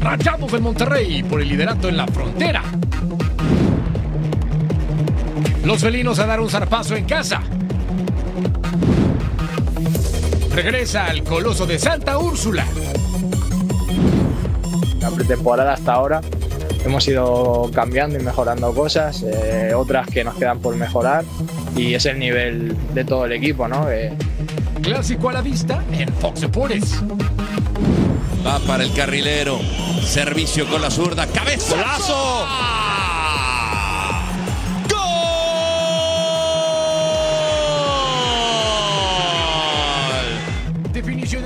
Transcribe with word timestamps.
Rayados 0.00 0.52
del 0.52 0.62
Monterrey 0.62 1.22
por 1.22 1.40
el 1.42 1.48
liderato 1.48 1.88
en 1.88 1.96
la 1.96 2.06
frontera. 2.06 2.62
Los 5.64 5.82
felinos 5.82 6.18
a 6.18 6.26
dar 6.26 6.40
un 6.40 6.48
zarpazo 6.48 6.96
en 6.96 7.04
casa. 7.04 7.42
Regresa 10.58 11.06
al 11.06 11.22
Coloso 11.22 11.66
de 11.66 11.78
Santa 11.78 12.18
Úrsula. 12.18 12.66
La 15.00 15.08
pretemporada 15.08 15.74
hasta 15.74 15.92
ahora 15.92 16.20
hemos 16.84 17.06
ido 17.06 17.70
cambiando 17.72 18.18
y 18.18 18.24
mejorando 18.24 18.74
cosas, 18.74 19.22
eh, 19.22 19.72
otras 19.72 20.08
que 20.08 20.24
nos 20.24 20.34
quedan 20.34 20.58
por 20.58 20.74
mejorar 20.74 21.24
y 21.76 21.94
es 21.94 22.06
el 22.06 22.18
nivel 22.18 22.76
de 22.92 23.04
todo 23.04 23.26
el 23.26 23.32
equipo, 23.34 23.68
¿no? 23.68 23.88
Eh, 23.88 24.12
Clásico 24.82 25.28
a 25.28 25.34
la 25.34 25.42
vista 25.42 25.84
en 25.92 26.12
Fox 26.14 26.40
Deportes. 26.40 27.04
Va 28.44 28.58
para 28.66 28.82
el 28.82 28.92
carrilero. 28.92 29.60
Servicio 30.02 30.66
con 30.66 30.82
la 30.82 30.90
zurda. 30.90 31.28
¡Cabeza! 31.28 31.76
¡Golazo! 31.76 32.46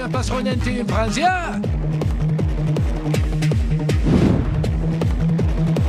Definition 0.03 0.05
apasionante 0.05 0.81
en 0.81 0.86
Francia. 0.86 1.61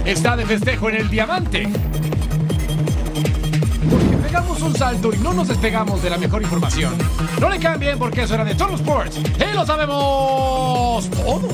Está 0.05 0.35
de 0.35 0.45
festejo 0.45 0.89
en 0.89 0.95
el 0.97 1.09
diamante. 1.09 1.67
Porque 3.89 4.17
pegamos 4.17 4.61
un 4.61 4.75
salto 4.75 5.13
y 5.13 5.17
no 5.17 5.33
nos 5.33 5.47
despegamos 5.47 6.03
de 6.03 6.09
la 6.09 6.17
mejor 6.17 6.41
información. 6.41 6.93
No 7.39 7.49
le 7.49 7.59
cambien 7.59 7.97
porque 7.97 8.23
eso 8.23 8.35
era 8.35 8.45
de 8.45 8.55
Total 8.55 8.75
Sports. 8.75 9.17
¡Y 9.17 9.55
lo 9.55 9.65
sabemos 9.65 11.09
todo! 11.09 11.49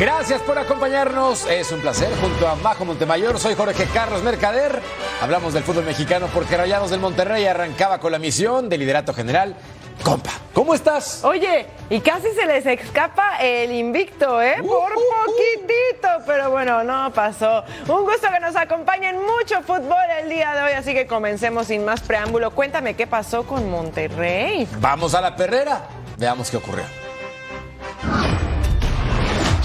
Gracias 0.00 0.40
por 0.40 0.58
acompañarnos. 0.58 1.44
Es 1.46 1.70
un 1.72 1.80
placer. 1.80 2.08
Junto 2.22 2.48
a 2.48 2.54
Majo 2.56 2.86
Montemayor, 2.86 3.38
soy 3.38 3.54
Jorge 3.54 3.86
Carlos 3.92 4.22
Mercader. 4.22 4.80
Hablamos 5.20 5.52
del 5.52 5.62
fútbol 5.62 5.84
mexicano 5.84 6.28
porque 6.32 6.56
Rayados 6.56 6.90
del 6.90 7.00
Monterrey 7.00 7.44
arrancaba 7.44 8.00
con 8.00 8.10
la 8.10 8.18
misión 8.18 8.70
de 8.70 8.78
liderato 8.78 9.12
general. 9.12 9.54
Compa, 10.02 10.30
¿cómo 10.54 10.72
estás? 10.72 11.22
Oye, 11.24 11.66
y 11.90 12.00
casi 12.00 12.30
se 12.30 12.46
les 12.46 12.64
escapa 12.64 13.36
el 13.38 13.70
invicto, 13.70 14.40
¿eh? 14.40 14.56
Por 14.62 14.94
poquitito, 14.94 16.08
pero 16.26 16.50
bueno, 16.50 16.82
no 16.84 17.12
pasó. 17.12 17.62
Un 17.86 18.04
gusto 18.04 18.28
que 18.32 18.40
nos 18.40 18.56
acompañen 18.56 19.16
mucho 19.20 19.60
fútbol 19.60 19.98
el 20.22 20.30
día 20.30 20.54
de 20.54 20.62
hoy, 20.62 20.72
así 20.72 20.94
que 20.94 21.06
comencemos 21.06 21.66
sin 21.66 21.84
más 21.84 22.00
preámbulo. 22.00 22.52
Cuéntame 22.52 22.94
qué 22.94 23.06
pasó 23.06 23.46
con 23.46 23.70
Monterrey. 23.70 24.66
Vamos 24.78 25.14
a 25.14 25.20
la 25.20 25.36
perrera. 25.36 25.82
Veamos 26.16 26.50
qué 26.50 26.56
ocurrió. 26.56 26.84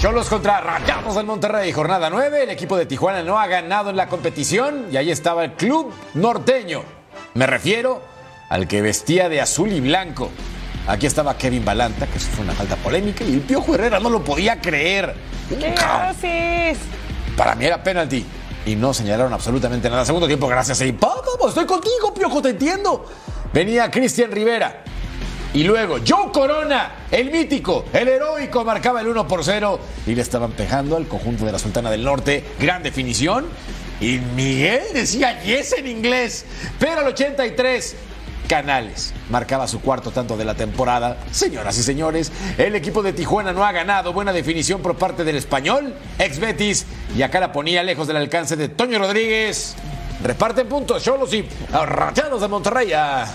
Cholos 0.06 0.28
contra 0.28 0.60
Rayados 0.60 1.16
del 1.16 1.26
Monterrey, 1.26 1.72
jornada 1.72 2.08
9. 2.08 2.44
El 2.44 2.50
equipo 2.50 2.76
de 2.76 2.86
Tijuana 2.86 3.24
no 3.24 3.40
ha 3.40 3.48
ganado 3.48 3.90
en 3.90 3.96
la 3.96 4.06
competición 4.06 4.86
y 4.92 4.96
ahí 4.96 5.10
estaba 5.10 5.44
el 5.44 5.54
club 5.54 5.92
norteño. 6.14 6.84
Me 7.34 7.44
refiero 7.44 8.00
al 8.48 8.68
que 8.68 8.82
vestía 8.82 9.28
de 9.28 9.40
azul 9.40 9.72
y 9.72 9.80
blanco. 9.80 10.30
Aquí 10.86 11.06
estaba 11.06 11.36
Kevin 11.36 11.64
Balanta, 11.64 12.06
que 12.06 12.18
eso 12.18 12.28
fue 12.28 12.44
una 12.44 12.52
falta 12.52 12.76
polémica, 12.76 13.24
y 13.24 13.34
el 13.34 13.40
Piojo 13.40 13.74
Herrera 13.74 13.98
no 13.98 14.08
lo 14.08 14.22
podía 14.22 14.60
creer. 14.60 15.12
¡Qué 15.48 15.74
grosis! 15.74 16.78
Para 17.36 17.56
mí 17.56 17.64
era 17.64 17.82
penalti. 17.82 18.24
Y 18.64 18.76
no 18.76 18.94
señalaron 18.94 19.32
absolutamente 19.32 19.90
nada. 19.90 20.04
Segundo 20.04 20.28
tiempo, 20.28 20.46
gracias 20.46 20.80
a 20.82 20.86
Hipódromo. 20.86 21.48
Estoy 21.48 21.66
contigo, 21.66 22.14
Piojo, 22.14 22.40
te 22.40 22.50
entiendo. 22.50 23.06
Venía 23.52 23.90
Cristian 23.90 24.30
Rivera. 24.30 24.84
Y 25.56 25.64
luego 25.64 25.96
Joe 26.06 26.30
Corona, 26.32 27.06
el 27.10 27.30
mítico, 27.30 27.86
el 27.94 28.08
heroico, 28.08 28.62
marcaba 28.62 29.00
el 29.00 29.08
1 29.08 29.26
por 29.26 29.42
0. 29.42 29.80
Y 30.06 30.14
le 30.14 30.20
estaban 30.20 30.52
pegando 30.52 30.98
al 30.98 31.08
conjunto 31.08 31.46
de 31.46 31.52
la 31.52 31.58
Sultana 31.58 31.90
del 31.90 32.04
Norte. 32.04 32.44
Gran 32.60 32.82
definición. 32.82 33.46
Y 33.98 34.18
Miguel 34.18 34.82
decía 34.92 35.42
yes 35.42 35.72
en 35.72 35.86
inglés. 35.86 36.44
Pero 36.78 37.00
al 37.00 37.06
83, 37.06 37.96
Canales 38.46 39.14
marcaba 39.30 39.66
su 39.66 39.80
cuarto 39.80 40.10
tanto 40.10 40.36
de 40.36 40.44
la 40.44 40.52
temporada. 40.52 41.16
Señoras 41.30 41.78
y 41.78 41.82
señores, 41.82 42.30
el 42.58 42.74
equipo 42.74 43.02
de 43.02 43.14
Tijuana 43.14 43.54
no 43.54 43.64
ha 43.64 43.72
ganado. 43.72 44.12
Buena 44.12 44.34
definición 44.34 44.82
por 44.82 44.98
parte 44.98 45.24
del 45.24 45.36
español, 45.36 45.94
ex 46.18 46.38
Betis. 46.38 46.84
Y 47.16 47.22
acá 47.22 47.40
la 47.40 47.52
ponía 47.52 47.82
lejos 47.82 48.06
del 48.06 48.18
alcance 48.18 48.56
de 48.56 48.68
Toño 48.68 48.98
Rodríguez. 48.98 49.74
Reparten 50.22 50.68
puntos, 50.68 51.02
Cholos 51.02 51.32
y 51.32 51.48
Rayados 51.72 52.42
de 52.42 52.48
Monterrey. 52.48 52.92
Ah, 52.94 53.26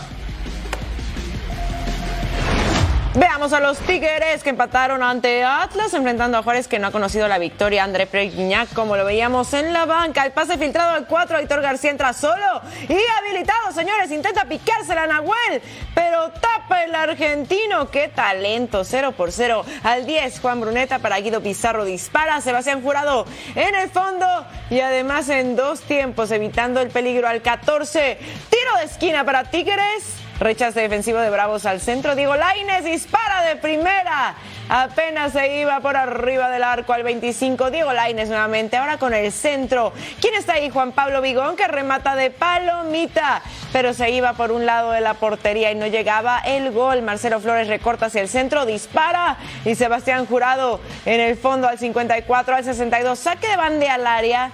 Veamos 3.13 3.51
a 3.51 3.59
los 3.59 3.77
Tigres 3.79 4.41
que 4.41 4.51
empataron 4.51 5.03
ante 5.03 5.44
Atlas, 5.44 5.94
enfrentando 5.94 6.38
a 6.38 6.44
Juárez 6.44 6.69
que 6.69 6.79
no 6.79 6.88
ha 6.88 6.91
conocido 6.91 7.27
la 7.27 7.39
victoria. 7.39 7.83
André 7.83 8.07
Pregnac, 8.07 8.72
como 8.73 8.95
lo 8.95 9.03
veíamos 9.03 9.53
en 9.53 9.73
la 9.73 9.85
banca. 9.85 10.23
El 10.25 10.31
pase 10.31 10.57
filtrado 10.57 10.91
al 10.91 11.07
4, 11.07 11.35
Aitor 11.35 11.61
García 11.61 11.91
entra 11.91 12.13
solo 12.13 12.61
y 12.88 12.97
habilitado, 13.19 13.73
señores. 13.73 14.11
Intenta 14.11 14.45
picársela 14.45 15.03
a 15.03 15.07
Nahuel, 15.07 15.61
pero 15.94 16.29
tapa 16.31 16.85
el 16.85 16.95
argentino. 16.95 17.91
¡Qué 17.91 18.07
talento! 18.07 18.85
0 18.85 19.11
por 19.11 19.33
0 19.33 19.66
al 19.83 20.05
10. 20.05 20.39
Juan 20.39 20.61
Bruneta 20.61 20.99
para 20.99 21.19
Guido 21.19 21.43
Pizarro 21.43 21.83
dispara. 21.83 22.39
Sebastián 22.39 22.81
Jurado 22.81 23.25
en 23.55 23.75
el 23.75 23.89
fondo 23.89 24.25
y 24.69 24.79
además 24.79 25.28
en 25.28 25.57
dos 25.57 25.81
tiempos, 25.81 26.31
evitando 26.31 26.79
el 26.79 26.88
peligro 26.88 27.28
al 27.28 27.41
14. 27.41 28.17
Tiro 28.49 28.78
de 28.79 28.85
esquina 28.85 29.25
para 29.25 29.43
Tigres. 29.43 30.20
Rechace 30.41 30.81
defensivo 30.81 31.19
de 31.19 31.29
Bravos 31.29 31.68
al 31.68 31.79
centro. 31.79 32.16
Diego 32.16 32.35
Laines 32.35 32.84
dispara 32.84 33.44
de 33.44 33.57
primera. 33.57 34.34
Apenas 34.69 35.34
se 35.34 35.59
iba 35.59 35.79
por 35.81 35.96
arriba 35.96 36.50
del 36.50 36.63
arco 36.63 36.94
al 36.94 37.03
25. 37.03 37.69
Diego 37.69 37.94
Laines 37.94 38.28
nuevamente. 38.28 38.75
Ahora 38.75 38.97
con 38.97 39.13
el 39.13 39.31
centro. 39.31 39.94
¿Quién 40.19 40.34
está 40.34 40.53
ahí? 40.53 40.72
Juan 40.72 40.94
Pablo 40.94 41.22
Vigón 41.22 41.56
que 41.56 41.68
remata 41.68 42.16
de 42.16 42.31
palomita. 42.31 43.44
Pero 43.72 43.94
se 43.94 44.09
iba 44.09 44.34
por 44.34 44.52
un 44.52 44.66
lado 44.66 44.94
de 44.94 45.02
la 45.02 45.13
portería 45.13 45.72
y 45.72 45.75
no 45.75 45.85
llegaba 45.85 46.40
el 46.40 46.72
gol. 46.72 47.03
Marcelo 47.03 47.40
Flores 47.40 47.68
recorta 47.68 48.08
hacia 48.08 48.23
el 48.23 48.28
centro. 48.28 48.66
Dispara. 48.66 49.38
Y 49.63 49.75
Sebastián 49.75 50.25
Jurado 50.25 50.79
en 51.06 51.19
el 51.19 51.38
fondo 51.38 51.68
al 51.68 51.78
54 51.78 52.56
al 52.56 52.63
62. 52.63 53.19
Saque 53.19 53.47
de 53.47 53.58
bande 53.58 53.90
al 53.90 54.08
área. 54.08 54.50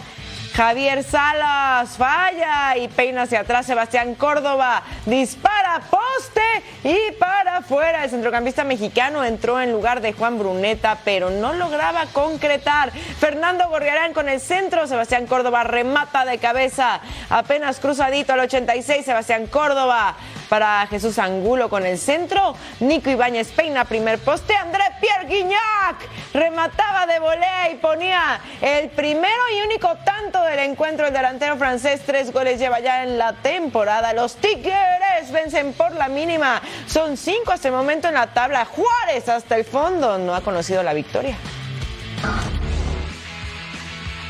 Javier 0.57 1.03
Salas 1.03 1.97
falla 1.97 2.75
y 2.77 2.87
peina 2.87 3.21
hacia 3.21 3.41
atrás 3.41 3.67
Sebastián 3.67 4.15
Córdoba. 4.15 4.81
Dispara 5.05 5.81
poste 5.81 6.41
y 6.83 7.11
para 7.19 7.57
afuera. 7.57 8.03
El 8.03 8.09
centrocampista 8.09 8.63
mexicano 8.63 9.23
entró 9.23 9.61
en 9.61 9.71
lugar 9.71 10.01
de 10.01 10.13
Juan 10.13 10.39
Bruneta, 10.39 10.97
pero 11.05 11.29
no 11.29 11.53
lograba 11.53 12.07
concretar. 12.07 12.91
Fernando 12.91 13.69
Gorriarán 13.69 14.13
con 14.13 14.29
el 14.29 14.41
centro. 14.41 14.87
Sebastián 14.87 15.27
Córdoba 15.27 15.63
remata 15.63 16.25
de 16.25 16.39
cabeza. 16.39 17.01
Apenas 17.29 17.79
cruzadito 17.79 18.33
al 18.33 18.39
86. 18.39 19.05
Sebastián 19.05 19.45
Córdoba 19.45 20.15
para 20.49 20.87
Jesús 20.87 21.19
Angulo 21.19 21.69
con 21.69 21.85
el 21.85 21.97
centro. 21.97 22.55
Nico 22.79 23.09
Ibáñez 23.09 23.51
peina 23.51 23.85
primer 23.85 24.19
poste. 24.19 24.55
André 24.55 24.83
Pierre 24.99 25.25
Guignac 25.27 26.07
remataba 26.33 27.05
de 27.05 27.19
volea 27.19 27.69
y 27.71 27.75
ponía 27.75 28.39
el 28.61 28.89
primero 28.89 29.43
y 29.55 29.65
único 29.65 29.95
tanto 30.03 30.41
del 30.43 30.59
encuentro. 30.59 31.07
El 31.07 31.13
delantero 31.13 31.57
francés, 31.57 32.01
tres 32.05 32.31
goles 32.31 32.59
lleva 32.59 32.79
ya 32.79 33.03
en 33.03 33.17
la 33.17 33.33
temporada. 33.33 34.13
Los 34.13 34.35
Tigres 34.35 35.31
vencen 35.31 35.73
por 35.73 35.93
la 35.95 36.07
mínima. 36.07 36.61
Son 36.87 37.17
cinco 37.17 37.51
hasta 37.51 37.67
el 37.67 37.73
momento 37.73 38.07
en 38.07 38.15
la 38.15 38.27
tabla. 38.27 38.65
Juárez 38.65 39.29
hasta 39.29 39.55
el 39.55 39.65
fondo 39.65 40.17
no 40.17 40.35
ha 40.35 40.41
conocido 40.41 40.83
la 40.83 40.93
victoria. 40.93 41.37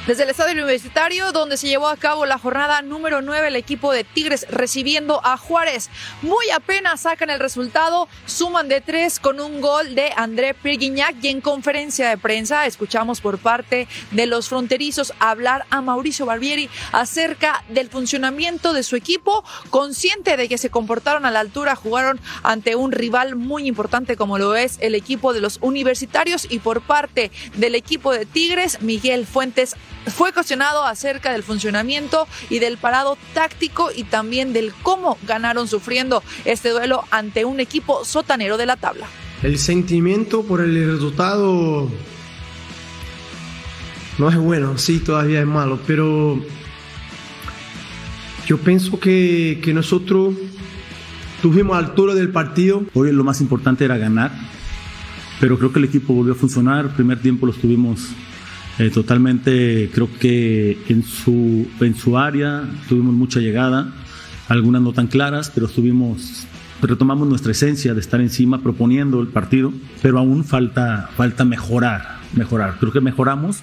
Desde 0.08 0.24
el 0.24 0.30
estadio 0.30 0.54
universitario, 0.54 1.34
donde 1.34 1.58
se 1.58 1.68
llevó 1.68 1.90
a 1.90 1.98
cabo 1.98 2.26
la 2.26 2.38
jornada 2.38 2.82
número 2.82 3.22
9, 3.22 3.50
el 3.50 3.58
equipo 3.58 3.92
de 3.92 4.06
Tigres 4.06 4.48
recibiendo 4.50 5.20
a 5.26 5.36
Juárez. 5.36 5.90
Muy 6.22 6.50
apenas 6.50 7.02
sacan 7.02 7.30
el 7.30 7.42
resultado, 7.42 8.08
suman 8.26 8.70
de 8.70 8.80
tres 8.80 9.20
con 9.20 9.42
un 9.42 9.60
gol 9.60 9.96
de 9.96 10.14
André 10.16 10.54
Pirguignac 10.54 11.22
y 11.22 11.28
en 11.28 11.42
conferencia 11.42 12.08
de 12.08 12.18
prensa 12.18 12.66
escuchamos 12.68 13.20
por 13.20 13.38
parte 13.38 13.90
de 14.12 14.28
los 14.28 14.48
fronterizos 14.48 15.12
hablar 15.20 15.66
a 15.72 15.82
Mauricio 15.82 16.26
Barbieri 16.26 16.70
acerca 16.94 17.66
del 17.68 17.90
funcionamiento 17.90 18.72
de 18.72 18.84
su 18.84 18.96
equipo, 18.96 19.44
consciente 19.72 20.38
de 20.38 20.48
que 20.48 20.58
se 20.58 20.70
comportaron 20.70 21.26
a 21.26 21.32
la 21.32 21.42
altura, 21.42 21.76
jugaron 21.76 22.18
ante 22.44 22.78
un 22.78 22.94
rival 22.94 23.36
muy 23.36 23.68
importante 23.68 24.16
como 24.16 24.38
lo 24.38 24.56
es 24.56 24.78
el 24.80 24.96
equipo 24.96 25.34
de 25.34 25.42
los 25.42 25.58
universitarios 25.60 26.48
y 26.50 26.60
por 26.60 26.80
parte 26.80 27.30
del 27.56 27.76
equipo 27.76 28.14
de 28.14 28.26
Tigres, 28.26 28.82
Miguel 28.82 29.28
Fuentes 29.28 29.76
fue 30.10 30.34
cuestionado 30.34 30.84
acerca 30.84 31.32
del 31.32 31.44
funcionamiento 31.44 32.28
y 32.50 32.60
del 32.60 32.78
parado 32.78 33.18
táctico 33.34 33.90
y 33.96 34.04
también 34.04 34.54
del 34.54 34.74
cómo 34.84 35.18
ganaron 35.28 35.68
sufriendo 35.68 36.24
este 36.46 36.70
duelo 36.70 37.04
ante 37.12 37.46
un 37.46 37.60
equipo 37.60 38.06
sotanero 38.06 38.58
de 38.58 38.66
la 38.66 38.76
tabla. 38.76 39.06
El 39.44 39.58
sentimiento 39.60 40.44
por 40.44 40.62
el 40.62 40.92
resultado 40.92 41.90
no 44.18 44.30
es 44.30 44.38
bueno, 44.38 44.78
sí, 44.78 45.00
todavía 45.00 45.42
es 45.42 45.48
malo, 45.48 45.80
pero 45.86 46.40
yo 48.48 48.58
pienso 48.58 49.00
que, 49.00 49.60
que 49.64 49.74
nosotros 49.74 50.34
tuvimos 51.42 51.78
altura 51.78 52.16
del 52.16 52.30
partido. 52.30 52.84
Hoy 52.94 53.12
lo 53.12 53.24
más 53.24 53.42
importante 53.42 53.86
era 53.86 53.98
ganar, 53.98 54.32
pero 55.40 55.58
creo 55.58 55.72
que 55.72 55.80
el 55.80 55.86
equipo 55.86 56.14
volvió 56.14 56.34
a 56.34 56.36
funcionar. 56.36 56.86
El 56.86 56.92
primer 56.92 57.22
tiempo 57.22 57.46
lo 57.46 57.52
estuvimos 57.52 58.10
eh, 58.80 58.90
totalmente, 58.90 59.90
creo 59.94 60.10
que 60.20 60.78
en 60.90 61.04
su, 61.04 61.68
en 61.80 61.96
su 61.96 62.18
área 62.18 62.64
tuvimos 62.88 63.14
mucha 63.14 63.40
llegada, 63.40 63.94
algunas 64.48 64.82
no 64.82 64.94
tan 64.94 65.08
claras, 65.08 65.52
pero 65.54 65.68
estuvimos 65.68 66.48
retomamos 66.82 67.28
nuestra 67.28 67.52
esencia 67.52 67.94
de 67.94 68.00
estar 68.00 68.22
encima 68.22 68.62
proponiendo 68.62 69.20
el 69.22 69.28
partido, 69.28 69.74
pero 70.02 70.20
aún 70.20 70.44
falta, 70.44 71.10
falta 71.16 71.44
mejorar, 71.46 72.20
mejorar. 72.34 72.78
Creo 72.80 72.92
que 72.92 73.02
mejoramos, 73.02 73.62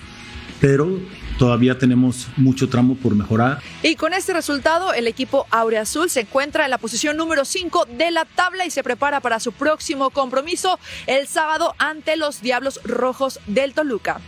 pero 0.60 0.98
todavía 1.38 1.78
tenemos 1.78 2.28
mucho 2.36 2.68
tramo 2.68 2.96
por 2.96 3.14
mejorar. 3.14 3.60
Y 3.82 3.96
con 3.96 4.14
este 4.14 4.32
resultado, 4.32 4.92
el 4.92 5.06
equipo 5.06 5.46
Aureazul 5.50 6.10
se 6.10 6.20
encuentra 6.20 6.64
en 6.64 6.70
la 6.70 6.78
posición 6.78 7.16
número 7.16 7.44
5 7.44 7.86
de 7.96 8.10
la 8.10 8.24
tabla 8.24 8.66
y 8.66 8.70
se 8.70 8.82
prepara 8.82 9.20
para 9.20 9.40
su 9.40 9.52
próximo 9.52 10.10
compromiso 10.10 10.78
el 11.06 11.26
sábado 11.26 11.74
ante 11.78 12.16
los 12.16 12.40
Diablos 12.40 12.80
Rojos 12.84 13.40
del 13.46 13.74
Toluca. 13.74 14.20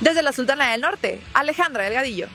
Desde 0.00 0.22
la 0.22 0.32
Sultana 0.32 0.72
del 0.72 0.80
Norte, 0.80 1.20
Alejandra 1.34 1.84
Delgadillo. 1.84 2.26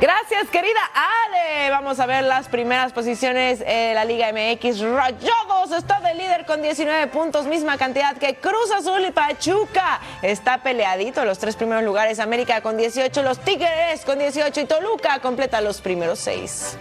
Gracias, 0.00 0.48
querida 0.50 0.80
Ale. 0.94 1.70
Vamos 1.70 2.00
a 2.00 2.06
ver 2.06 2.24
las 2.24 2.48
primeras 2.48 2.92
posiciones 2.92 3.60
de 3.60 3.92
la 3.94 4.04
Liga 4.04 4.30
MX. 4.30 4.80
Rayados 4.80 5.72
está 5.72 6.00
de 6.00 6.14
líder 6.14 6.44
con 6.44 6.60
19 6.60 7.06
puntos, 7.06 7.46
misma 7.46 7.78
cantidad 7.78 8.16
que 8.16 8.36
Cruz 8.36 8.70
Azul 8.72 9.04
y 9.06 9.10
Pachuca. 9.10 10.00
Está 10.20 10.58
peleadito 10.58 11.24
los 11.24 11.38
tres 11.38 11.56
primeros 11.56 11.82
lugares. 11.82 12.20
América 12.20 12.60
con 12.60 12.76
18, 12.76 13.22
los 13.22 13.38
Tigres 13.38 14.04
con 14.04 14.18
18 14.18 14.60
y 14.60 14.64
Toluca 14.66 15.18
completa 15.20 15.62
los 15.62 15.80
primeros 15.80 16.18
seis. 16.18 16.76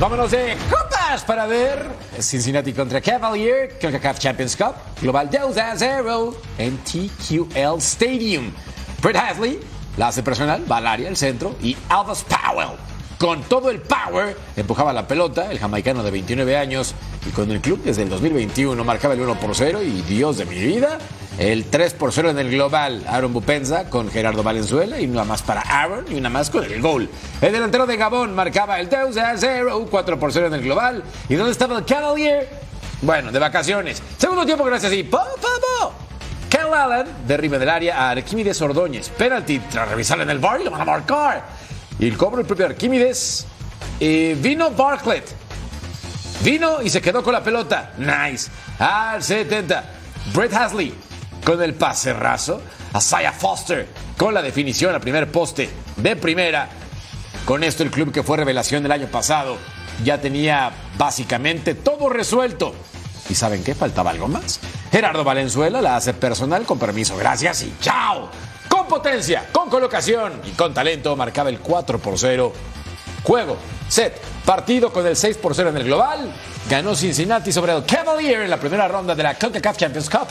Vámonos 0.00 0.30
de 0.30 0.56
copas 0.70 1.22
para 1.26 1.44
ver 1.44 1.86
Cincinnati 2.18 2.72
contra 2.72 3.02
Cavalier, 3.02 3.78
CONCACAF 3.78 4.18
Champions 4.18 4.56
Cup, 4.56 4.72
Global 5.02 5.28
2 5.30 5.58
a 5.58 5.74
0 5.76 6.34
en 6.56 6.78
TQL 6.78 7.76
Stadium. 7.76 8.50
Brett 9.02 9.16
Hasley 9.16 9.60
la 9.98 10.08
hace 10.08 10.22
personal, 10.22 10.64
va 10.72 10.78
al 10.78 10.86
área, 10.86 11.06
el 11.06 11.18
centro, 11.18 11.54
y 11.62 11.76
Albus 11.90 12.24
Powell, 12.24 12.78
con 13.18 13.42
todo 13.42 13.68
el 13.68 13.82
power, 13.82 14.38
empujaba 14.56 14.94
la 14.94 15.06
pelota, 15.06 15.52
el 15.52 15.58
jamaicano 15.58 16.02
de 16.02 16.10
29 16.10 16.56
años, 16.56 16.94
y 17.28 17.30
con 17.32 17.50
el 17.50 17.60
club 17.60 17.82
desde 17.84 18.02
el 18.02 18.08
2021 18.08 18.82
marcaba 18.82 19.12
el 19.12 19.20
1 19.20 19.38
por 19.38 19.54
0, 19.54 19.82
y 19.82 20.00
Dios 20.00 20.38
de 20.38 20.46
mi 20.46 20.58
vida, 20.58 20.96
el 21.38 21.64
3 21.64 21.94
por 21.94 22.12
0 22.12 22.30
en 22.30 22.38
el 22.38 22.50
global, 22.50 23.04
Aaron 23.08 23.32
Bupenza 23.32 23.88
con 23.88 24.10
Gerardo 24.10 24.42
Valenzuela, 24.42 25.00
y 25.00 25.06
una 25.06 25.24
más 25.24 25.42
para 25.42 25.62
Aaron, 25.62 26.04
y 26.10 26.14
una 26.14 26.28
más 26.28 26.50
con 26.50 26.64
el 26.64 26.80
gol. 26.82 27.08
El 27.40 27.52
delantero 27.52 27.86
de 27.86 27.96
Gabón 27.96 28.34
marcaba 28.34 28.78
el 28.80 28.88
2 28.88 29.16
a 29.16 29.36
0, 29.36 29.86
4 29.90 30.18
por 30.18 30.32
0 30.32 30.48
en 30.48 30.54
el 30.54 30.62
global, 30.62 31.02
¿y 31.28 31.34
dónde 31.34 31.52
estaba 31.52 31.78
el 31.78 31.84
Cavalier? 31.84 32.48
Bueno, 33.02 33.32
de 33.32 33.38
vacaciones. 33.38 34.02
Segundo 34.18 34.44
tiempo, 34.44 34.64
gracias, 34.64 34.92
y 34.92 35.02
po, 35.04 35.18
po, 35.18 35.48
po. 35.80 35.92
Kel 36.50 36.74
Allen 36.74 37.06
derriba 37.26 37.58
del 37.58 37.68
área 37.68 37.96
a 37.96 38.10
Arquímedes 38.10 38.60
Ordóñez. 38.60 39.08
Penalti 39.10 39.60
tras 39.60 39.88
revisar 39.88 40.20
en 40.20 40.30
el 40.30 40.40
bar 40.40 40.60
y 40.60 40.68
van 40.68 40.80
a 40.80 40.84
marcar. 40.84 41.44
El 41.98 42.16
cobro 42.16 42.40
el 42.40 42.46
propio 42.46 42.66
Arquímedes. 42.66 43.46
Eh, 44.00 44.36
vino 44.38 44.70
Barclay. 44.72 45.22
Vino 46.42 46.82
y 46.82 46.90
se 46.90 47.00
quedó 47.00 47.22
con 47.22 47.32
la 47.32 47.44
pelota. 47.44 47.92
Nice. 47.98 48.50
Al 48.80 49.22
70. 49.22 49.84
Brett 50.34 50.52
Hasley 50.52 50.92
con 51.50 51.62
el 51.64 51.74
pase 51.74 52.12
raso. 52.12 52.62
Asaya 52.92 53.32
Foster 53.32 53.88
con 54.16 54.32
la 54.32 54.40
definición 54.40 54.94
al 54.94 55.00
primer 55.00 55.32
poste 55.32 55.68
de 55.96 56.14
primera. 56.14 56.68
Con 57.44 57.64
esto 57.64 57.82
el 57.82 57.90
club 57.90 58.12
que 58.12 58.22
fue 58.22 58.36
revelación 58.36 58.84
del 58.84 58.92
año 58.92 59.08
pasado 59.08 59.56
ya 60.04 60.20
tenía 60.20 60.70
básicamente 60.96 61.74
todo 61.74 62.08
resuelto. 62.08 62.72
¿Y 63.28 63.34
saben 63.34 63.64
qué? 63.64 63.74
Faltaba 63.74 64.10
algo 64.12 64.28
más. 64.28 64.60
Gerardo 64.92 65.24
Valenzuela 65.24 65.82
la 65.82 65.96
hace 65.96 66.14
personal 66.14 66.64
con 66.64 66.78
permiso. 66.78 67.16
Gracias 67.16 67.62
y 67.62 67.74
chao. 67.80 68.30
Con 68.68 68.86
potencia, 68.86 69.48
con 69.50 69.68
colocación 69.68 70.40
y 70.44 70.50
con 70.50 70.72
talento 70.72 71.16
marcaba 71.16 71.50
el 71.50 71.58
4 71.58 71.98
por 71.98 72.16
0. 72.16 72.52
Juego, 73.24 73.56
set, 73.88 74.20
partido 74.44 74.92
con 74.92 75.04
el 75.04 75.16
6 75.16 75.36
por 75.38 75.56
0 75.56 75.70
en 75.70 75.78
el 75.78 75.84
global. 75.84 76.32
Ganó 76.68 76.94
Cincinnati 76.94 77.50
sobre 77.50 77.72
el 77.72 77.84
Cavalier 77.84 78.42
en 78.42 78.50
la 78.50 78.60
primera 78.60 78.86
ronda 78.86 79.16
de 79.16 79.22
la 79.24 79.34
CONCACAF 79.34 79.76
Champions 79.76 80.08
Cup. 80.08 80.28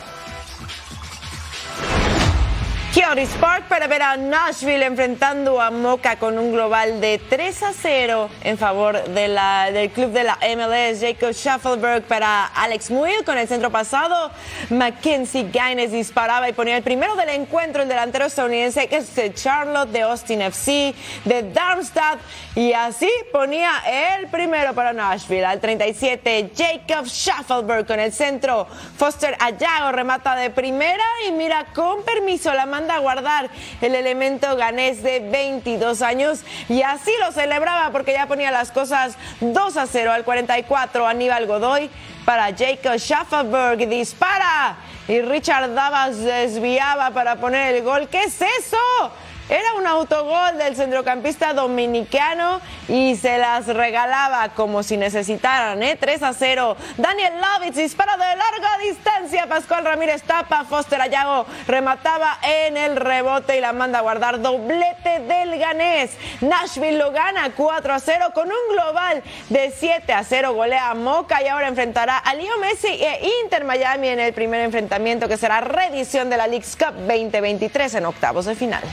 Keonis 2.93 3.29
Park 3.39 3.65
para 3.69 3.85
ver 3.85 4.01
a 4.01 4.17
Nashville 4.17 4.83
enfrentando 4.83 5.61
a 5.61 5.69
Moca 5.69 6.17
con 6.17 6.39
un 6.39 6.51
global 6.51 6.99
de 6.99 7.21
3 7.29 7.63
a 7.63 7.73
0 7.73 8.29
en 8.43 8.57
favor 8.57 9.03
de 9.03 9.27
la, 9.27 9.69
del 9.71 9.91
club 9.91 10.11
de 10.11 10.23
la 10.23 10.39
MLS. 10.55 10.99
Jacob 10.99 11.31
Schaffelberg 11.31 12.01
para 12.05 12.45
Alex 12.47 12.89
Muil 12.89 13.23
con 13.23 13.37
el 13.37 13.47
centro 13.47 13.69
pasado. 13.69 14.31
Mackenzie 14.71 15.51
Gaines 15.51 15.91
disparaba 15.91 16.49
y 16.49 16.53
ponía 16.53 16.77
el 16.77 16.83
primero 16.83 17.15
del 17.15 17.29
encuentro, 17.29 17.83
el 17.83 17.89
delantero 17.89 18.25
estadounidense 18.25 18.87
que 18.87 18.97
es 18.97 19.15
de 19.15 19.35
Charlotte, 19.35 19.91
de 19.91 20.01
Austin 20.01 20.41
FC, 20.41 20.95
de 21.25 21.43
Darmstadt. 21.43 22.19
Y 22.55 22.73
así 22.73 23.11
ponía 23.31 23.71
el 24.17 24.29
primero 24.29 24.73
para 24.73 24.93
Nashville. 24.93 25.45
Al 25.45 25.59
37, 25.59 26.53
Jacob 26.57 27.05
Schaffelberg 27.05 27.85
con 27.85 27.99
el 27.99 28.11
centro. 28.11 28.65
Foster 28.97 29.37
Ayago 29.39 29.91
remata 29.91 30.35
de 30.35 30.49
primera 30.49 31.03
y 31.27 31.31
mira 31.33 31.67
con 31.75 32.03
permiso 32.03 32.51
la 32.51 32.65
manda 32.79 32.95
a 32.95 32.99
guardar 32.99 33.49
el 33.81 33.93
elemento 33.93 34.55
ganés 34.55 35.03
de 35.03 35.19
22 35.19 36.01
años 36.01 36.45
y 36.69 36.81
así 36.81 37.11
lo 37.19 37.33
celebraba 37.33 37.91
porque 37.91 38.13
ya 38.13 38.25
ponía 38.25 38.51
las 38.51 38.71
cosas 38.71 39.17
2 39.41 39.75
a 39.75 39.85
0 39.85 40.13
al 40.13 40.23
44 40.23 41.05
Aníbal 41.05 41.45
Godoy 41.45 41.89
para 42.23 42.55
Jacob 42.55 42.97
Schaffelberg 42.97 43.89
dispara 43.89 44.77
y 45.09 45.19
Richard 45.19 45.73
Davas 45.73 46.19
desviaba 46.23 47.11
para 47.11 47.35
poner 47.35 47.75
el 47.75 47.83
gol. 47.83 48.07
¿Qué 48.07 48.23
es 48.23 48.41
eso? 48.41 49.11
Era 49.49 49.73
un 49.73 49.87
autogol 49.87 50.59
del 50.59 50.75
centrocampista 50.75 51.53
dominicano 51.53 52.61
y 52.87 53.15
se 53.15 53.39
las 53.39 53.65
regalaba 53.65 54.49
como 54.49 54.83
si 54.83 54.95
necesitaran, 54.95 55.81
¿eh? 55.81 55.97
3 55.99 56.21
a 56.21 56.33
0. 56.33 56.77
Daniel 56.97 57.33
Lovitz 57.41 57.75
dispara 57.75 58.13
de 58.13 58.35
larga 58.35 58.77
distancia. 58.83 59.47
Pascual 59.47 59.85
Ramírez 59.85 60.21
tapa. 60.21 60.65
Foster 60.65 61.01
Ayago 61.01 61.47
remataba 61.65 62.37
en 62.43 62.77
el 62.77 62.95
rebote 62.95 63.57
y 63.57 63.61
la 63.61 63.73
manda 63.73 63.99
a 63.99 64.01
guardar. 64.03 64.39
Doblete 64.39 65.21
del 65.21 65.57
ganés. 65.57 66.11
Nashville 66.41 66.99
lo 66.99 67.11
gana 67.11 67.51
4 67.55 67.93
a 67.93 67.99
0 67.99 68.25
con 68.35 68.47
un 68.47 68.75
global 68.75 69.23
de 69.49 69.71
7 69.71 70.13
a 70.13 70.23
0. 70.23 70.53
Golea 70.53 70.93
Moca 70.93 71.41
y 71.41 71.47
ahora 71.47 71.67
enfrentará 71.67 72.19
a 72.19 72.35
Leo 72.35 72.55
Messi 72.59 72.87
e 72.87 73.31
Inter 73.43 73.63
Miami 73.63 74.09
en 74.09 74.19
el 74.19 74.33
primer 74.33 74.61
enfrentamiento 74.61 75.27
que 75.27 75.37
será 75.37 75.61
reedición 75.61 76.29
de 76.29 76.37
la 76.37 76.45
League's 76.45 76.75
Cup 76.75 76.93
2023 76.93 77.95
en 77.95 78.05
octavos 78.05 78.45
de 78.45 78.53
final. 78.53 78.83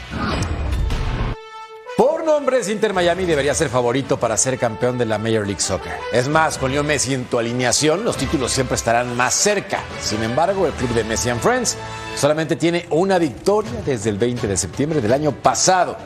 Nombres, 2.26 2.68
Inter 2.68 2.92
Miami 2.92 3.24
debería 3.24 3.54
ser 3.54 3.68
favorito 3.68 4.18
para 4.18 4.36
ser 4.36 4.58
campeón 4.58 4.98
de 4.98 5.06
la 5.06 5.16
Major 5.16 5.46
League 5.46 5.60
Soccer. 5.60 5.92
Es 6.12 6.28
más, 6.28 6.58
con 6.58 6.72
Leo 6.72 6.82
Messi 6.82 7.14
en 7.14 7.26
tu 7.26 7.38
alineación, 7.38 8.04
los 8.04 8.16
títulos 8.16 8.50
siempre 8.50 8.74
estarán 8.74 9.16
más 9.16 9.32
cerca. 9.32 9.78
Sin 10.02 10.24
embargo, 10.24 10.66
el 10.66 10.72
club 10.72 10.90
de 10.90 11.04
Messi 11.04 11.30
and 11.30 11.40
Friends 11.40 11.76
solamente 12.16 12.56
tiene 12.56 12.86
una 12.90 13.18
victoria 13.18 13.80
desde 13.86 14.10
el 14.10 14.18
20 14.18 14.48
de 14.48 14.56
septiembre 14.56 15.00
del 15.00 15.12
año 15.12 15.30
pasado. 15.30 15.96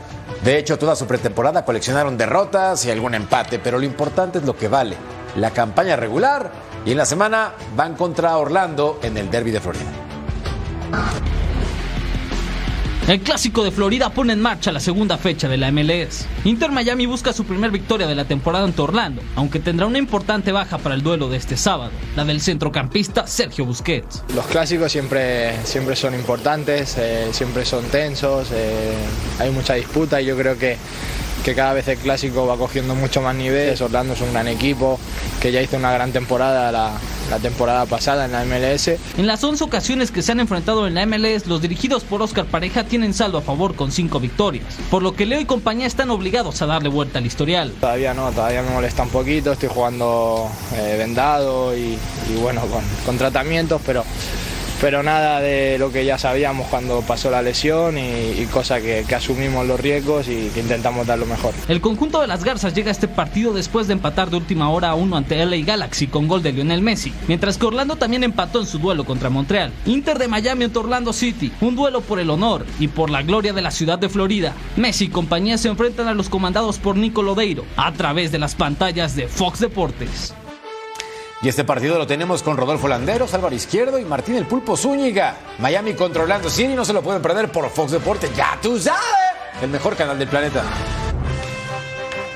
De 0.45 0.59
hecho, 0.59 0.79
toda 0.79 0.95
su 0.95 1.07
pretemporada 1.07 1.65
coleccionaron 1.65 2.19
derrotas 2.19 2.85
y 2.85 2.91
algún 2.91 3.15
empate, 3.15 3.59
pero 3.59 3.79
lo 3.79 3.87
importante 3.87 4.39
es 4.39 4.45
lo 4.45 4.55
que 4.55 4.69
vale, 4.69 4.97
la 5.37 5.53
campaña 5.53 5.97
regular 5.97 6.53
y 6.85 6.93
en 6.93 6.99
la 6.99 7.07
semana 7.07 7.55
van 7.75 7.95
contra 7.95 8.37
Orlando 8.37 9.01
en 9.03 9.17
el 9.17 9.31
Derby 9.31 9.53
de 9.53 9.61
Florida. 9.61 9.91
El 13.11 13.23
clásico 13.23 13.65
de 13.65 13.73
Florida 13.73 14.11
pone 14.11 14.35
en 14.35 14.41
marcha 14.41 14.71
la 14.71 14.79
segunda 14.79 15.19
fecha 15.19 15.49
de 15.49 15.57
la 15.57 15.73
MLS. 15.73 16.27
Inter 16.45 16.71
Miami 16.71 17.07
busca 17.07 17.33
su 17.33 17.45
primer 17.45 17.73
victoria 17.73 18.07
de 18.07 18.15
la 18.15 18.25
temporada 18.25 18.65
ante 18.65 18.81
Orlando, 18.83 19.21
aunque 19.35 19.59
tendrá 19.59 19.87
una 19.87 19.99
importante 19.99 20.53
baja 20.53 20.79
para 20.79 20.95
el 20.95 21.03
duelo 21.03 21.29
de 21.29 21.37
este 21.37 21.57
sábado, 21.57 21.91
la 22.15 22.25
del 22.25 22.41
centrocampista 22.41 23.27
Sergio 23.27 23.65
Busquets. 23.65 24.23
Los 24.33 24.47
clásicos 24.47 24.93
siempre, 24.93 25.57
siempre 25.65 25.97
son 25.97 26.15
importantes, 26.15 26.97
eh, 26.99 27.31
siempre 27.33 27.65
son 27.65 27.85
tensos, 27.87 28.53
eh, 28.53 28.95
hay 29.41 29.51
mucha 29.51 29.75
disputa 29.75 30.23
y 30.23 30.27
yo 30.27 30.37
creo 30.37 30.57
que 30.57 30.77
que 31.45 31.55
cada 31.55 31.73
vez 31.73 31.89
el 31.89 31.99
clásico 31.99 32.47
va 32.47 32.57
cogiendo 32.57 32.95
mucho 32.95 33.23
más 33.23 33.35
nivel. 33.35 33.81
Orlando 33.83 34.15
es 34.15 34.21
un 34.21 34.33
gran 34.33 34.49
equipo 34.49 34.99
que 35.41 35.53
ya 35.53 35.63
hizo 35.63 35.77
una 35.77 35.93
gran 35.93 36.13
temporada 36.13 36.71
la, 36.71 37.39
temporada 37.41 37.87
pasada 37.87 38.25
en 38.25 38.33
la 38.33 38.45
MLS. 38.45 38.89
En 39.17 39.27
las 39.27 39.43
11 39.43 39.63
ocasiones 39.65 40.11
que 40.11 40.21
se 40.21 40.33
han 40.33 40.41
enfrentado 40.41 40.87
en 40.87 40.95
la 40.95 41.07
MLS, 41.07 41.47
los 41.47 41.63
dirigidos 41.63 42.03
por 42.03 42.21
Oscar 42.23 42.45
Pareja 42.47 42.85
tienen 42.85 43.15
saldo 43.15 43.39
a 43.39 43.43
favor 43.43 43.77
con 43.77 43.93
5 43.93 44.19
victorias, 44.19 44.67
por 44.91 45.03
lo 45.03 45.15
que 45.15 45.27
Leo 45.27 45.41
y 45.41 45.45
compañía 45.45 45.87
están 45.87 46.11
obligados 46.11 46.61
a 46.61 46.67
darle 46.67 46.89
vuelta 46.89 47.21
al 47.21 47.27
historial. 47.27 47.73
Todavía 47.81 48.15
no, 48.15 48.31
todavía 48.33 48.63
me 48.63 48.71
molesta 48.71 49.05
un 49.05 49.11
poquito, 49.11 49.53
estoy 49.53 49.69
jugando 49.69 50.51
eh, 50.75 50.97
vendado 50.99 51.77
y, 51.77 51.97
bueno, 52.41 52.63
con, 52.63 52.83
con 53.07 53.17
tratamientos, 53.17 53.81
pero 53.87 54.05
pero 54.81 55.03
nada 55.03 55.41
de 55.41 55.79
lo 55.79 55.93
que 55.93 56.05
ya 56.05 56.17
sabíamos 56.17 56.67
cuando 56.69 57.03
pasó 57.03 57.31
la 57.31 57.43
lesión 57.43 57.99
y, 57.99 58.47
cosa 58.47 58.81
que, 58.81 59.05
asumimos 59.15 59.67
los 59.67 59.79
riesgos 59.79 60.29
y 60.29 60.49
que 60.55 60.61
intentamos 60.61 61.07
dar 61.07 61.19
lo 61.19 61.27
mejor. 61.27 61.53
El 61.69 61.81
conjunto 61.81 62.21
de 62.21 62.27
las 62.27 62.45
Garzas 62.45 62.75
llega 62.75 62.89
a 62.89 62.93
este 62.93 63.09
partido 63.09 63.53
después 63.53 63.87
de 63.87 63.93
empatar 63.93 64.31
de 64.31 64.39
última 64.39 64.71
hora 64.71 64.91
a 64.91 64.95
uno 64.95 65.17
ante 65.17 65.45
LA 65.45 65.65
Galaxy 65.65 66.07
con 66.07 66.27
gol 66.27 66.43
de 66.43 66.53
Lionel 66.53 66.81
Messi, 66.81 67.13
mientras 67.29 67.59
que 67.59 67.67
Orlando 67.67 67.97
también 67.97 68.25
empató 68.25 68.61
en 68.61 68.67
su 68.67 68.79
duelo 68.79 69.05
contra 69.05 69.29
Montreal. 69.29 69.73
Inter 69.85 70.19
de 70.19 70.29
Miami 70.29 70.65
ante 70.65 70.79
Orlando 70.79 71.13
City, 71.13 71.53
un 71.61 71.77
duelo 71.77 72.01
por 72.01 72.19
el 72.19 72.31
honor 72.31 72.65
y 72.79 72.89
por 72.89 73.11
la 73.11 73.23
gloria 73.23 73.53
de 73.53 73.63
la 73.63 73.71
ciudad 73.71 73.99
de 73.99 74.09
Florida. 74.09 74.55
Messi 74.77 75.05
y 75.05 75.09
compañía 75.09 75.59
se 75.59 75.69
enfrentan 75.69 76.09
a 76.09 76.15
los 76.15 76.29
comandados 76.29 76.79
por 76.79 76.97
Nico 76.97 77.23
Lodeiro 77.23 77.65
a 77.77 77.93
través 77.93 78.33
de 78.33 78.39
las 78.39 78.55
pantallas 78.55 79.15
de 79.15 79.29
Fox 79.29 79.61
Deportes. 79.61 80.35
Y 81.43 81.49
este 81.49 81.65
partido 81.65 81.97
lo 81.97 82.07
tenemos 82.07 82.43
con 82.43 82.59
Rodolfo 82.59 82.87
Landeros, 82.87 83.33
Álvaro 83.33 83.55
Izquierdo 83.55 83.99
y 83.99 84.05
Martín 84.05 84.37
el 84.37 84.47
Pulpo 84.47 84.77
Zúñiga. 84.77 85.37
Miami 85.59 85.95
controlando 85.95 86.51
City, 86.51 86.75
no 86.75 86.85
se 86.85 86.93
lo 86.93 87.01
pueden 87.01 87.23
perder 87.23 87.51
por 87.51 87.71
Fox 87.71 87.93
Deportes. 87.93 88.35
Ya 88.37 88.59
tú 88.61 88.79
sabes, 88.79 89.01
el 89.63 89.71
mejor 89.71 89.97
canal 89.97 90.19
del 90.19 90.29
planeta. 90.29 90.63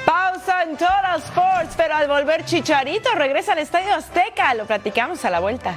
Pausa 0.06 0.62
en 0.62 0.70
Total 0.78 1.23
Sports, 1.23 1.75
pero 1.76 1.94
al 1.94 2.08
volver 2.08 2.46
Chicharito 2.46 3.11
regresa 3.14 3.52
al 3.52 3.58
Estadio 3.58 3.94
Azteca. 3.94 4.54
Lo 4.54 4.64
platicamos 4.64 5.23
a 5.26 5.30
la 5.30 5.40
vuelta. 5.40 5.76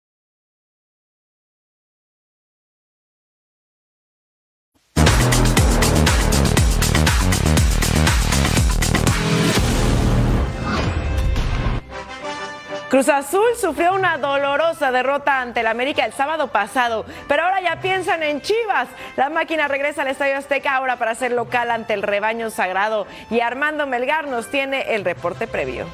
Cruz 12.91 13.07
Azul 13.07 13.55
sufrió 13.55 13.93
una 13.93 14.17
dolorosa 14.17 14.91
derrota 14.91 15.39
ante 15.39 15.61
el 15.61 15.67
América 15.67 16.03
el 16.03 16.11
sábado 16.11 16.49
pasado, 16.49 17.05
pero 17.25 17.43
ahora 17.43 17.61
ya 17.61 17.79
piensan 17.79 18.21
en 18.21 18.41
Chivas. 18.41 18.89
La 19.15 19.29
máquina 19.29 19.69
regresa 19.69 20.01
al 20.01 20.09
Estadio 20.09 20.35
Azteca 20.35 20.75
ahora 20.75 20.97
para 20.97 21.15
ser 21.15 21.31
local 21.31 21.71
ante 21.71 21.93
el 21.93 22.01
rebaño 22.01 22.49
sagrado 22.49 23.07
y 23.29 23.39
Armando 23.39 23.87
Melgar 23.87 24.27
nos 24.27 24.49
tiene 24.49 24.93
el 24.93 25.05
reporte 25.05 25.47
previo. 25.47 25.87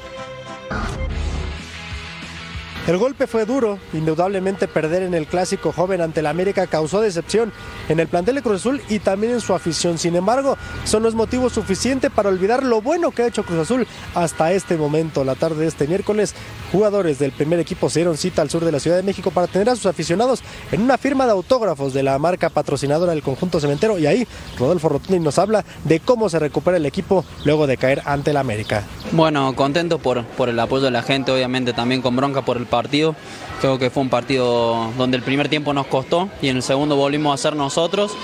El 2.88 2.96
golpe 2.96 3.26
fue 3.26 3.44
duro, 3.44 3.78
indudablemente 3.92 4.66
perder 4.66 5.02
en 5.02 5.12
el 5.12 5.26
clásico 5.26 5.72
joven 5.72 6.00
ante 6.00 6.22
la 6.22 6.30
América 6.30 6.66
causó 6.66 7.02
decepción 7.02 7.52
en 7.90 8.00
el 8.00 8.08
plantel 8.08 8.36
de 8.36 8.42
Cruz 8.42 8.60
Azul 8.60 8.80
y 8.88 8.98
también 8.98 9.34
en 9.34 9.42
su 9.42 9.52
afición. 9.52 9.98
Sin 9.98 10.16
embargo, 10.16 10.56
son 10.84 11.02
los 11.02 11.14
motivos 11.14 11.52
suficientes 11.52 12.10
para 12.10 12.30
olvidar 12.30 12.62
lo 12.62 12.80
bueno 12.80 13.10
que 13.10 13.20
ha 13.20 13.26
hecho 13.26 13.42
Cruz 13.42 13.58
Azul 13.58 13.86
hasta 14.14 14.52
este 14.52 14.78
momento. 14.78 15.22
La 15.22 15.34
tarde 15.34 15.60
de 15.60 15.66
este 15.66 15.86
miércoles, 15.86 16.34
jugadores 16.72 17.18
del 17.18 17.32
primer 17.32 17.60
equipo 17.60 17.90
se 17.90 17.98
dieron 17.98 18.16
cita 18.16 18.40
al 18.40 18.48
sur 18.48 18.64
de 18.64 18.72
la 18.72 18.80
Ciudad 18.80 18.96
de 18.96 19.02
México 19.02 19.30
para 19.32 19.48
tener 19.48 19.68
a 19.68 19.76
sus 19.76 19.84
aficionados 19.84 20.42
en 20.72 20.80
una 20.80 20.96
firma 20.96 21.26
de 21.26 21.32
autógrafos 21.32 21.92
de 21.92 22.02
la 22.02 22.18
marca 22.18 22.48
patrocinadora 22.48 23.12
del 23.12 23.22
conjunto 23.22 23.60
cementero 23.60 23.98
y 23.98 24.06
ahí 24.06 24.26
Rodolfo 24.58 24.88
Rotundi 24.88 25.20
nos 25.20 25.38
habla 25.38 25.62
de 25.84 26.00
cómo 26.00 26.30
se 26.30 26.38
recupera 26.38 26.78
el 26.78 26.86
equipo 26.86 27.22
luego 27.44 27.66
de 27.66 27.76
caer 27.76 28.00
ante 28.06 28.32
la 28.32 28.40
América. 28.40 28.84
Bueno, 29.12 29.54
contento 29.54 29.98
por, 29.98 30.24
por 30.24 30.48
el 30.48 30.58
apoyo 30.58 30.86
de 30.86 30.90
la 30.90 31.02
gente, 31.02 31.32
obviamente 31.32 31.74
también 31.74 32.00
con 32.00 32.16
bronca 32.16 32.46
por 32.46 32.56
el 32.56 32.64
partido. 32.78 33.16
Creo 33.60 33.76
que 33.76 33.90
fue 33.90 34.04
un 34.04 34.08
partido 34.08 34.92
donde 34.96 35.16
el 35.16 35.24
primer 35.24 35.48
tiempo 35.48 35.74
nos 35.74 35.88
costó 35.88 36.28
y 36.40 36.48
en 36.48 36.58
el 36.58 36.62
segundo 36.62 36.94
volvimos 36.94 37.34
a 37.34 37.42
ser 37.42 37.56
nosotros 37.56 38.16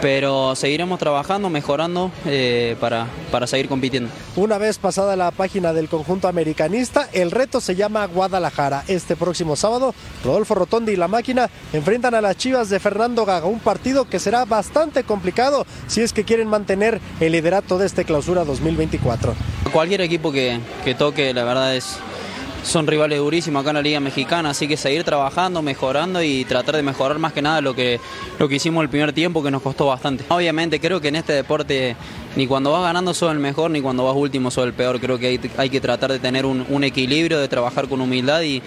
pero 0.00 0.54
seguiremos 0.54 0.98
trabajando, 0.98 1.50
mejorando 1.50 2.10
eh, 2.26 2.76
para, 2.80 3.06
para 3.30 3.46
seguir 3.46 3.68
compitiendo. 3.68 4.10
Una 4.36 4.58
vez 4.58 4.78
pasada 4.78 5.16
la 5.16 5.30
página 5.30 5.72
del 5.72 5.88
conjunto 5.88 6.28
americanista, 6.28 7.08
el 7.12 7.30
reto 7.30 7.60
se 7.60 7.74
llama 7.74 8.06
Guadalajara. 8.06 8.84
Este 8.88 9.16
próximo 9.16 9.56
sábado, 9.56 9.94
Rodolfo 10.24 10.54
Rotondi 10.54 10.92
y 10.92 10.96
la 10.96 11.08
máquina 11.08 11.50
enfrentan 11.72 12.14
a 12.14 12.20
las 12.20 12.36
Chivas 12.36 12.68
de 12.68 12.80
Fernando 12.80 13.24
Gaga, 13.24 13.46
un 13.46 13.60
partido 13.60 14.08
que 14.08 14.20
será 14.20 14.44
bastante 14.44 15.04
complicado 15.04 15.66
si 15.86 16.02
es 16.02 16.12
que 16.12 16.24
quieren 16.24 16.48
mantener 16.48 17.00
el 17.20 17.32
liderato 17.32 17.78
de 17.78 17.86
este 17.86 18.04
clausura 18.04 18.44
2024. 18.44 19.34
Cualquier 19.72 20.00
equipo 20.02 20.32
que, 20.32 20.60
que 20.84 20.94
toque, 20.94 21.34
la 21.34 21.44
verdad 21.44 21.74
es 21.74 21.98
son 22.62 22.86
rivales 22.86 23.18
durísimos 23.18 23.60
acá 23.60 23.70
en 23.70 23.76
la 23.76 23.82
Liga 23.82 24.00
Mexicana, 24.00 24.50
así 24.50 24.68
que 24.68 24.76
seguir 24.76 25.04
trabajando, 25.04 25.62
mejorando 25.62 26.22
y 26.22 26.44
tratar 26.44 26.76
de 26.76 26.82
mejorar 26.82 27.18
más 27.18 27.32
que 27.32 27.42
nada 27.42 27.60
lo 27.60 27.74
que, 27.74 28.00
lo 28.38 28.48
que 28.48 28.56
hicimos 28.56 28.82
el 28.82 28.88
primer 28.88 29.12
tiempo, 29.12 29.42
que 29.42 29.50
nos 29.50 29.62
costó 29.62 29.86
bastante. 29.86 30.24
Obviamente 30.28 30.80
creo 30.80 31.00
que 31.00 31.08
en 31.08 31.16
este 31.16 31.32
deporte 31.32 31.96
ni 32.36 32.46
cuando 32.46 32.72
vas 32.72 32.82
ganando 32.82 33.14
sos 33.14 33.32
el 33.32 33.38
mejor, 33.38 33.70
ni 33.70 33.80
cuando 33.80 34.04
vas 34.04 34.16
último 34.16 34.50
sos 34.50 34.66
el 34.66 34.72
peor. 34.72 35.00
Creo 35.00 35.18
que 35.18 35.40
hay, 35.56 35.70
que 35.70 35.80
tratar 35.80 36.12
de 36.12 36.18
tener 36.18 36.46
un, 36.46 36.84
equilibrio, 36.84 37.38
de 37.38 37.48
trabajar 37.48 37.88
con 37.88 38.00
humildad 38.00 38.42
y, 38.42 38.62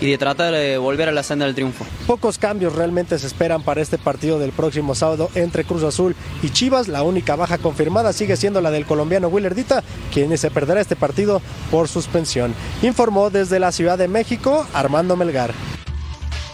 de 0.00 0.18
tratar 0.18 0.52
de 0.52 0.78
volver 0.78 1.08
a 1.08 1.12
la 1.12 1.22
senda 1.22 1.46
del 1.46 1.54
triunfo. 1.54 1.84
Pocos 2.06 2.38
cambios 2.38 2.74
realmente 2.74 3.18
se 3.18 3.26
esperan 3.26 3.62
para 3.62 3.80
este 3.80 3.98
partido 3.98 4.38
del 4.38 4.50
próximo 4.50 4.94
sábado 4.94 5.30
entre 5.34 5.64
Cruz 5.64 5.82
Azul 5.84 6.16
y 6.42 6.50
Chivas. 6.50 6.88
La 6.88 7.02
única 7.02 7.36
baja 7.36 7.58
confirmada 7.58 8.12
sigue 8.12 8.36
siendo 8.36 8.60
la 8.60 8.70
del 8.70 8.86
colombiano 8.86 9.28
Willerdita, 9.28 9.84
quien 10.12 10.36
se 10.36 10.50
perderá 10.50 10.80
este 10.80 10.96
partido 10.96 11.40
por 11.70 11.88
suspensión. 11.88 12.54
Informó 12.82 13.30
desde 13.30 13.60
la 13.60 13.72
Ciudad 13.72 13.98
de 13.98 14.08
México 14.08 14.66
Armando 14.72 15.16
Melgar. 15.16 15.52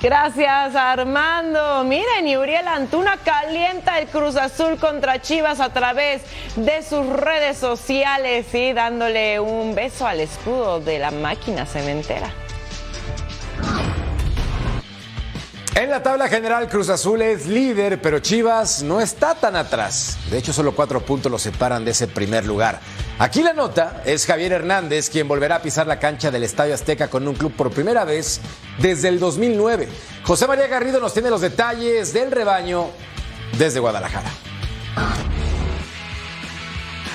Gracias, 0.01 0.77
Armando. 0.77 1.83
Miren, 1.83 2.29
y 2.29 2.37
Uriel 2.37 2.69
Antuna 2.69 3.17
calienta 3.25 3.99
el 3.99 4.07
Cruz 4.07 4.37
Azul 4.37 4.79
contra 4.79 5.21
Chivas 5.21 5.59
a 5.59 5.73
través 5.73 6.23
de 6.55 6.83
sus 6.85 7.05
redes 7.05 7.59
sociales 7.59 8.55
y 8.55 8.73
dándole 8.73 9.41
un 9.41 9.75
beso 9.75 10.07
al 10.07 10.21
escudo 10.21 10.79
de 10.79 11.01
la 11.01 11.11
máquina 11.11 11.67
cementera. 11.67 12.33
En 15.79 15.91
la 15.91 16.03
tabla 16.03 16.27
general, 16.27 16.69
Cruz 16.69 16.89
Azul 16.89 17.23
es 17.23 17.47
líder, 17.47 18.03
pero 18.03 18.19
Chivas 18.19 18.83
no 18.83 19.01
está 19.01 19.37
tan 19.37 19.55
atrás. 19.55 20.19
De 20.29 20.37
hecho, 20.37 20.53
solo 20.53 20.75
cuatro 20.75 21.01
puntos 21.01 21.31
lo 21.31 21.39
separan 21.39 21.85
de 21.85 21.93
ese 21.93 22.09
primer 22.09 22.45
lugar. 22.45 22.81
Aquí 23.21 23.45
la 23.45 23.53
nota 23.53 24.03
es 24.05 24.27
Javier 24.27 24.51
Hernández, 24.51 25.09
quien 25.09 25.29
volverá 25.29 25.55
a 25.55 25.63
pisar 25.63 25.87
la 25.87 26.01
cancha 26.01 26.33
del 26.33 26.43
Estadio 26.43 26.75
Azteca 26.75 27.07
con 27.07 27.29
un 27.29 27.37
club 27.37 27.53
por 27.55 27.71
primera 27.71 28.05
vez 28.05 28.41
desde 28.81 29.07
el 29.07 29.21
2009. 29.21 29.89
José 30.25 30.49
María 30.49 30.67
Garrido 30.67 30.99
nos 30.99 31.13
tiene 31.13 31.31
los 31.31 31.43
detalles 31.43 32.13
del 32.13 32.33
rebaño 32.33 32.87
desde 33.57 33.79
Guadalajara. 33.79 34.31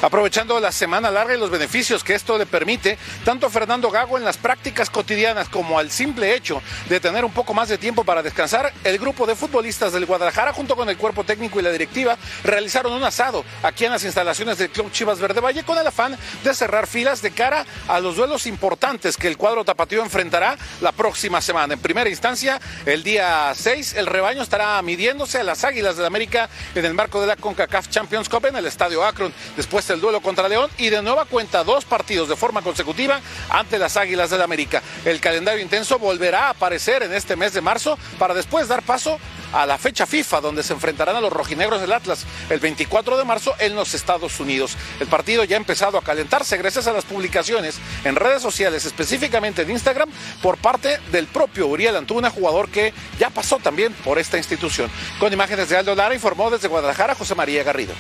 Aprovechando 0.03 0.60
la 0.60 0.74
semana 0.74 1.10
larga 1.10 1.33
y 1.33 1.39
los 1.39 1.50
beneficios 1.50 2.03
que 2.03 2.13
esto 2.13 2.38
le 2.38 2.45
permite 2.45 2.98
tanto 3.24 3.48
a 3.48 3.50
Fernando 3.50 3.89
Gago 3.89 4.17
en 4.17 4.25
las 4.25 4.38
prácticas 4.38 4.89
cotidianas 4.89 5.48
como 5.48 5.79
al 5.79 5.89
simple 5.91 6.36
hecho 6.36 6.62
de 6.89 7.00
tener 7.00 7.24
un 7.24 7.31
poco 7.31 7.53
más 7.53 7.69
de 7.69 7.77
tiempo 7.77 8.03
para 8.03 8.22
descansar, 8.22 8.74
el 8.83 9.00
grupo 9.00 9.25
de 9.25 9.36
futbolistas 9.36 9.93
del 9.93 10.05
Guadalajara 10.05 10.51
junto 10.51 10.75
con 10.75 10.89
el 10.89 10.98
cuerpo 10.98 11.24
técnico 11.24 11.60
y 11.60 11.63
la 11.63 11.72
directiva 11.72 12.17
realizaron 12.43 12.91
un 12.91 13.03
asado 13.03 13.45
aquí 13.63 13.86
en 13.86 13.91
las 13.91 14.03
instalaciones 14.03 14.57
del 14.57 14.72
Club 14.72 14.91
Chivas 14.91 15.19
Verde 15.19 15.39
Valle 15.39 15.63
con 15.63 15.77
el 15.77 15.88
afán 15.88 16.17
de 16.43 16.53
cerrar 16.53 16.86
filas 16.86 17.22
de 17.22 17.31
cara 17.31 17.65
a 17.88 18.01
los 18.01 18.17
duelos 18.17 18.45
importantes 18.45 19.15
que 19.15 19.29
el 19.29 19.38
cuadro 19.38 19.63
tapatío 19.63 20.03
enfrentará 20.03 20.57
la 20.81 20.91
próxima 20.91 21.39
semana. 21.41 21.75
En 21.75 21.79
primera 21.79 22.10
instancia, 22.10 22.60
el 22.86 23.03
día 23.03 23.53
6, 23.55 23.93
el 23.93 24.07
rebaño 24.07 24.41
estará 24.41 24.81
midiéndose 24.81 25.39
a 25.39 25.43
las 25.45 25.63
Águilas 25.63 25.95
del 25.95 26.05
América 26.05 26.50
en 26.75 26.83
el 26.83 26.93
marco 26.93 27.22
de 27.22 27.27
la 27.27 27.38
CONCACAF 27.38 27.88
Champions 27.89 28.27
Cup 28.27 28.48
en 28.48 28.57
el 28.57 28.65
Estadio 28.65 29.05
Akron. 29.05 29.33
Después 29.55 29.93
el 29.94 30.02
duelo 30.02 30.22
contra 30.22 30.50
León 30.50 30.70
y 30.78 30.90
de 30.90 31.02
nueva 31.02 31.26
cuenta 31.26 31.64
dos 31.64 31.86
partidos 31.86 32.30
de 32.30 32.36
forma 32.36 32.62
consecutiva 32.62 33.22
ante 33.50 33.80
las 33.80 33.98
Águilas 33.98 34.30
del 34.30 34.42
América. 34.42 34.82
El 35.06 35.20
calendario 35.20 35.62
intenso 35.62 36.00
volverá 36.00 36.48
a 36.48 36.50
aparecer 36.50 37.04
en 37.04 37.14
este 37.14 37.36
mes 37.36 37.54
de 37.54 37.62
marzo 37.62 37.98
para 38.20 38.34
después 38.34 38.68
dar 38.68 38.84
paso 38.84 39.20
a 39.54 39.66
la 39.66 39.78
fecha 39.78 40.06
FIFA 40.06 40.42
donde 40.42 40.64
se 40.64 40.74
enfrentarán 40.74 41.16
a 41.16 41.22
los 41.22 41.32
rojinegros 41.32 41.80
del 41.80 41.94
Atlas 41.94 42.26
el 42.50 42.60
24 42.60 43.18
de 43.18 43.24
marzo 43.24 43.54
en 43.60 43.76
los 43.76 43.94
Estados 43.94 44.40
Unidos. 44.40 44.76
El 45.00 45.08
partido 45.08 45.44
ya 45.44 45.56
ha 45.56 45.60
empezado 45.60 45.98
a 45.98 46.02
calentarse 46.02 46.58
gracias 46.58 46.88
a 46.88 46.94
las 46.94 47.06
publicaciones 47.06 47.80
en 48.04 48.16
redes 48.16 48.42
sociales, 48.42 48.86
específicamente 48.86 49.62
en 49.62 49.72
Instagram, 49.72 50.10
por 50.42 50.58
parte 50.58 51.00
del 51.12 51.28
propio 51.28 51.68
Uriel 51.68 51.96
Antuna, 51.96 52.30
jugador 52.30 52.70
que 52.70 52.94
ya 53.20 53.30
pasó 53.30 53.58
también 53.60 53.94
por 53.94 54.18
esta 54.20 54.38
institución. 54.38 54.90
Con 55.20 55.32
imágenes 55.32 55.70
de 55.70 55.78
Aldo 55.78 55.96
Lara 55.96 56.16
informó 56.16 56.50
desde 56.50 56.68
Guadalajara 56.68 57.16
José 57.16 57.36
María 57.36 57.64
Garrido. 57.64 57.94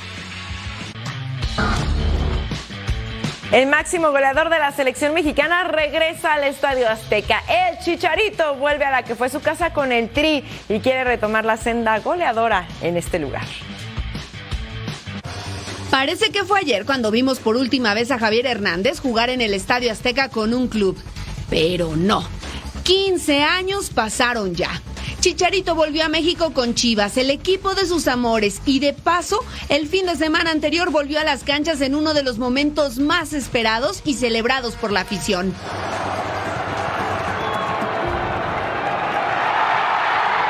El 3.53 3.67
máximo 3.67 4.09
goleador 4.09 4.49
de 4.49 4.57
la 4.57 4.71
selección 4.71 5.13
mexicana 5.13 5.65
regresa 5.65 6.33
al 6.33 6.43
Estadio 6.43 6.89
Azteca. 6.89 7.43
El 7.47 7.77
Chicharito 7.85 8.55
vuelve 8.55 8.83
a 8.83 8.89
la 8.89 9.03
que 9.03 9.13
fue 9.13 9.29
su 9.29 9.41
casa 9.41 9.71
con 9.71 9.91
el 9.91 10.09
Tri 10.09 10.43
y 10.69 10.79
quiere 10.79 11.03
retomar 11.03 11.45
la 11.45 11.55
senda 11.55 11.99
goleadora 11.99 12.67
en 12.81 12.97
este 12.97 13.19
lugar. 13.19 13.45
Parece 15.91 16.31
que 16.31 16.43
fue 16.43 16.61
ayer 16.61 16.83
cuando 16.83 17.11
vimos 17.11 17.37
por 17.37 17.55
última 17.55 17.93
vez 17.93 18.09
a 18.09 18.17
Javier 18.17 18.47
Hernández 18.47 18.99
jugar 18.99 19.29
en 19.29 19.39
el 19.39 19.53
Estadio 19.53 19.91
Azteca 19.91 20.29
con 20.29 20.55
un 20.55 20.67
club. 20.67 20.97
Pero 21.51 21.95
no. 21.95 22.27
15 22.83 23.43
años 23.43 23.89
pasaron 23.89 24.53
ya. 24.55 24.81
Chicharito 25.21 25.73
volvió 25.73 26.03
a 26.03 26.09
México 26.09 26.53
con 26.53 26.75
Chivas, 26.75 27.15
el 27.15 27.29
equipo 27.29 27.75
de 27.75 27.85
sus 27.85 28.09
amores, 28.09 28.61
y 28.65 28.79
de 28.79 28.91
paso, 28.91 29.39
el 29.69 29.87
fin 29.87 30.05
de 30.05 30.17
semana 30.17 30.51
anterior 30.51 30.91
volvió 30.91 31.17
a 31.17 31.23
las 31.23 31.45
canchas 31.45 31.79
en 31.79 31.95
uno 31.95 32.13
de 32.13 32.23
los 32.23 32.39
momentos 32.39 32.99
más 32.99 33.31
esperados 33.31 34.01
y 34.03 34.15
celebrados 34.15 34.75
por 34.75 34.91
la 34.91 34.99
afición. 34.99 35.53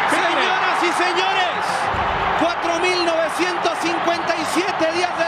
Señoras 0.09 0.81
y 0.81 0.91
señores, 1.03 1.65
4.957 2.41 4.93
días 4.95 5.15
después, 5.19 5.22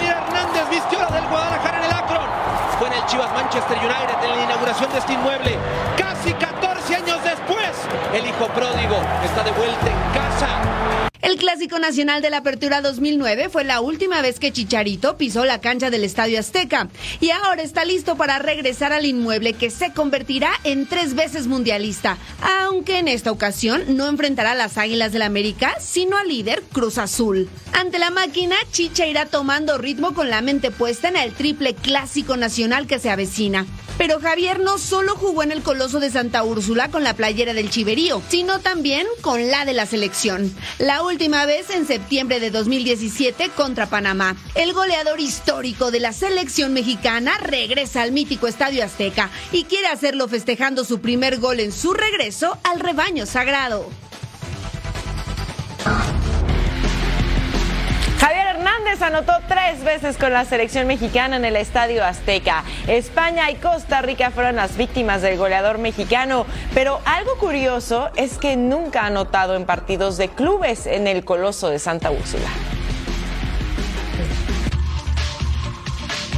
Javier 0.00 0.16
Hernández 0.16 0.70
vistió 0.70 0.98
la 0.98 1.08
del 1.08 1.28
Guadalajara 1.28 1.78
en 1.78 1.84
el 1.84 1.90
Akron. 1.90 2.28
Fue 2.78 2.88
en 2.88 2.94
el 2.94 3.04
Chivas 3.04 3.30
Manchester 3.34 3.76
United 3.76 4.24
en 4.24 4.30
la 4.30 4.44
inauguración 4.44 4.90
de 4.92 4.98
este 4.98 5.12
inmueble. 5.12 5.58
Casi 5.98 6.32
14 6.32 6.96
años 6.96 7.18
después, 7.22 7.70
el 8.14 8.26
hijo 8.26 8.46
pródigo 8.48 8.96
está 9.22 9.44
de 9.44 9.50
vuelta 9.52 9.86
en 9.86 10.14
casa. 10.14 10.48
El 11.20 11.36
Clásico 11.36 11.78
Nacional 11.78 12.22
de 12.22 12.30
la 12.30 12.38
Apertura 12.38 12.80
2009 12.80 13.50
fue 13.50 13.62
la 13.62 13.82
última 13.82 14.22
vez 14.22 14.40
que 14.40 14.52
Chicharito 14.52 15.18
pisó 15.18 15.44
la 15.44 15.60
cancha 15.60 15.90
del 15.90 16.04
Estadio 16.04 16.40
Azteca 16.40 16.88
y 17.20 17.28
ahora 17.28 17.60
está 17.62 17.84
listo 17.84 18.16
para 18.16 18.38
regresar 18.38 18.94
al 18.94 19.04
inmueble 19.04 19.52
que 19.52 19.68
se 19.68 19.92
convertirá 19.92 20.50
en 20.64 20.86
tres 20.86 21.14
veces 21.14 21.46
mundialista, 21.46 22.16
aunque 22.62 22.98
en 22.98 23.06
esta 23.06 23.32
ocasión 23.32 23.96
no 23.98 24.08
enfrentará 24.08 24.52
a 24.52 24.56
las 24.56 24.78
Águilas 24.78 25.12
del 25.12 25.22
América, 25.22 25.76
sino 25.78 26.16
al 26.16 26.28
líder 26.28 26.62
Cruz 26.72 26.96
Azul. 26.96 27.50
Ante 27.72 27.98
la 27.98 28.10
máquina, 28.10 28.56
Chicha 28.72 29.06
irá 29.06 29.26
tomando 29.26 29.78
ritmo 29.78 30.12
con 30.14 30.30
la 30.30 30.42
mente 30.42 30.70
puesta 30.70 31.08
en 31.08 31.16
el 31.16 31.32
triple 31.32 31.74
Clásico 31.74 32.36
Nacional 32.36 32.86
que 32.86 32.98
se 32.98 33.10
avecina. 33.10 33.66
Pero 34.00 34.18
Javier 34.18 34.60
no 34.60 34.78
solo 34.78 35.14
jugó 35.14 35.42
en 35.42 35.52
el 35.52 35.62
Coloso 35.62 36.00
de 36.00 36.10
Santa 36.10 36.42
Úrsula 36.42 36.90
con 36.90 37.04
la 37.04 37.12
playera 37.14 37.52
del 37.52 37.68
Chiverío, 37.68 38.22
sino 38.28 38.58
también 38.58 39.06
con 39.20 39.50
la 39.50 39.66
de 39.66 39.74
la 39.74 39.84
selección. 39.84 40.54
La 40.78 41.02
última 41.02 41.44
vez 41.44 41.68
en 41.68 41.86
septiembre 41.86 42.40
de 42.40 42.50
2017 42.50 43.50
contra 43.50 43.90
Panamá. 43.90 44.36
El 44.54 44.72
goleador 44.72 45.20
histórico 45.20 45.90
de 45.90 46.00
la 46.00 46.14
selección 46.14 46.72
mexicana 46.72 47.36
regresa 47.38 48.00
al 48.00 48.12
mítico 48.12 48.46
Estadio 48.46 48.82
Azteca 48.84 49.28
y 49.52 49.64
quiere 49.64 49.88
hacerlo 49.88 50.28
festejando 50.28 50.84
su 50.84 51.00
primer 51.00 51.38
gol 51.38 51.60
en 51.60 51.70
su 51.70 51.92
regreso 51.92 52.56
al 52.64 52.80
rebaño 52.80 53.26
sagrado. 53.26 53.86
Anotó 59.02 59.32
tres 59.48 59.82
veces 59.82 60.18
con 60.18 60.32
la 60.32 60.44
selección 60.44 60.86
mexicana 60.86 61.36
en 61.36 61.44
el 61.46 61.56
Estadio 61.56 62.04
Azteca. 62.04 62.64
España 62.86 63.50
y 63.50 63.54
Costa 63.54 64.02
Rica 64.02 64.30
fueron 64.30 64.56
las 64.56 64.76
víctimas 64.76 65.22
del 65.22 65.38
goleador 65.38 65.78
mexicano, 65.78 66.44
pero 66.74 67.00
algo 67.06 67.38
curioso 67.38 68.10
es 68.16 68.36
que 68.36 68.56
nunca 68.56 69.02
ha 69.02 69.06
anotado 69.06 69.54
en 69.54 69.64
partidos 69.64 70.18
de 70.18 70.28
clubes 70.28 70.86
en 70.86 71.06
el 71.06 71.24
Coloso 71.24 71.70
de 71.70 71.78
Santa 71.78 72.10
Úrsula. 72.10 72.48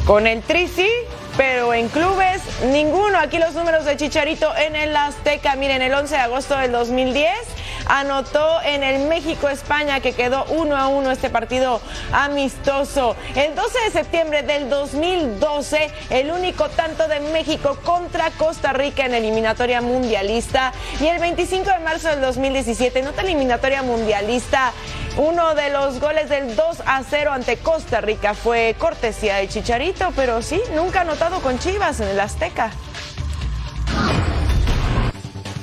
Con 0.07 0.29
el 0.29 0.41
Tri 0.43 0.69
sí, 0.69 0.89
pero 1.37 1.75
en 1.75 1.89
clubes 1.89 2.43
ninguno. 2.67 3.19
Aquí 3.19 3.39
los 3.39 3.55
números 3.55 3.85
de 3.85 3.97
Chicharito 3.97 4.55
en 4.57 4.77
el 4.77 4.95
Azteca. 4.95 5.57
Miren, 5.57 5.83
el 5.83 5.93
11 5.93 6.15
de 6.15 6.21
agosto 6.21 6.57
del 6.57 6.71
2010 6.71 7.62
anotó 7.87 8.61
en 8.63 8.83
el 8.83 9.07
México-España 9.09 10.01
que 10.01 10.13
quedó 10.13 10.45
1 10.47 10.77
a 10.77 10.89
1 10.89 11.11
este 11.11 11.31
partido 11.31 11.81
amistoso. 12.13 13.17
El 13.35 13.55
12 13.55 13.79
de 13.85 13.91
septiembre 13.91 14.43
del 14.43 14.69
2012, 14.69 15.91
el 16.11 16.31
único 16.31 16.69
tanto 16.71 17.09
de 17.09 17.21
México 17.21 17.79
contra 17.85 18.31
Costa 18.31 18.73
Rica 18.73 19.05
en 19.07 19.15
eliminatoria 19.15 19.81
mundialista. 19.81 20.73
Y 21.01 21.07
el 21.07 21.21
25 21.21 21.71
de 21.71 21.79
marzo 21.81 22.09
del 22.09 22.21
2017, 22.21 23.01
en 23.01 23.09
otra 23.09 23.23
eliminatoria 23.23 23.83
mundialista, 23.83 24.73
uno 25.17 25.55
de 25.55 25.71
los 25.71 26.01
goles 26.01 26.29
del 26.29 26.57
2 26.57 26.83
a 26.87 27.03
0 27.09 27.33
ante 27.33 27.59
Costa 27.59 28.01
Rica 28.01 28.35
fue 28.35 28.75
cortesía 28.79 29.37
de 29.37 29.49
Chicharito, 29.49 30.13
pero 30.17 30.41
sí, 30.43 30.61
nunca 30.75 31.03
anotado 31.03 31.41
con 31.41 31.59
Chivas 31.59 32.01
en 32.01 32.09
el 32.09 32.21
Azteca. 32.21 32.71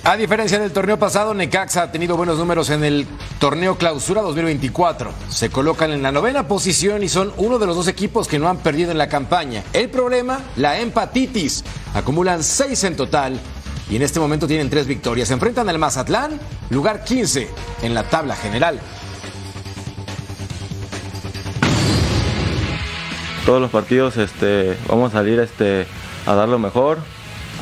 A 0.09 0.17
diferencia 0.17 0.57
del 0.57 0.71
torneo 0.71 0.97
pasado, 0.97 1.35
Necaxa 1.35 1.83
ha 1.83 1.91
tenido 1.91 2.17
buenos 2.17 2.39
números 2.39 2.71
en 2.71 2.83
el 2.83 3.05
torneo 3.37 3.77
Clausura 3.77 4.23
2024. 4.23 5.11
Se 5.29 5.51
colocan 5.51 5.91
en 5.91 6.01
la 6.01 6.11
novena 6.11 6.47
posición 6.47 7.03
y 7.03 7.09
son 7.09 7.31
uno 7.37 7.59
de 7.59 7.67
los 7.67 7.75
dos 7.75 7.87
equipos 7.87 8.27
que 8.27 8.39
no 8.39 8.49
han 8.49 8.57
perdido 8.57 8.89
en 8.89 8.97
la 8.97 9.07
campaña. 9.07 9.63
El 9.71 9.91
problema, 9.91 10.39
la 10.55 10.79
empatitis. 10.79 11.63
Acumulan 11.93 12.41
seis 12.41 12.83
en 12.85 12.95
total 12.95 13.39
y 13.87 13.97
en 13.97 14.01
este 14.01 14.19
momento 14.19 14.47
tienen 14.47 14.71
tres 14.71 14.87
victorias. 14.87 15.27
Se 15.27 15.35
enfrentan 15.35 15.69
al 15.69 15.77
Mazatlán, 15.77 16.39
lugar 16.71 17.03
15 17.03 17.47
en 17.83 17.93
la 17.93 18.01
tabla 18.01 18.35
general. 18.35 18.79
Todos 23.45 23.61
los 23.61 23.69
partidos 23.69 24.17
este, 24.17 24.75
vamos 24.87 25.13
a 25.13 25.19
salir 25.19 25.39
este, 25.39 25.85
a 26.25 26.33
dar 26.33 26.49
lo 26.49 26.57
mejor, 26.57 26.97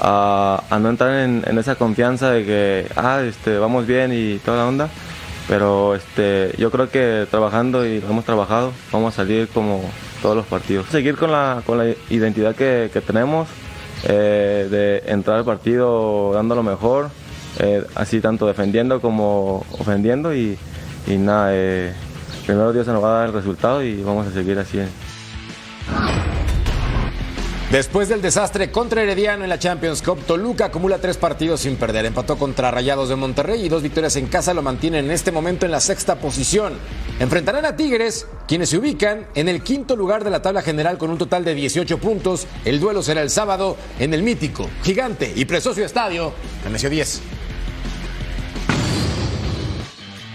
a, 0.02 0.78
no 0.80 0.90
entrar 0.90 1.14
en, 1.20 1.58
esa 1.58 1.76
confianza 1.76 2.32
de 2.32 2.46
que 2.46 2.88
ah, 2.96 3.22
este, 3.28 3.58
vamos 3.58 3.88
bien 3.88 4.12
y 4.14 4.38
toda 4.40 4.58
la 4.58 4.68
onda. 4.68 4.90
Pero 5.48 5.96
este, 5.96 6.54
yo 6.58 6.72
creo 6.72 6.90
que 6.90 7.26
trabajando 7.32 7.86
y 7.86 7.98
hemos 7.98 8.26
trabajado, 8.26 8.74
vamos 8.92 9.14
a 9.14 9.18
salir 9.18 9.48
como 9.48 9.82
todos 10.22 10.36
los 10.36 10.46
partidos. 10.46 10.88
Seguir 10.88 11.16
con 11.16 11.32
la, 11.32 11.62
con 11.66 11.78
la 11.78 11.94
identidad 12.10 12.54
que, 12.54 12.92
tenemos, 13.06 13.48
eh, 14.04 14.68
de 14.70 15.12
entrar 15.12 15.38
al 15.38 15.46
partido 15.46 16.34
dando 16.34 16.54
lo 16.54 16.64
mejor, 16.64 17.10
eh, 17.60 17.86
así 17.96 18.20
tanto 18.20 18.46
defendiendo 18.46 19.00
como 19.00 19.66
ofendiendo 19.80 20.34
y, 20.34 20.58
y 21.08 21.16
nada, 21.16 21.52
eh, 21.54 21.94
primero 22.46 22.74
Dios 22.74 22.86
se 22.86 22.92
nos 22.92 23.02
va 23.02 23.10
a 23.10 23.20
dar 23.20 23.28
el 23.28 23.34
resultado 23.34 23.82
y 23.82 24.04
vamos 24.04 24.28
a 24.28 24.32
seguir 24.32 24.60
así. 24.60 24.80
Después 27.72 28.08
del 28.08 28.22
desastre 28.22 28.72
contra 28.72 29.04
Herediano 29.04 29.44
en 29.44 29.50
la 29.50 29.60
Champions 29.60 30.02
Cup, 30.02 30.24
Toluca 30.26 30.66
acumula 30.68 31.00
tres 31.00 31.18
partidos 31.18 31.60
sin 31.60 31.76
perder. 31.76 32.06
Empató 32.06 32.38
contra 32.38 32.72
Rayados 32.72 33.10
de 33.10 33.18
Monterrey 33.18 33.66
y 33.66 33.68
dos 33.68 33.84
victorias 33.84 34.16
en 34.16 34.28
casa 34.28 34.54
lo 34.54 34.62
mantienen 34.62 35.04
en 35.04 35.12
este 35.12 35.34
momento 35.34 35.66
en 35.66 35.74
la 35.74 35.82
sexta 35.82 36.16
posición. 36.16 36.76
Enfrentarán 37.20 37.66
a 37.66 37.76
Tigres, 37.76 38.26
quienes 38.48 38.70
se 38.70 38.78
ubican 38.78 39.28
en 39.36 39.50
el 39.50 39.64
quinto 39.64 39.98
lugar 39.98 40.24
de 40.24 40.30
la 40.30 40.42
tabla 40.42 40.62
general 40.62 40.98
con 40.98 41.10
un 41.10 41.18
total 41.18 41.44
de 41.44 41.56
18 41.56 41.98
puntos. 41.98 42.48
El 42.64 42.80
duelo 42.80 43.04
será 43.04 43.22
el 43.22 43.30
sábado 43.30 43.76
en 44.00 44.14
el 44.14 44.24
mítico, 44.24 44.70
gigante 44.84 45.34
y 45.36 45.44
presocio 45.44 45.86
estadio 45.86 46.32
Nemesio 46.64 46.90
10. 46.90 47.22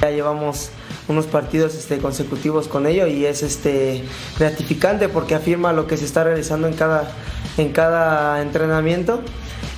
Ya 0.03 0.11
llevamos 0.11 0.71
unos 1.09 1.27
partidos 1.27 1.75
este, 1.75 1.99
consecutivos 1.99 2.69
con 2.69 2.87
ello 2.87 3.07
y 3.07 3.27
es 3.27 3.43
este, 3.43 4.05
gratificante 4.39 5.09
porque 5.09 5.35
afirma 5.35 5.73
lo 5.73 5.87
que 5.87 5.97
se 5.97 6.05
está 6.05 6.25
realizando 6.25 6.69
en 6.69 6.75
cada, 6.75 7.11
en 7.57 7.71
cada 7.71 8.41
entrenamiento. 8.43 9.21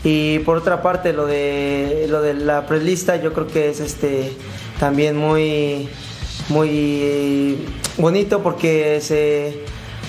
Y 0.02 0.40
por 0.40 0.58
otra 0.58 0.82
parte, 0.82 1.14
lo 1.14 1.26
de, 1.26 2.06
lo 2.10 2.20
de 2.20 2.34
la 2.34 2.66
prelista 2.66 3.16
yo 3.16 3.32
creo 3.32 3.46
que 3.46 3.70
es 3.70 3.80
este, 3.80 4.32
también 4.78 5.16
muy, 5.16 5.88
muy 6.50 7.56
bonito 7.96 8.42
porque 8.42 9.00
se, 9.00 9.60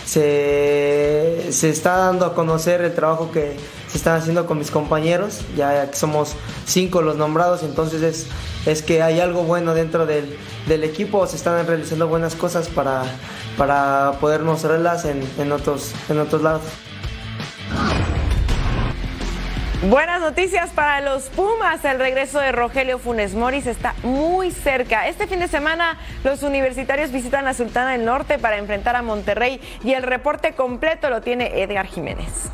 se, 0.05 1.47
se 1.49 1.69
está 1.69 1.95
dando 1.97 2.25
a 2.25 2.35
conocer 2.35 2.81
el 2.81 2.93
trabajo 2.93 3.31
que 3.31 3.55
se 3.95 3.99
está 3.99 4.15
haciendo 4.15 4.45
con 4.45 4.57
mis 4.57 4.71
compañeros, 4.71 5.45
ya 5.55 5.89
somos 5.93 6.35
cinco 6.65 7.01
los 7.01 7.15
nombrados, 7.15 7.63
entonces 7.63 8.01
es, 8.01 8.27
es 8.65 8.81
que 8.81 9.01
hay 9.01 9.21
algo 9.21 9.43
bueno 9.43 9.73
dentro 9.73 10.05
del, 10.05 10.37
del 10.67 10.83
equipo, 10.83 11.25
se 11.27 11.37
están 11.37 11.65
realizando 11.65 12.05
buenas 12.09 12.35
cosas 12.35 12.67
para, 12.67 13.03
para 13.57 14.17
poder 14.19 14.41
mostrarlas 14.41 15.05
en, 15.05 15.25
en, 15.37 15.53
otros, 15.53 15.93
en 16.09 16.19
otros 16.19 16.41
lados. 16.41 16.63
Buenas 19.83 20.19
noticias 20.19 20.71
para 20.71 20.99
los 20.99 21.29
Pumas. 21.29 21.85
El 21.85 21.97
regreso 21.97 22.39
de 22.39 22.51
Rogelio 22.51 22.99
Funes 22.99 23.33
Moris 23.33 23.65
está 23.65 23.95
muy 24.03 24.51
cerca. 24.51 25.07
Este 25.07 25.25
fin 25.25 25.39
de 25.39 25.47
semana 25.47 25.97
los 26.25 26.43
universitarios 26.43 27.13
visitan 27.13 27.47
a 27.47 27.53
Sultana 27.53 27.93
del 27.93 28.03
Norte 28.03 28.39
para 28.39 28.57
enfrentar 28.57 28.97
a 28.97 29.01
Monterrey 29.01 29.61
y 29.85 29.93
el 29.93 30.03
reporte 30.03 30.51
completo 30.51 31.09
lo 31.09 31.21
tiene 31.21 31.61
Edgar 31.61 31.85
Jiménez. 31.85 32.49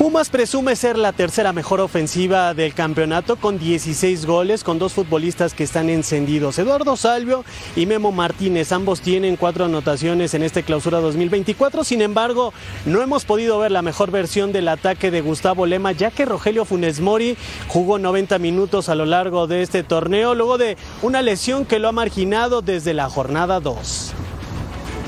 Pumas 0.00 0.30
presume 0.30 0.76
ser 0.76 0.96
la 0.96 1.12
tercera 1.12 1.52
mejor 1.52 1.78
ofensiva 1.78 2.54
del 2.54 2.72
campeonato 2.72 3.36
con 3.36 3.58
16 3.58 4.24
goles, 4.24 4.64
con 4.64 4.78
dos 4.78 4.94
futbolistas 4.94 5.52
que 5.52 5.62
están 5.62 5.90
encendidos, 5.90 6.58
Eduardo 6.58 6.96
Salvio 6.96 7.44
y 7.76 7.84
Memo 7.84 8.10
Martínez. 8.10 8.72
Ambos 8.72 9.02
tienen 9.02 9.36
cuatro 9.36 9.66
anotaciones 9.66 10.32
en 10.32 10.42
este 10.42 10.62
clausura 10.62 11.00
2024. 11.00 11.84
Sin 11.84 12.00
embargo, 12.00 12.54
no 12.86 13.02
hemos 13.02 13.26
podido 13.26 13.58
ver 13.58 13.72
la 13.72 13.82
mejor 13.82 14.10
versión 14.10 14.52
del 14.52 14.68
ataque 14.68 15.10
de 15.10 15.20
Gustavo 15.20 15.66
Lema, 15.66 15.92
ya 15.92 16.10
que 16.10 16.24
Rogelio 16.24 16.64
Funes 16.64 17.00
Mori 17.00 17.36
jugó 17.68 17.98
90 17.98 18.38
minutos 18.38 18.88
a 18.88 18.94
lo 18.94 19.04
largo 19.04 19.48
de 19.48 19.60
este 19.60 19.82
torneo, 19.82 20.34
luego 20.34 20.56
de 20.56 20.78
una 21.02 21.20
lesión 21.20 21.66
que 21.66 21.78
lo 21.78 21.88
ha 21.88 21.92
marginado 21.92 22.62
desde 22.62 22.94
la 22.94 23.10
jornada 23.10 23.60
2. 23.60 24.14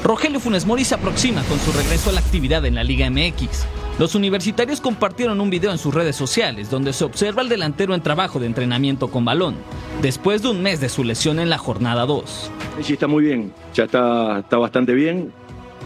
Rogelio 0.04 0.38
Funes 0.38 0.66
Mori 0.66 0.84
se 0.84 0.96
aproxima 0.96 1.42
con 1.44 1.58
su 1.60 1.72
regreso 1.72 2.10
a 2.10 2.12
la 2.12 2.20
actividad 2.20 2.66
en 2.66 2.74
la 2.74 2.84
Liga 2.84 3.08
MX. 3.08 3.81
Los 4.02 4.16
universitarios 4.16 4.80
compartieron 4.80 5.40
un 5.40 5.48
video 5.48 5.70
en 5.70 5.78
sus 5.78 5.94
redes 5.94 6.16
sociales 6.16 6.68
donde 6.68 6.92
se 6.92 7.04
observa 7.04 7.40
al 7.40 7.48
delantero 7.48 7.94
en 7.94 8.00
trabajo 8.00 8.40
de 8.40 8.46
entrenamiento 8.46 9.12
con 9.12 9.24
balón, 9.24 9.54
después 10.02 10.42
de 10.42 10.48
un 10.48 10.60
mes 10.60 10.80
de 10.80 10.88
su 10.88 11.04
lesión 11.04 11.38
en 11.38 11.48
la 11.48 11.56
jornada 11.56 12.04
2. 12.04 12.50
Sí, 12.80 12.94
está 12.94 13.06
muy 13.06 13.22
bien, 13.22 13.52
ya 13.72 13.84
está, 13.84 14.40
está 14.40 14.58
bastante 14.58 14.94
bien, 14.94 15.32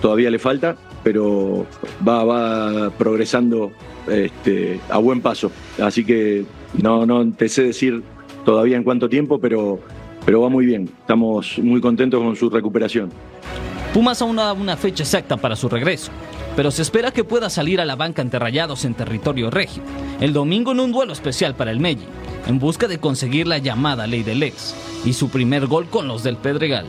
todavía 0.01 0.31
le 0.31 0.39
falta, 0.39 0.79
pero 1.05 1.67
va, 2.09 2.25
va 2.25 2.89
progresando 2.89 3.71
este, 4.09 4.81
a 4.89 4.97
buen 4.97 5.21
paso. 5.21 5.53
Así 5.79 6.03
que 6.03 6.47
no, 6.81 7.05
no 7.05 7.31
te 7.33 7.51
sé 7.51 7.65
decir 7.65 8.03
todavía 8.47 8.79
en 8.79 8.85
cuánto 8.85 9.11
tiempo, 9.11 9.39
pero, 9.39 9.79
pero 10.25 10.41
va 10.41 10.49
muy 10.49 10.65
bien. 10.65 10.89
Estamos 11.01 11.59
muy 11.59 11.83
contentos 11.83 12.23
con 12.23 12.35
su 12.35 12.49
recuperación. 12.49 13.11
Pumas 13.93 14.21
aún 14.23 14.37
no 14.37 14.43
da 14.43 14.55
una 14.55 14.77
fecha 14.77 15.03
exacta 15.03 15.37
para 15.37 15.55
su 15.55 15.69
regreso, 15.69 16.11
pero 16.57 16.71
se 16.71 16.83
espera 16.83 17.13
que 17.13 17.23
pueda 17.23 17.51
salir 17.51 17.81
a 17.81 17.85
la 17.85 17.95
banca 17.95 18.23
ante 18.23 18.39
Rayados 18.39 18.87
en 18.87 18.95
territorio 18.95 19.51
regio, 19.51 19.83
el 20.21 20.33
domingo 20.33 20.73
en 20.73 20.81
un 20.81 20.91
duelo 20.91 21.13
especial 21.13 21.55
para 21.55 21.71
el 21.71 21.79
Melli, 21.79 22.07
en 22.47 22.59
busca 22.59 22.89
de 22.89 22.99
conseguir 22.99 23.47
la 23.47 23.59
llamada 23.59 24.07
ley 24.07 24.23
del 24.23 24.43
ex 24.43 24.75
y 25.05 25.13
su 25.13 25.29
primer 25.29 25.67
gol 25.67 25.87
con 25.89 26.09
los 26.09 26.23
del 26.23 26.39
Pedregal. 26.39 26.87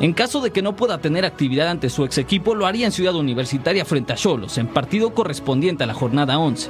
En 0.00 0.12
caso 0.12 0.42
de 0.42 0.50
que 0.50 0.60
no 0.60 0.76
pueda 0.76 0.98
tener 0.98 1.24
actividad 1.24 1.68
ante 1.68 1.88
su 1.88 2.04
ex 2.04 2.18
equipo, 2.18 2.54
lo 2.54 2.66
haría 2.66 2.84
en 2.84 2.92
Ciudad 2.92 3.14
Universitaria 3.14 3.86
frente 3.86 4.12
a 4.12 4.16
Cholos, 4.16 4.58
en 4.58 4.66
partido 4.66 5.14
correspondiente 5.14 5.84
a 5.84 5.86
la 5.86 5.94
jornada 5.94 6.38
11. 6.38 6.68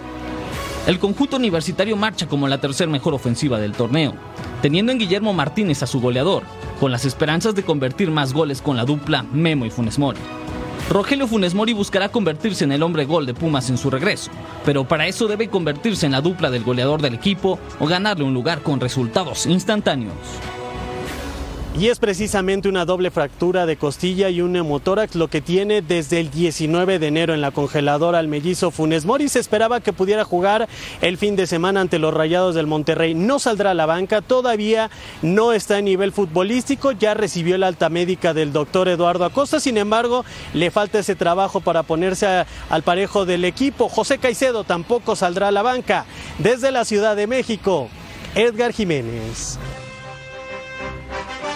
El 0.86 1.00
conjunto 1.00 1.36
universitario 1.36 1.96
marcha 1.96 2.28
como 2.28 2.46
la 2.46 2.60
tercer 2.60 2.86
mejor 2.86 3.14
ofensiva 3.14 3.58
del 3.58 3.72
torneo, 3.72 4.14
teniendo 4.62 4.92
en 4.92 4.98
Guillermo 4.98 5.32
Martínez 5.32 5.82
a 5.82 5.88
su 5.88 6.00
goleador, 6.00 6.44
con 6.78 6.92
las 6.92 7.04
esperanzas 7.04 7.56
de 7.56 7.64
convertir 7.64 8.12
más 8.12 8.32
goles 8.32 8.62
con 8.62 8.76
la 8.76 8.84
dupla 8.84 9.24
Memo 9.32 9.66
y 9.66 9.70
Funes 9.70 9.98
Mori. 9.98 10.20
Rogelio 10.88 11.26
Funes 11.26 11.52
Mori 11.52 11.72
buscará 11.72 12.08
convertirse 12.08 12.62
en 12.62 12.70
el 12.70 12.82
hombre 12.82 13.06
gol 13.06 13.26
de 13.26 13.34
Pumas 13.34 13.70
en 13.70 13.76
su 13.76 13.90
regreso, 13.90 14.30
pero 14.64 14.84
para 14.84 15.08
eso 15.08 15.26
debe 15.26 15.48
convertirse 15.48 16.06
en 16.06 16.12
la 16.12 16.20
dupla 16.20 16.48
del 16.48 16.62
goleador 16.62 17.02
del 17.02 17.14
equipo 17.14 17.58
o 17.80 17.86
ganarle 17.86 18.24
un 18.24 18.32
lugar 18.32 18.62
con 18.62 18.78
resultados 18.78 19.46
instantáneos. 19.46 20.14
Y 21.78 21.88
es 21.88 21.98
precisamente 21.98 22.70
una 22.70 22.86
doble 22.86 23.10
fractura 23.10 23.66
de 23.66 23.76
costilla 23.76 24.30
y 24.30 24.40
un 24.40 24.52
neumotórax 24.52 25.14
lo 25.14 25.28
que 25.28 25.42
tiene 25.42 25.82
desde 25.82 26.20
el 26.20 26.30
19 26.30 26.98
de 26.98 27.06
enero 27.06 27.34
en 27.34 27.42
la 27.42 27.50
congeladora 27.50 28.18
al 28.18 28.28
mellizo 28.28 28.70
Funes 28.70 29.04
Mori. 29.04 29.28
Se 29.28 29.40
esperaba 29.40 29.80
que 29.80 29.92
pudiera 29.92 30.24
jugar 30.24 30.68
el 31.02 31.18
fin 31.18 31.36
de 31.36 31.46
semana 31.46 31.82
ante 31.82 31.98
los 31.98 32.14
Rayados 32.14 32.54
del 32.54 32.66
Monterrey. 32.66 33.12
No 33.12 33.38
saldrá 33.38 33.72
a 33.72 33.74
la 33.74 33.84
banca, 33.84 34.22
todavía 34.22 34.90
no 35.20 35.52
está 35.52 35.78
en 35.78 35.84
nivel 35.84 36.12
futbolístico. 36.12 36.92
Ya 36.92 37.12
recibió 37.12 37.58
la 37.58 37.66
alta 37.66 37.90
médica 37.90 38.32
del 38.32 38.54
doctor 38.54 38.88
Eduardo 38.88 39.26
Acosta. 39.26 39.60
Sin 39.60 39.76
embargo, 39.76 40.24
le 40.54 40.70
falta 40.70 41.00
ese 41.00 41.14
trabajo 41.14 41.60
para 41.60 41.82
ponerse 41.82 42.26
a, 42.26 42.46
al 42.70 42.84
parejo 42.84 43.26
del 43.26 43.44
equipo. 43.44 43.90
José 43.90 44.16
Caicedo 44.16 44.64
tampoco 44.64 45.14
saldrá 45.14 45.48
a 45.48 45.52
la 45.52 45.60
banca. 45.60 46.06
Desde 46.38 46.70
la 46.70 46.86
Ciudad 46.86 47.16
de 47.16 47.26
México, 47.26 47.90
Edgar 48.34 48.72
Jiménez. 48.72 49.58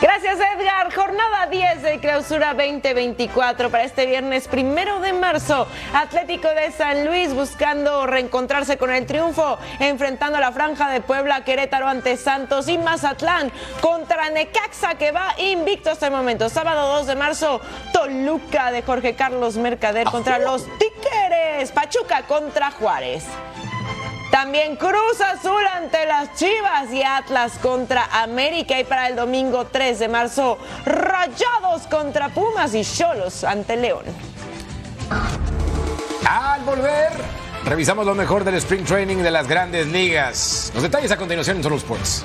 Gracias 0.01 0.39
Edgar. 0.39 0.95
Jornada 0.95 1.47
10 1.51 1.83
de 1.83 2.01
clausura 2.01 2.55
2024 2.55 3.69
para 3.69 3.85
este 3.85 4.07
viernes 4.07 4.49
primero 4.49 4.99
de 5.01 5.13
marzo. 5.13 5.67
Atlético 5.93 6.49
de 6.49 6.73
San 6.73 7.05
Luis 7.05 7.35
buscando 7.35 8.07
reencontrarse 8.07 8.79
con 8.79 8.91
el 8.91 9.05
triunfo, 9.05 9.59
enfrentando 9.79 10.39
a 10.39 10.41
la 10.41 10.53
franja 10.53 10.89
de 10.89 11.03
Puebla, 11.03 11.45
Querétaro 11.45 11.87
ante 11.87 12.17
Santos 12.17 12.69
y 12.69 12.79
Mazatlán 12.79 13.53
contra 13.83 14.31
Necaxa 14.31 14.95
que 14.95 15.13
va 15.13 15.35
invicto 15.39 15.91
hasta 15.91 16.07
el 16.07 16.13
momento. 16.13 16.49
Sábado 16.49 16.97
2 16.97 17.07
de 17.07 17.17
marzo, 17.17 17.61
Toluca 17.93 18.73
de 18.73 18.81
Jorge 18.81 19.15
Carlos 19.15 19.59
Mercader 19.59 20.07
contra 20.07 20.39
los 20.39 20.65
Tíqueres. 20.79 21.73
Pachuca 21.73 22.23
contra 22.23 22.71
Juárez. 22.71 23.27
También 24.31 24.77
Cruz 24.77 25.21
Azul 25.21 25.67
ante 25.75 26.07
las 26.07 26.35
Chivas 26.35 26.93
y 26.93 27.03
Atlas 27.03 27.53
contra 27.61 28.05
América. 28.23 28.79
Y 28.79 28.85
para 28.85 29.09
el 29.09 29.17
domingo 29.17 29.67
3 29.67 29.99
de 29.99 30.09
marzo, 30.09 30.57
Rayados 30.87 31.83
contra 31.91 32.29
Pumas 32.29 32.75
y 32.75 32.85
Cholos 32.85 33.43
ante 33.43 33.77
León. 33.77 34.05
Al 36.29 36.63
volver, 36.63 37.11
revisamos 37.65 38.07
lo 38.07 38.15
mejor 38.15 38.45
del 38.45 38.55
Spring 38.55 38.85
Training 38.85 39.17
de 39.17 39.33
las 39.33 39.49
grandes 39.49 39.89
ligas. 39.89 40.71
Los 40.75 40.85
detalles 40.85 41.11
a 41.11 41.17
continuación 41.17 41.57
en 41.57 41.63
Solo 41.65 41.77
Sports. 41.77 42.25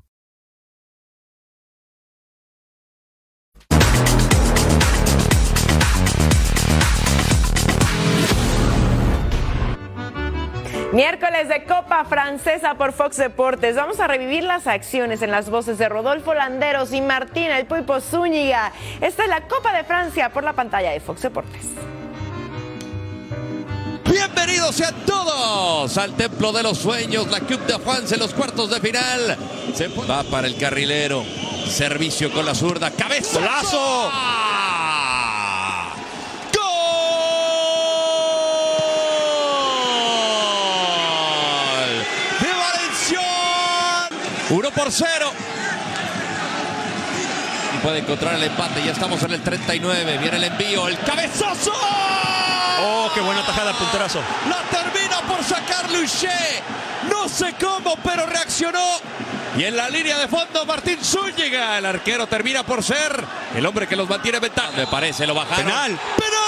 Miércoles 10.91 11.47
de 11.47 11.63
Copa 11.63 12.03
Francesa 12.03 12.75
por 12.75 12.91
Fox 12.91 13.15
Deportes. 13.15 13.77
Vamos 13.77 14.01
a 14.01 14.07
revivir 14.07 14.43
las 14.43 14.67
acciones 14.67 15.21
en 15.21 15.31
las 15.31 15.49
voces 15.49 15.77
de 15.77 15.87
Rodolfo 15.87 16.33
Landeros 16.33 16.91
y 16.91 16.99
Martín 16.99 17.45
El 17.45 17.65
Pulpo 17.65 18.01
Zúñiga. 18.01 18.73
Esta 18.99 19.23
es 19.23 19.29
la 19.29 19.47
Copa 19.47 19.71
de 19.71 19.85
Francia 19.85 20.29
por 20.33 20.43
la 20.43 20.51
pantalla 20.51 20.91
de 20.91 20.99
Fox 20.99 21.21
Deportes. 21.21 21.69
Bienvenidos 24.03 24.75
sean 24.75 24.93
todos 25.05 25.97
al 25.97 26.13
Templo 26.17 26.51
de 26.51 26.63
los 26.63 26.77
Sueños, 26.77 27.31
la 27.31 27.39
Coupe 27.39 27.71
de 27.71 27.79
France 27.79 28.15
en 28.15 28.19
los 28.19 28.33
cuartos 28.33 28.69
de 28.69 28.81
final. 28.81 29.37
Se 29.73 29.87
va 29.87 30.23
para 30.23 30.47
el 30.47 30.57
carrilero. 30.57 31.23
Servicio 31.71 32.31
con 32.31 32.45
la 32.45 32.53
zurda. 32.53 32.91
Cabeza. 32.91 33.39
¡Golazo! 33.39 34.11
¡Gol! 36.53 36.61
De 42.39 42.51
Valencia. 42.53 43.21
1 44.49 44.71
por 44.71 44.91
0. 44.91 45.31
Y 47.73 47.77
puede 47.81 47.99
encontrar 47.99 48.35
el 48.35 48.43
empate. 48.43 48.83
Ya 48.83 48.91
estamos 48.91 49.23
en 49.23 49.31
el 49.31 49.41
39. 49.41 50.17
Viene 50.17 50.37
el 50.37 50.43
envío. 50.43 50.89
¡El 50.89 50.99
cabezazo! 50.99 51.71
¡Oh, 52.83 53.09
qué 53.15 53.21
buena 53.21 53.45
tajada, 53.45 53.71
punterazo! 53.73 54.19
La 54.49 54.61
termina 54.69 55.21
por 55.21 55.41
sacar 55.43 55.89
Luché. 55.89 56.29
No 57.09 57.29
sé 57.29 57.55
cómo, 57.59 57.95
pero 58.03 58.25
reaccionó. 58.25 58.99
Y 59.57 59.65
en 59.65 59.75
la 59.75 59.89
línea 59.89 60.17
de 60.17 60.27
fondo, 60.29 60.65
Martín 60.65 60.97
Zúñiga. 61.03 61.77
El 61.77 61.85
arquero 61.85 62.25
termina 62.27 62.63
por 62.63 62.81
ser 62.83 63.23
el 63.55 63.65
hombre 63.65 63.87
que 63.87 63.95
los 63.97 64.07
mantiene 64.09 64.37
en 64.37 64.43
ventaja. 64.43 64.71
Me 64.75 64.87
parece, 64.87 65.27
lo 65.27 65.33
bajaron. 65.35 65.65
Penal. 65.65 65.99
¡Penal! 66.17 66.41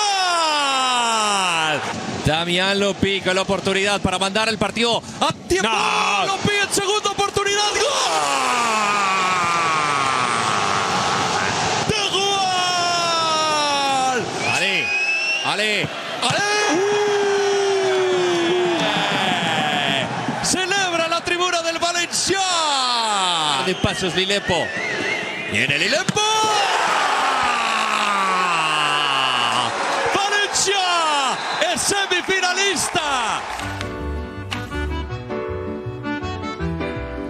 Damián 2.25 2.79
Lopi 2.79 3.19
con 3.19 3.35
la 3.35 3.41
oportunidad 3.41 3.99
para 3.99 4.17
mandar 4.17 4.47
el 4.47 4.57
partido 4.57 5.03
a 5.19 5.33
tiempo. 5.33 5.67
No. 5.67 6.35
En 6.63 6.73
segunda 6.73 7.09
oportunidad. 7.11 7.69
¡Gol! 7.73 7.83
¡De 11.89 12.09
gol! 12.09 12.23
Ale, 14.55 14.87
Ale, 15.45 15.89
De 23.73 23.79
pasos 23.79 24.15
Lilepo. 24.15 24.67
Viene 25.51 25.79
Lilepo. 25.79 26.21
Valencia 30.13 30.75
es 31.73 31.81
semifinalista. 31.81 33.41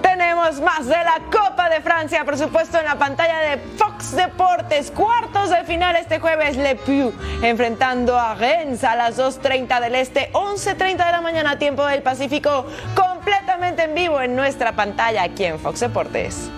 Tenemos 0.01 0.59
más 0.59 0.85
de 0.85 0.91
la 0.91 1.21
Copa 1.31 1.69
de 1.69 1.79
Francia, 1.79 2.25
por 2.25 2.37
supuesto, 2.37 2.77
en 2.77 2.85
la 2.85 2.97
pantalla 2.97 3.39
de 3.39 3.57
Fox 3.77 4.13
Deportes. 4.13 4.91
Cuartos 4.91 5.49
de 5.49 5.63
final 5.63 5.95
este 5.95 6.19
jueves, 6.19 6.57
Le 6.57 6.75
Puy 6.75 7.13
enfrentando 7.41 8.19
a 8.19 8.35
Rennes 8.35 8.83
a 8.83 8.95
las 8.95 9.17
2.30 9.17 9.79
del 9.79 9.95
Este, 9.95 10.29
11.30 10.33 11.05
de 11.05 11.11
la 11.11 11.21
mañana, 11.21 11.57
tiempo 11.57 11.85
del 11.85 12.01
Pacífico, 12.01 12.65
en 13.65 13.95
vivo 13.95 14.19
en 14.21 14.35
nuestra 14.35 14.75
pantalla 14.75 15.23
aquí 15.23 15.45
en 15.45 15.57
Fox 15.57 15.79
Deportes. 15.79 16.49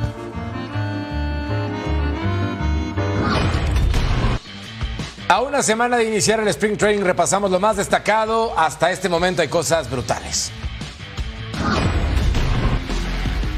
A 5.27 5.41
una 5.41 5.63
semana 5.63 5.97
de 5.97 6.05
iniciar 6.05 6.39
el 6.39 6.47
Spring 6.49 6.77
Training 6.77 7.03
repasamos 7.03 7.49
lo 7.51 7.59
más 7.59 7.77
destacado. 7.77 8.57
Hasta 8.57 8.91
este 8.91 9.09
momento 9.09 9.41
hay 9.41 9.47
cosas 9.47 9.89
brutales. 9.89 10.51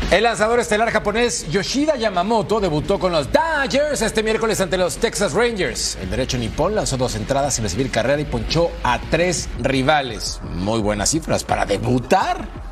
El 0.09 0.23
lanzador 0.23 0.61
estelar 0.61 0.89
japonés 0.89 1.49
Yoshida 1.49 1.97
Yamamoto 1.97 2.61
debutó 2.61 2.97
con 2.97 3.11
los 3.11 3.29
Dodgers 3.29 4.01
este 4.01 4.23
miércoles 4.23 4.61
ante 4.61 4.77
los 4.77 4.97
Texas 4.97 5.33
Rangers. 5.33 5.97
El 6.01 6.09
derecho 6.09 6.37
nipón 6.37 6.75
lanzó 6.75 6.95
dos 6.95 7.15
entradas 7.15 7.55
sin 7.55 7.65
recibir 7.65 7.91
carrera 7.91 8.21
y 8.21 8.25
ponchó 8.25 8.71
a 8.83 8.99
tres 9.11 9.49
rivales. 9.59 10.39
Muy 10.43 10.79
buenas 10.79 11.09
cifras 11.09 11.43
para 11.43 11.65
debutar. 11.65 12.66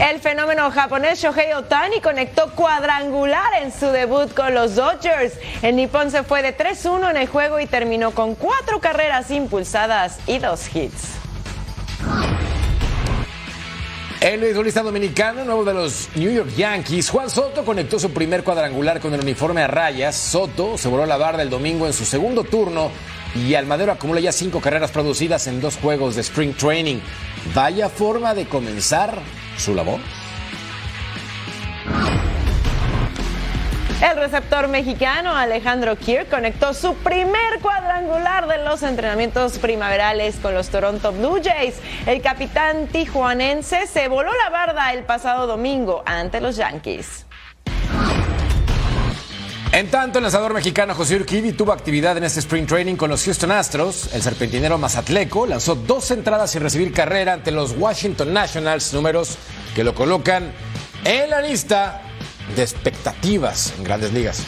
El 0.00 0.18
fenómeno 0.18 0.70
japonés 0.70 1.20
Shohei 1.20 1.52
Otani 1.52 2.00
conectó 2.00 2.50
cuadrangular 2.54 3.62
en 3.62 3.70
su 3.70 3.88
debut 3.88 4.32
con 4.32 4.54
los 4.54 4.74
Dodgers. 4.74 5.34
El 5.60 5.76
nipón 5.76 6.10
se 6.10 6.22
fue 6.22 6.40
de 6.40 6.56
3-1 6.56 7.10
en 7.10 7.16
el 7.18 7.28
juego 7.28 7.60
y 7.60 7.66
terminó 7.66 8.12
con 8.12 8.34
cuatro 8.34 8.80
carreras 8.80 9.30
impulsadas 9.30 10.18
y 10.26 10.38
dos 10.38 10.74
hits. 10.74 11.20
El 14.22 14.40
beisbolista 14.40 14.82
dominicano, 14.82 15.44
nuevo 15.44 15.64
de 15.64 15.74
los 15.74 16.08
New 16.14 16.32
York 16.32 16.50
Yankees, 16.56 17.10
Juan 17.10 17.28
Soto 17.28 17.62
conectó 17.66 17.98
su 17.98 18.10
primer 18.10 18.42
cuadrangular 18.42 19.00
con 19.00 19.12
el 19.12 19.20
uniforme 19.20 19.60
a 19.60 19.66
rayas. 19.66 20.16
Soto 20.16 20.78
se 20.78 20.88
voló 20.88 21.04
la 21.04 21.18
barra 21.18 21.42
el 21.42 21.50
domingo 21.50 21.86
en 21.86 21.92
su 21.92 22.06
segundo 22.06 22.44
turno 22.44 22.90
y 23.34 23.54
Almadero 23.54 23.92
acumula 23.92 24.20
ya 24.20 24.32
cinco 24.32 24.62
carreras 24.62 24.92
producidas 24.92 25.46
en 25.46 25.60
dos 25.60 25.76
juegos 25.76 26.14
de 26.14 26.22
Spring 26.22 26.54
Training. 26.54 27.00
Vaya 27.54 27.90
forma 27.90 28.34
de 28.34 28.46
comenzar 28.46 29.18
su 29.60 29.74
labor. 29.74 30.00
El 34.02 34.16
receptor 34.16 34.66
mexicano 34.68 35.36
Alejandro 35.36 35.94
Kirk 35.96 36.30
conectó 36.30 36.72
su 36.72 36.94
primer 36.94 37.60
cuadrangular 37.60 38.48
de 38.48 38.64
los 38.64 38.82
entrenamientos 38.82 39.58
primaverales 39.58 40.36
con 40.36 40.54
los 40.54 40.70
Toronto 40.70 41.12
Blue 41.12 41.38
Jays. 41.44 41.78
El 42.06 42.22
capitán 42.22 42.86
tijuanense 42.86 43.86
se 43.86 44.08
voló 44.08 44.32
la 44.32 44.48
barda 44.48 44.94
el 44.94 45.04
pasado 45.04 45.46
domingo 45.46 46.02
ante 46.06 46.40
los 46.40 46.56
Yankees. 46.56 47.26
En 49.72 49.88
tanto, 49.88 50.18
el 50.18 50.24
lanzador 50.24 50.52
mexicano 50.52 50.96
José 50.96 51.14
Urquidi 51.14 51.52
tuvo 51.52 51.72
actividad 51.72 52.16
en 52.16 52.24
este 52.24 52.40
Spring 52.40 52.66
Training 52.66 52.96
con 52.96 53.08
los 53.08 53.22
Houston 53.24 53.52
Astros. 53.52 54.12
El 54.12 54.20
serpentinero 54.20 54.78
Mazatleco 54.78 55.46
lanzó 55.46 55.76
dos 55.76 56.10
entradas 56.10 56.50
sin 56.50 56.62
recibir 56.62 56.92
carrera 56.92 57.34
ante 57.34 57.52
los 57.52 57.76
Washington 57.78 58.32
Nationals, 58.32 58.92
números 58.92 59.38
que 59.76 59.84
lo 59.84 59.94
colocan 59.94 60.52
en 61.04 61.30
la 61.30 61.40
lista 61.40 62.02
de 62.56 62.62
expectativas 62.62 63.72
en 63.78 63.84
grandes 63.84 64.12
ligas. 64.12 64.42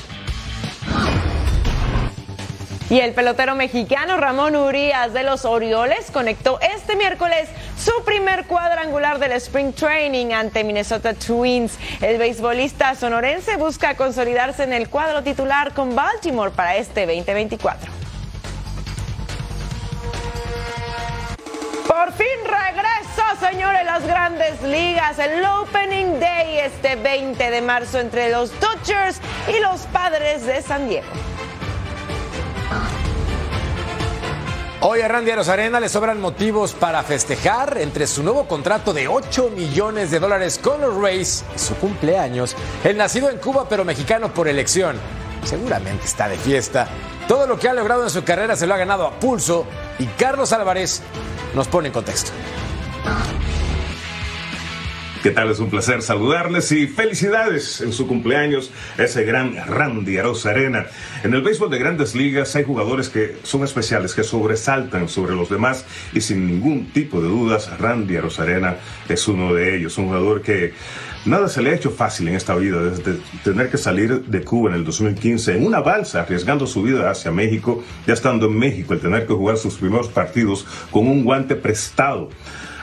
Y 2.92 3.00
el 3.00 3.14
pelotero 3.14 3.54
mexicano 3.54 4.18
Ramón 4.18 4.54
Urias 4.54 5.14
de 5.14 5.22
los 5.22 5.46
Orioles 5.46 6.10
conectó 6.12 6.60
este 6.60 6.94
miércoles 6.94 7.48
su 7.78 8.04
primer 8.04 8.44
cuadrangular 8.44 9.18
del 9.18 9.32
Spring 9.32 9.72
Training 9.72 10.32
ante 10.32 10.62
Minnesota 10.62 11.14
Twins. 11.14 11.78
El 12.02 12.18
beisbolista 12.18 12.94
sonorense 12.94 13.56
busca 13.56 13.96
consolidarse 13.96 14.64
en 14.64 14.74
el 14.74 14.90
cuadro 14.90 15.22
titular 15.22 15.72
con 15.72 15.96
Baltimore 15.96 16.50
para 16.50 16.76
este 16.76 17.06
2024. 17.06 17.90
Por 21.88 22.12
fin 22.12 22.26
regresa, 22.44 23.50
señores, 23.50 23.86
las 23.86 24.06
grandes 24.06 24.60
ligas. 24.60 25.18
El 25.18 25.42
Opening 25.42 26.20
Day 26.20 26.58
este 26.58 26.96
20 26.96 27.50
de 27.50 27.62
marzo 27.62 28.00
entre 28.00 28.30
los 28.30 28.52
Dodgers 28.60 29.18
y 29.48 29.58
los 29.60 29.80
Padres 29.86 30.44
de 30.44 30.60
San 30.60 30.90
Diego. 30.90 31.31
Hoy 34.84 35.00
a 35.00 35.06
Randy 35.06 35.30
Arozarena 35.30 35.78
le 35.78 35.88
sobran 35.88 36.20
motivos 36.20 36.72
para 36.72 37.04
festejar 37.04 37.78
entre 37.78 38.08
su 38.08 38.24
nuevo 38.24 38.48
contrato 38.48 38.92
de 38.92 39.06
8 39.06 39.50
millones 39.54 40.10
de 40.10 40.18
dólares 40.18 40.58
con 40.58 40.80
los 40.80 41.00
Rays 41.00 41.44
y 41.54 41.58
su 41.60 41.76
cumpleaños. 41.76 42.56
El 42.82 42.96
nacido 42.96 43.30
en 43.30 43.38
Cuba 43.38 43.68
pero 43.68 43.84
mexicano 43.84 44.34
por 44.34 44.48
elección. 44.48 44.96
Seguramente 45.44 46.06
está 46.06 46.28
de 46.28 46.36
fiesta. 46.36 46.88
Todo 47.28 47.46
lo 47.46 47.60
que 47.60 47.68
ha 47.68 47.74
logrado 47.74 48.02
en 48.02 48.10
su 48.10 48.24
carrera 48.24 48.56
se 48.56 48.66
lo 48.66 48.74
ha 48.74 48.76
ganado 48.78 49.06
a 49.06 49.12
pulso 49.20 49.66
y 50.00 50.06
Carlos 50.06 50.52
Álvarez 50.52 51.00
nos 51.54 51.68
pone 51.68 51.86
en 51.86 51.94
contexto. 51.94 52.32
¿Qué 55.22 55.30
tal? 55.30 55.52
Es 55.52 55.60
un 55.60 55.70
placer 55.70 56.02
saludarles 56.02 56.72
y 56.72 56.88
felicidades 56.88 57.80
en 57.80 57.92
su 57.92 58.08
cumpleaños, 58.08 58.72
ese 58.98 59.22
gran 59.22 59.54
Randy 59.68 60.18
Arena. 60.18 60.86
En 61.22 61.32
el 61.32 61.42
béisbol 61.42 61.70
de 61.70 61.78
grandes 61.78 62.16
ligas 62.16 62.56
hay 62.56 62.64
jugadores 62.64 63.08
que 63.08 63.36
son 63.44 63.62
especiales, 63.62 64.14
que 64.14 64.24
sobresaltan 64.24 65.08
sobre 65.08 65.36
los 65.36 65.48
demás 65.48 65.86
y 66.12 66.22
sin 66.22 66.48
ningún 66.48 66.86
tipo 66.86 67.20
de 67.20 67.28
dudas, 67.28 67.70
Randy 67.78 68.16
Arena 68.16 68.78
es 69.08 69.28
uno 69.28 69.54
de 69.54 69.76
ellos, 69.76 69.96
un 69.96 70.06
jugador 70.06 70.42
que 70.42 70.72
nada 71.24 71.48
se 71.48 71.62
le 71.62 71.70
ha 71.70 71.74
hecho 71.74 71.92
fácil 71.92 72.26
en 72.26 72.34
esta 72.34 72.56
vida, 72.56 72.82
desde 72.82 73.20
tener 73.44 73.70
que 73.70 73.78
salir 73.78 74.24
de 74.24 74.42
Cuba 74.42 74.70
en 74.70 74.76
el 74.76 74.84
2015 74.84 75.56
en 75.56 75.64
una 75.64 75.78
balsa, 75.78 76.22
arriesgando 76.22 76.66
su 76.66 76.82
vida 76.82 77.08
hacia 77.08 77.30
México, 77.30 77.84
ya 78.08 78.14
estando 78.14 78.46
en 78.46 78.58
México, 78.58 78.92
el 78.92 78.98
tener 78.98 79.24
que 79.28 79.34
jugar 79.34 79.56
sus 79.56 79.76
primeros 79.76 80.08
partidos 80.08 80.66
con 80.90 81.06
un 81.06 81.22
guante 81.22 81.54
prestado. 81.54 82.28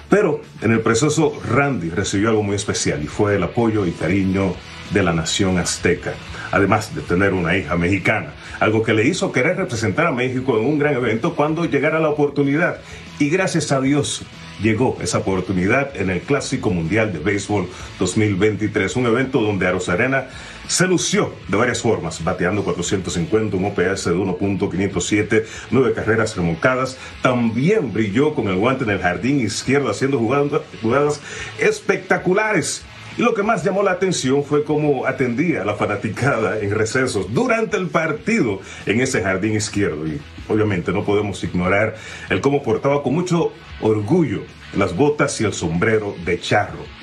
Pero 0.09 0.41
en 0.61 0.71
el 0.71 0.81
proceso 0.81 1.39
Randy 1.47 1.89
recibió 1.89 2.29
algo 2.29 2.43
muy 2.43 2.55
especial 2.55 3.03
y 3.03 3.07
fue 3.07 3.35
el 3.35 3.43
apoyo 3.43 3.85
y 3.85 3.91
cariño 3.91 4.55
de 4.91 5.03
la 5.03 5.13
nación 5.13 5.59
azteca, 5.59 6.13
además 6.51 6.95
de 6.95 7.01
tener 7.01 7.33
una 7.33 7.55
hija 7.55 7.75
mexicana, 7.75 8.33
algo 8.59 8.81
que 8.81 8.93
le 8.93 9.05
hizo 9.05 9.31
querer 9.31 9.57
representar 9.57 10.07
a 10.07 10.11
México 10.11 10.57
en 10.57 10.65
un 10.65 10.79
gran 10.79 10.95
evento 10.95 11.35
cuando 11.35 11.65
llegara 11.65 11.99
la 11.99 12.09
oportunidad. 12.09 12.79
Y 13.19 13.29
gracias 13.29 13.71
a 13.71 13.81
Dios 13.81 14.23
llegó 14.61 14.97
esa 15.01 15.19
oportunidad 15.19 15.95
en 15.95 16.09
el 16.09 16.21
Clásico 16.21 16.69
Mundial 16.71 17.13
de 17.13 17.19
Béisbol 17.19 17.67
2023, 17.99 18.95
un 18.95 19.05
evento 19.05 19.41
donde 19.41 19.67
Arena 19.67 20.27
se 20.69 20.85
lució 20.85 21.33
de 21.47 21.57
varias 21.57 21.81
formas, 21.81 22.23
bateando 22.23 22.63
450, 22.63 23.57
un 23.57 23.65
OPS 23.65 24.05
de 24.05 24.13
1.507, 24.13 25.43
nueve 25.71 25.93
carreras 25.93 26.37
remolcadas. 26.37 26.95
También 27.23 27.91
brilló 27.91 28.35
con 28.35 28.47
el 28.49 28.55
guante 28.55 28.83
en 28.83 28.91
el 28.91 28.99
jardín 28.99 29.39
izquierdo, 29.39 29.89
haciendo 29.89 30.19
jugadas, 30.19 31.21
espectaculares. 31.57 32.85
Y 33.17 33.23
lo 33.23 33.33
que 33.33 33.41
más 33.41 33.63
llamó 33.63 33.81
la 33.81 33.93
atención 33.93 34.43
fue 34.43 34.63
cómo 34.63 35.07
atendía 35.07 35.63
a 35.63 35.65
la 35.65 35.73
fanaticada 35.73 36.59
en 36.59 36.69
recesos 36.69 37.33
durante 37.33 37.75
el 37.75 37.87
partido 37.87 38.61
en 38.85 39.01
ese 39.01 39.23
jardín 39.23 39.55
izquierdo. 39.55 40.05
Y 40.05 40.21
obviamente 40.47 40.91
no 40.91 41.03
podemos 41.03 41.43
ignorar 41.43 41.95
el 42.29 42.41
cómo 42.41 42.61
portaba 42.61 43.01
con 43.01 43.15
mucho 43.15 43.53
orgullo 43.81 44.43
las 44.77 44.95
botas 44.95 45.41
y 45.41 45.45
el 45.45 45.53
sombrero 45.53 46.15
de 46.23 46.39
charro 46.39 46.98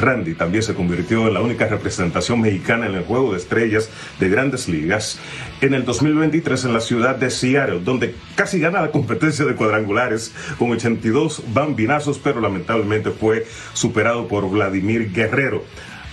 Randy 0.00 0.34
también 0.34 0.62
se 0.62 0.74
convirtió 0.74 1.26
en 1.28 1.34
la 1.34 1.40
única 1.40 1.66
representación 1.66 2.40
mexicana 2.40 2.86
en 2.86 2.94
el 2.94 3.04
juego 3.04 3.32
de 3.32 3.38
estrellas 3.38 3.90
de 4.20 4.28
grandes 4.28 4.68
ligas 4.68 5.18
en 5.60 5.74
el 5.74 5.84
2023 5.84 6.64
en 6.64 6.72
la 6.72 6.80
ciudad 6.80 7.16
de 7.16 7.30
Seattle, 7.30 7.80
donde 7.80 8.14
casi 8.34 8.60
gana 8.60 8.82
la 8.82 8.90
competencia 8.90 9.44
de 9.44 9.54
cuadrangulares 9.54 10.34
con 10.58 10.70
82 10.70 11.42
bambinazos, 11.52 12.18
pero 12.18 12.40
lamentablemente 12.40 13.10
fue 13.10 13.46
superado 13.72 14.28
por 14.28 14.48
Vladimir 14.50 15.12
Guerrero. 15.12 15.64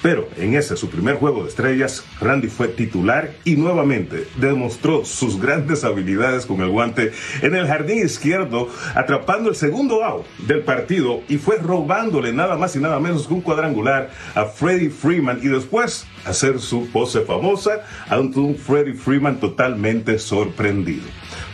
Pero 0.01 0.27
en 0.37 0.55
ese 0.55 0.75
su 0.75 0.89
primer 0.89 1.15
juego 1.15 1.43
de 1.43 1.49
estrellas, 1.49 2.03
Randy 2.19 2.47
fue 2.47 2.67
titular 2.67 3.33
y 3.43 3.55
nuevamente 3.55 4.27
demostró 4.37 5.05
sus 5.05 5.39
grandes 5.39 5.83
habilidades 5.83 6.45
con 6.45 6.61
el 6.61 6.69
guante 6.69 7.11
en 7.41 7.55
el 7.55 7.67
jardín 7.67 8.03
izquierdo, 8.03 8.69
atrapando 8.95 9.49
el 9.49 9.55
segundo 9.55 10.03
out 10.03 10.25
del 10.39 10.61
partido 10.61 11.21
y 11.29 11.37
fue 11.37 11.57
robándole 11.57 12.33
nada 12.33 12.57
más 12.57 12.75
y 12.75 12.79
nada 12.79 12.99
menos 12.99 13.27
que 13.27 13.33
un 13.33 13.41
cuadrangular 13.41 14.09
a 14.33 14.45
Freddie 14.45 14.89
Freeman 14.89 15.39
y 15.43 15.47
después 15.47 16.07
hacer 16.25 16.59
su 16.59 16.89
pose 16.89 17.21
famosa 17.21 17.83
ante 18.09 18.39
un 18.39 18.55
Freddie 18.55 18.93
Freeman 18.93 19.39
totalmente 19.39 20.17
sorprendido. 20.17 21.05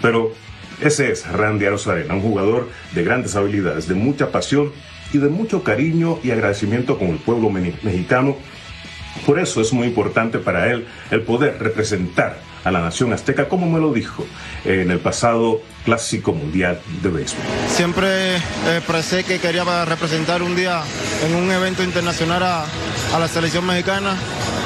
Pero 0.02 0.32
ese 0.82 1.12
es 1.12 1.28
Randy 1.28 1.66
Arozarena, 1.66 2.14
un 2.14 2.22
jugador 2.22 2.70
de 2.94 3.04
grandes 3.04 3.36
habilidades, 3.36 3.88
de 3.88 3.96
mucha 3.96 4.32
pasión 4.32 4.72
y 5.14 5.18
de 5.18 5.30
mucho 5.30 5.64
cariño 5.64 6.20
y 6.24 6.32
agradecimiento 6.32 6.98
con 6.98 7.10
el 7.10 7.18
pueblo 7.18 7.50
mexicano. 7.50 8.36
Por 9.26 9.40
eso 9.40 9.62
es 9.62 9.74
muy 9.74 9.88
importante 9.88 10.38
para 10.38 10.72
él 10.72 10.86
el 11.12 11.22
poder 11.22 11.58
representar 11.60 12.40
a 12.64 12.72
la 12.72 12.82
nación 12.82 13.14
azteca, 13.14 13.48
como 13.48 13.70
me 13.70 13.80
lo 13.80 13.94
dijo 13.94 14.26
en 14.66 14.92
el 14.92 15.00
pasado 15.00 15.62
Clásico 15.86 16.34
Mundial 16.34 16.80
de 17.02 17.10
Béisbol. 17.10 17.42
Siempre 17.70 18.36
expresé 18.76 19.24
que 19.24 19.40
quería 19.40 19.86
representar 19.86 20.44
un 20.44 20.56
día 20.56 20.82
en 21.26 21.36
un 21.36 21.50
evento 21.50 21.84
internacional 21.84 22.44
a, 22.44 22.66
a, 23.16 23.20
la 23.20 23.28
selección 23.28 23.66
mexicana 23.66 24.16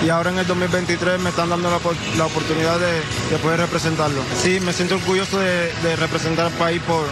y 0.03 0.09
ahora 0.09 0.31
en 0.31 0.39
el 0.39 0.47
2023 0.47 1.19
me 1.19 1.29
están 1.29 1.49
dando 1.49 1.69
la, 1.69 1.79
la 2.17 2.25
oportunidad 2.25 2.79
de, 2.79 2.93
de, 3.29 3.37
poder 3.41 3.59
representarlo. 3.59 4.21
Sí, 4.35 4.59
me 4.59 4.73
siento 4.73 4.95
orgulloso 4.95 5.39
de, 5.39 5.71
de 5.83 5.95
representar 5.95 6.47
al 6.47 6.53
país 6.53 6.81
por, 6.81 7.05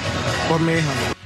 por 0.50 0.60
mi 0.60 0.74
hija. 0.74 1.19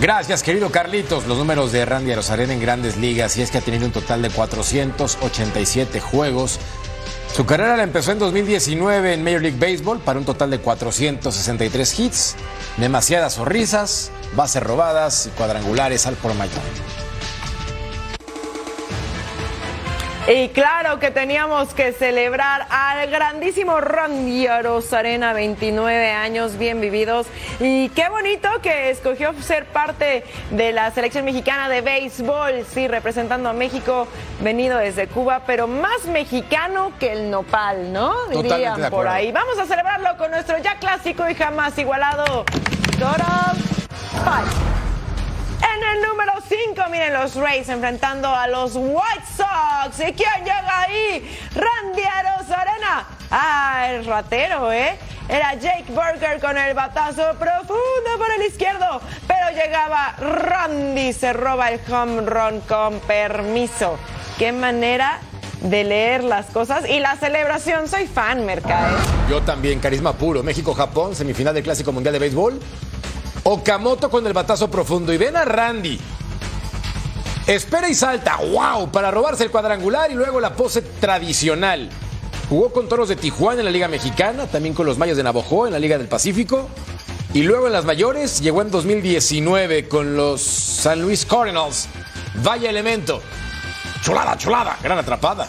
Gracias, 0.00 0.44
querido 0.44 0.70
Carlitos. 0.70 1.26
Los 1.26 1.38
números 1.38 1.72
de 1.72 1.84
Randy 1.84 2.12
Arozarena 2.12 2.52
en 2.52 2.60
grandes 2.60 2.96
ligas, 2.96 3.36
y 3.36 3.42
es 3.42 3.50
que 3.50 3.58
ha 3.58 3.60
tenido 3.60 3.84
un 3.84 3.90
total 3.90 4.22
de 4.22 4.30
487 4.30 6.00
juegos. 6.00 6.60
Su 7.34 7.44
carrera 7.44 7.76
la 7.76 7.82
empezó 7.82 8.12
en 8.12 8.20
2019 8.20 9.14
en 9.14 9.24
Major 9.24 9.42
League 9.42 9.58
Baseball 9.58 9.98
para 9.98 10.20
un 10.20 10.24
total 10.24 10.50
de 10.50 10.60
463 10.60 11.98
hits, 11.98 12.36
demasiadas 12.76 13.34
sonrisas, 13.34 14.12
bases 14.36 14.62
robadas 14.62 15.26
y 15.26 15.30
cuadrangulares 15.30 16.06
al 16.06 16.14
por 16.14 16.32
mayor. 16.34 16.62
Y 20.30 20.50
claro 20.50 20.98
que 20.98 21.10
teníamos 21.10 21.72
que 21.72 21.92
celebrar 21.92 22.66
al 22.68 23.10
grandísimo 23.10 23.80
Randy 23.80 24.46
Arozarena, 24.46 25.32
29 25.32 26.10
años 26.10 26.58
bien 26.58 26.82
vividos. 26.82 27.26
Y 27.60 27.88
qué 27.90 28.10
bonito 28.10 28.50
que 28.60 28.90
escogió 28.90 29.32
ser 29.40 29.64
parte 29.64 30.24
de 30.50 30.72
la 30.72 30.90
selección 30.90 31.24
mexicana 31.24 31.70
de 31.70 31.80
béisbol, 31.80 32.66
sí, 32.66 32.88
representando 32.88 33.48
a 33.48 33.54
México, 33.54 34.06
venido 34.40 34.76
desde 34.76 35.06
Cuba, 35.06 35.44
pero 35.46 35.66
más 35.66 36.04
mexicano 36.04 36.92
que 37.00 37.12
el 37.12 37.30
nopal, 37.30 37.90
¿no? 37.90 38.26
Dirían 38.26 38.90
por 38.90 39.08
ahí. 39.08 39.32
Vamos 39.32 39.58
a 39.58 39.64
celebrarlo 39.64 40.14
con 40.18 40.30
nuestro 40.30 40.58
ya 40.58 40.74
clásico 40.78 41.26
y 41.30 41.34
jamás 41.34 41.78
igualado. 41.78 42.44
Total 42.98 43.56
Five. 44.24 44.87
En 45.60 45.96
el 45.96 46.02
número 46.08 46.32
5, 46.48 46.82
miren 46.90 47.12
los 47.12 47.34
Rays 47.34 47.68
enfrentando 47.68 48.28
a 48.28 48.46
los 48.46 48.72
White 48.74 49.24
Sox. 49.36 50.00
¿Y 50.00 50.12
quién 50.12 50.44
llega 50.44 50.80
ahí? 50.80 51.38
Randy 51.54 52.02
Arozarena. 52.02 53.06
Ah, 53.30 53.88
el 53.90 54.06
ratero, 54.06 54.72
¿eh? 54.72 54.98
Era 55.28 55.54
Jake 55.54 55.84
Burger 55.88 56.40
con 56.40 56.56
el 56.56 56.74
batazo 56.74 57.34
profundo 57.38 58.10
por 58.16 58.30
el 58.38 58.46
izquierdo. 58.46 59.00
Pero 59.26 59.50
llegaba 59.50 60.14
Randy, 60.18 61.12
se 61.12 61.32
roba 61.32 61.70
el 61.70 61.80
home 61.92 62.22
run 62.22 62.60
con 62.60 63.00
permiso. 63.00 63.98
Qué 64.38 64.52
manera 64.52 65.20
de 65.60 65.84
leer 65.84 66.24
las 66.24 66.46
cosas 66.46 66.88
y 66.88 67.00
la 67.00 67.16
celebración. 67.16 67.88
Soy 67.88 68.06
fan, 68.06 68.46
Mercader. 68.46 68.96
Yo 69.28 69.42
también, 69.42 69.80
carisma 69.80 70.12
puro. 70.14 70.42
México-Japón, 70.42 71.14
semifinal 71.14 71.52
del 71.52 71.64
Clásico 71.64 71.92
Mundial 71.92 72.12
de 72.12 72.20
Béisbol. 72.20 72.60
Okamoto 73.50 74.10
con 74.10 74.26
el 74.26 74.34
batazo 74.34 74.70
profundo. 74.70 75.10
Y 75.10 75.16
ven 75.16 75.34
a 75.34 75.42
Randy. 75.46 75.98
Espera 77.46 77.88
y 77.88 77.94
salta. 77.94 78.36
¡Wow! 78.36 78.90
Para 78.90 79.10
robarse 79.10 79.44
el 79.44 79.50
cuadrangular 79.50 80.10
y 80.10 80.14
luego 80.14 80.38
la 80.38 80.54
pose 80.54 80.82
tradicional. 80.82 81.88
Jugó 82.50 82.70
con 82.74 82.90
Toros 82.90 83.08
de 83.08 83.16
Tijuana 83.16 83.60
en 83.60 83.64
la 83.64 83.70
Liga 83.70 83.88
Mexicana, 83.88 84.46
también 84.48 84.74
con 84.74 84.84
los 84.84 84.98
Mayos 84.98 85.16
de 85.16 85.22
Navojoa 85.22 85.68
en 85.68 85.72
la 85.72 85.78
Liga 85.78 85.96
del 85.96 86.08
Pacífico. 86.08 86.68
Y 87.32 87.40
luego 87.40 87.68
en 87.68 87.72
las 87.72 87.86
mayores 87.86 88.42
llegó 88.42 88.60
en 88.60 88.70
2019 88.70 89.88
con 89.88 90.14
los 90.14 90.42
San 90.42 91.00
Luis 91.00 91.24
Cardinals. 91.24 91.88
Vaya 92.44 92.68
elemento. 92.68 93.22
Chulada, 94.02 94.36
chulada. 94.36 94.76
Gran 94.82 94.98
atrapada. 94.98 95.48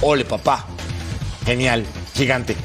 Ole, 0.00 0.24
papá. 0.24 0.64
Genial. 1.44 1.84
Gigante. 2.14 2.56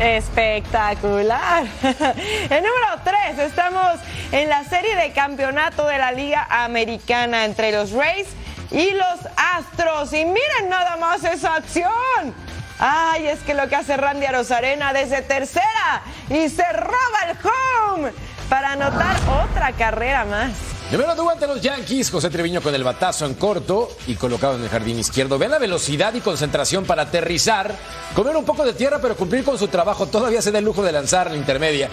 Espectacular. 0.00 1.64
El 1.82 2.62
número 2.62 3.02
3, 3.04 3.38
estamos 3.38 4.00
en 4.32 4.48
la 4.48 4.64
serie 4.64 4.96
de 4.96 5.12
campeonato 5.12 5.86
de 5.86 5.98
la 5.98 6.10
Liga 6.10 6.46
Americana 6.48 7.44
entre 7.44 7.70
los 7.70 7.92
Rays 7.92 8.26
y 8.70 8.92
los 8.92 9.18
Astros. 9.36 10.14
Y 10.14 10.24
miren 10.24 10.70
nada 10.70 10.96
más 10.96 11.22
esa 11.24 11.56
acción. 11.56 12.34
Ay, 12.78 13.26
es 13.26 13.40
que 13.40 13.52
lo 13.52 13.68
que 13.68 13.76
hace 13.76 13.98
Randy 13.98 14.24
Arozarena 14.24 14.94
desde 14.94 15.20
tercera 15.20 16.00
y 16.30 16.48
se 16.48 16.64
roba 16.72 17.18
el 17.28 17.36
home 17.46 18.12
para 18.48 18.72
anotar 18.72 19.16
otra 19.44 19.72
carrera 19.72 20.24
más. 20.24 20.79
Número 20.90 21.14
2 21.14 21.32
ante 21.32 21.46
los 21.46 21.60
Yankees, 21.60 22.10
José 22.10 22.30
Treviño 22.30 22.60
con 22.60 22.74
el 22.74 22.82
batazo 22.82 23.24
en 23.24 23.34
corto 23.34 23.96
y 24.08 24.16
colocado 24.16 24.56
en 24.56 24.64
el 24.64 24.68
jardín 24.68 24.98
izquierdo. 24.98 25.38
Vean 25.38 25.52
la 25.52 25.60
velocidad 25.60 26.12
y 26.14 26.20
concentración 26.20 26.84
para 26.84 27.02
aterrizar, 27.02 27.76
comer 28.12 28.36
un 28.36 28.44
poco 28.44 28.64
de 28.64 28.72
tierra, 28.72 28.98
pero 29.00 29.14
cumplir 29.14 29.44
con 29.44 29.56
su 29.56 29.68
trabajo. 29.68 30.06
Todavía 30.06 30.42
se 30.42 30.50
da 30.50 30.58
el 30.58 30.64
lujo 30.64 30.82
de 30.82 30.90
lanzar 30.90 31.30
la 31.30 31.36
intermedia. 31.36 31.90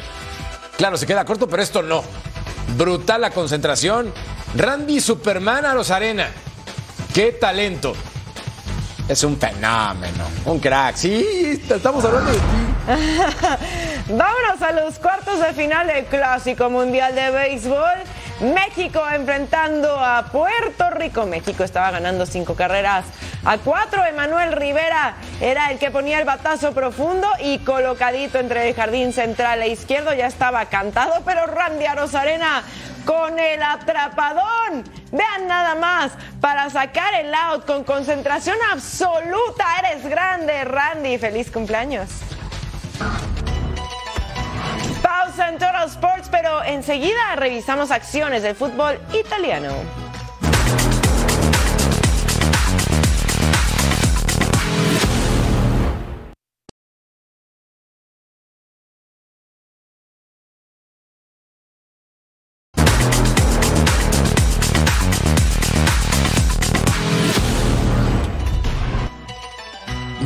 Claro, 0.77 0.97
se 0.97 1.05
queda 1.05 1.25
corto, 1.25 1.47
pero 1.47 1.61
esto 1.61 1.83
no. 1.83 2.03
Brutal 2.75 3.21
la 3.21 3.29
concentración. 3.29 4.11
Randy 4.55 4.99
Superman 4.99 5.65
a 5.65 5.75
los 5.75 5.91
Arena. 5.91 6.31
¡Qué 7.13 7.33
talento! 7.33 7.93
Es 9.07 9.23
un 9.23 9.37
fenómeno, 9.37 10.25
un 10.43 10.59
crack. 10.59 10.97
Sí, 10.97 11.61
estamos 11.69 12.03
hablando 12.03 12.29
de 12.29 12.37
ti. 12.37 12.43
Vámonos 14.09 14.61
a 14.61 14.71
los 14.73 14.99
cuartos 14.99 15.39
de 15.39 15.53
final 15.53 15.87
del 15.87 16.05
Clásico 16.05 16.69
Mundial 16.69 17.15
de 17.15 17.31
Béisbol. 17.31 17.99
México 18.53 19.01
enfrentando 19.09 19.97
a 19.97 20.25
Puerto 20.25 20.89
Rico. 20.89 21.25
México 21.25 21.63
estaba 21.63 21.91
ganando 21.91 22.25
cinco 22.25 22.55
carreras 22.55 23.05
a 23.45 23.57
cuatro. 23.57 24.03
Emanuel 24.03 24.51
Rivera 24.51 25.15
era 25.39 25.71
el 25.71 25.79
que 25.79 25.89
ponía 25.89 26.19
el 26.19 26.25
batazo 26.25 26.73
profundo 26.73 27.29
y 27.41 27.59
colocadito 27.59 28.39
entre 28.39 28.67
el 28.67 28.75
jardín 28.75 29.13
central 29.13 29.61
e 29.61 29.69
izquierdo. 29.69 30.13
Ya 30.13 30.27
estaba 30.27 30.65
cantado, 30.65 31.21
pero 31.23 31.45
Randy 31.45 31.85
Arozarena 31.85 32.63
con 33.07 33.39
el 33.39 33.63
atrapadón. 33.63 34.83
Vean 35.11 35.47
nada 35.47 35.73
más, 35.75 36.11
para 36.41 36.69
sacar 36.69 37.13
el 37.15 37.33
out 37.33 37.65
con 37.65 37.85
concentración 37.85 38.57
absoluta. 38.71 39.65
Eres 39.79 40.05
grande, 40.05 40.65
Randy. 40.65 41.17
Feliz 41.17 41.49
cumpleaños. 41.49 42.09
Pausa 45.01 45.47
en 45.47 45.57
Total 45.57 45.87
Sports, 45.87 46.27
pero 46.29 46.61
enseguida 46.63 47.35
revisamos 47.37 47.91
acciones 47.91 48.43
del 48.43 48.55
fútbol 48.55 48.99
italiano. 49.13 50.06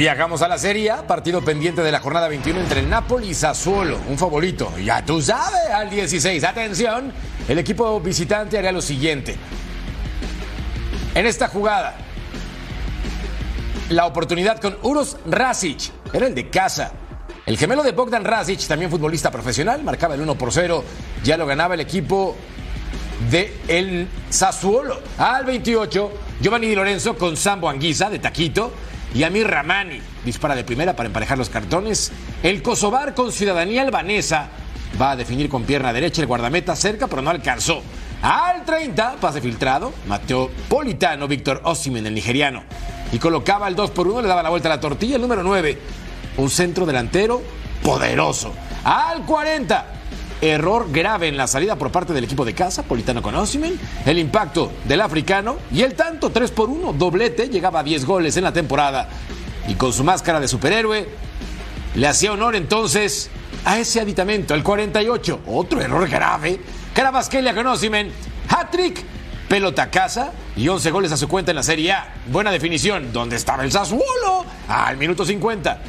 Viajamos 0.02 0.42
a 0.42 0.48
la 0.48 0.58
Serie 0.58 0.90
A, 0.90 1.06
partido 1.06 1.44
pendiente 1.44 1.84
de 1.84 1.92
la 1.92 2.00
jornada 2.00 2.28
21 2.28 2.60
entre 2.60 2.80
el 2.80 2.90
Napoli 2.90 3.30
y 3.30 3.34
Sassuolo, 3.36 4.00
un 4.10 4.18
favorito. 4.18 4.74
Ya 4.84 5.06
tú 5.06 5.22
sabes, 5.22 5.70
al 5.72 5.92
16. 5.92 6.44
Atención, 6.44 7.14
el 7.48 7.60
equipo 7.60 8.00
visitante 8.00 8.58
hará 8.58 8.72
lo 8.72 8.82
siguiente. 8.82 9.36
En 11.14 11.28
esta 11.28 11.50
jugada, 11.50 11.98
la 13.90 14.08
oportunidad 14.08 14.60
con 14.60 14.76
Uros 14.82 15.18
Rasic, 15.28 15.92
era 16.12 16.26
el 16.26 16.34
de 16.34 16.50
casa. 16.50 16.94
El 17.46 17.56
gemelo 17.60 17.84
de 17.84 17.92
Bogdan 17.92 18.26
Rasic, 18.26 18.66
también 18.66 18.90
futbolista 18.90 19.30
profesional, 19.30 19.84
marcaba 19.84 20.16
el 20.16 20.22
1 20.22 20.34
por 20.34 20.52
0. 20.52 20.84
Ya 21.24 21.38
lo 21.38 21.46
ganaba 21.46 21.76
el 21.76 21.80
equipo 21.80 22.36
de 23.30 23.56
el 23.68 24.08
Sassuolo. 24.32 25.00
Al 25.20 25.46
28, 25.46 26.12
Giovanni 26.42 26.66
Di 26.70 26.74
Lorenzo 26.74 27.16
con 27.16 27.38
Sambo 27.38 27.70
Anguisa 27.70 28.10
de 28.10 28.18
Taquito. 28.18 28.74
Y 29.14 29.24
Amir 29.24 29.48
Ramani 29.48 30.02
dispara 30.24 30.56
de 30.56 30.64
primera 30.64 30.96
para 30.96 31.08
emparejar 31.08 31.38
los 31.38 31.50
cartones. 31.50 32.12
El 32.44 32.62
Kosovar 32.62 33.14
con 33.14 33.32
ciudadanía 33.32 33.82
albanesa 33.82 34.50
va 35.02 35.12
a 35.12 35.16
definir 35.16 35.50
con 35.50 35.64
pierna 35.64 35.92
derecha 35.94 36.22
el 36.22 36.28
guardameta 36.28 36.76
cerca, 36.76 37.08
pero 37.08 37.22
no 37.22 37.30
alcanzó. 37.30 37.82
Al 38.22 38.66
30, 38.66 39.16
pase 39.20 39.42
filtrado, 39.42 39.92
Mateo 40.08 40.52
Politano, 40.70 41.28
Víctor 41.28 41.62
Ossimen, 41.64 42.06
el 42.06 42.14
nigeriano. 42.14 42.64
Y 43.12 43.18
colocaba 43.18 43.68
el 43.68 43.76
2 43.76 43.92
por 43.92 44.08
1, 44.08 44.22
le 44.22 44.28
daba 44.28 44.44
la 44.44 44.50
vuelta 44.50 44.70
a 44.70 44.76
la 44.76 44.80
tortilla. 44.80 45.16
El 45.16 45.22
número 45.22 45.44
9, 45.44 45.78
un 46.38 46.50
centro 46.50 46.86
delantero 46.86 47.42
poderoso. 47.84 48.54
Al 48.84 49.26
40, 49.26 49.86
error 50.42 50.88
grave 50.92 51.28
en 51.28 51.38
la 51.38 51.48
salida 51.48 51.76
por 51.76 51.92
parte 51.92 52.14
del 52.14 52.24
equipo 52.24 52.44
de 52.44 52.54
casa, 52.54 52.84
Politano 52.84 53.22
con 53.22 53.36
Ossimen. 53.36 53.80
El 54.06 54.18
impacto 54.18 54.72
del 54.86 55.02
africano 55.02 55.58
y 55.72 55.82
el 55.84 55.94
tanto 55.94 56.32
3 56.32 56.52
por 56.52 56.70
1, 56.70 56.94
doblete, 56.94 57.48
llegaba 57.50 57.82
a 57.82 57.84
10 57.84 58.06
goles 58.06 58.36
en 58.38 58.44
la 58.44 58.52
temporada. 58.52 59.08
Y 59.68 59.76
con 59.76 59.94
su 59.94 60.04
máscara 60.04 60.40
de 60.40 60.48
superhéroe, 60.48 61.08
le 61.96 62.08
hacía 62.08 62.32
honor 62.32 62.56
entonces 62.56 63.30
a 63.66 63.78
ese 63.78 64.02
aditamento, 64.02 64.54
el 64.56 64.64
48. 64.64 65.42
Otro 65.46 65.82
error 65.82 66.08
grave. 66.10 66.60
Carabasquelia 66.94 67.54
con 67.54 67.68
Ossimen. 67.68 68.12
Hat-trick, 68.50 69.04
pelota 69.48 69.84
a 69.84 69.92
casa 69.92 70.32
y 70.56 70.68
11 70.68 70.92
goles 70.92 71.12
a 71.12 71.18
su 71.18 71.28
cuenta 71.28 71.52
en 71.52 71.58
la 71.58 71.64
Serie 71.64 71.92
A. 71.92 72.16
Buena 72.28 72.52
definición. 72.52 73.14
¿Dónde 73.14 73.36
estaba 73.36 73.64
el 73.64 73.72
Sassuolo? 73.72 74.46
Al 74.68 74.98
minuto 74.98 75.24
50. 75.24 75.80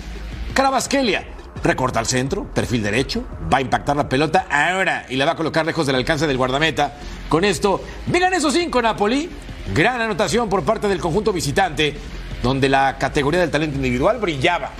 Carabasquelia. 0.54 1.26
Recorta 1.64 2.00
al 2.00 2.06
centro, 2.06 2.44
perfil 2.44 2.82
derecho, 2.82 3.24
va 3.52 3.58
a 3.58 3.60
impactar 3.60 3.94
la 3.96 4.08
pelota 4.08 4.46
ahora 4.50 5.06
y 5.08 5.14
la 5.14 5.26
va 5.26 5.32
a 5.32 5.36
colocar 5.36 5.64
lejos 5.64 5.86
del 5.86 5.94
alcance 5.94 6.26
del 6.26 6.36
guardameta. 6.36 6.94
Con 7.28 7.44
esto, 7.44 7.80
vengan 8.06 8.34
esos 8.34 8.52
cinco 8.52 8.82
Napoli. 8.82 9.30
Gran 9.72 10.00
anotación 10.00 10.48
por 10.48 10.64
parte 10.64 10.88
del 10.88 10.98
conjunto 10.98 11.32
visitante, 11.32 11.94
donde 12.42 12.68
la 12.68 12.98
categoría 12.98 13.40
del 13.40 13.50
talento 13.50 13.76
individual 13.76 14.18
brillaba. 14.18 14.70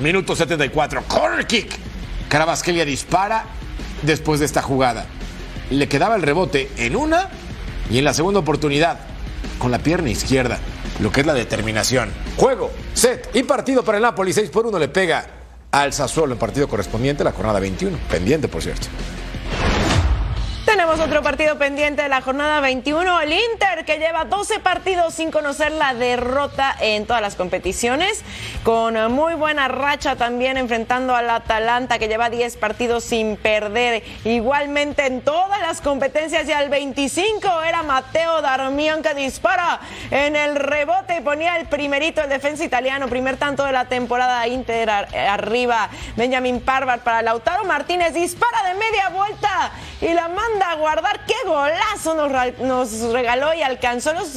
Minuto 0.00 0.34
74, 0.34 1.02
corner 1.06 1.46
kick. 1.46 1.76
Carabasquelia 2.30 2.86
dispara 2.86 3.44
después 4.00 4.40
de 4.40 4.46
esta 4.46 4.62
jugada. 4.62 5.04
Le 5.68 5.88
quedaba 5.88 6.16
el 6.16 6.22
rebote 6.22 6.70
en 6.78 6.96
una 6.96 7.28
y 7.90 7.98
en 7.98 8.04
la 8.04 8.14
segunda 8.14 8.40
oportunidad 8.40 8.98
con 9.58 9.70
la 9.70 9.78
pierna 9.80 10.08
izquierda, 10.08 10.58
lo 11.00 11.12
que 11.12 11.20
es 11.20 11.26
la 11.26 11.34
determinación. 11.34 12.10
Juego, 12.36 12.70
set 12.94 13.28
y 13.34 13.42
partido 13.42 13.84
para 13.84 13.98
el 13.98 14.02
Napoli, 14.02 14.32
6 14.32 14.48
por 14.48 14.66
1 14.66 14.78
le 14.78 14.88
pega 14.88 15.39
al 15.70 15.92
Sassuolo 15.92 16.32
en 16.32 16.38
partido 16.38 16.68
correspondiente, 16.68 17.24
la 17.24 17.32
jornada 17.32 17.60
21, 17.60 17.96
pendiente 18.10 18.48
por 18.48 18.62
cierto. 18.62 18.88
Tenemos 20.70 21.00
otro 21.00 21.20
partido 21.20 21.58
pendiente 21.58 22.02
de 22.02 22.08
la 22.08 22.20
jornada 22.20 22.60
21, 22.60 23.22
el 23.22 23.32
Inter, 23.32 23.84
que 23.84 23.98
lleva 23.98 24.24
12 24.24 24.60
partidos 24.60 25.14
sin 25.14 25.32
conocer 25.32 25.72
la 25.72 25.94
derrota 25.94 26.76
en 26.78 27.06
todas 27.06 27.20
las 27.20 27.34
competiciones, 27.34 28.22
con 28.62 28.94
muy 29.12 29.34
buena 29.34 29.66
racha 29.66 30.14
también 30.14 30.56
enfrentando 30.56 31.16
al 31.16 31.28
Atalanta, 31.28 31.98
que 31.98 32.06
lleva 32.06 32.30
10 32.30 32.56
partidos 32.58 33.02
sin 33.02 33.36
perder, 33.36 34.04
igualmente 34.24 35.06
en 35.06 35.22
todas 35.22 35.60
las 35.60 35.80
competencias, 35.80 36.46
y 36.46 36.52
al 36.52 36.68
25 36.68 37.62
era 37.62 37.82
Mateo 37.82 38.40
Darmian 38.40 39.02
que 39.02 39.12
dispara 39.14 39.80
en 40.12 40.36
el 40.36 40.54
rebote 40.54 41.16
y 41.16 41.20
ponía 41.20 41.56
el 41.56 41.66
primerito, 41.66 42.22
el 42.22 42.28
defensa 42.28 42.64
italiano, 42.64 43.08
primer 43.08 43.36
tanto 43.38 43.64
de 43.64 43.72
la 43.72 43.86
temporada 43.86 44.46
Inter 44.46 44.88
arriba, 44.88 45.90
Benjamin 46.14 46.60
Parvar 46.60 47.00
para 47.00 47.22
Lautaro 47.22 47.64
Martínez, 47.64 48.14
dispara 48.14 48.68
de 48.68 48.74
media 48.74 49.08
vuelta 49.08 49.72
y 50.00 50.12
la 50.12 50.28
manda 50.28 50.70
a 50.70 50.74
guardar. 50.74 51.24
¡Qué 51.26 51.34
golazo 51.46 52.14
nos, 52.14 52.58
nos 52.58 53.12
regaló 53.12 53.54
y 53.54 53.62
alcanzó 53.62 54.12
los, 54.12 54.36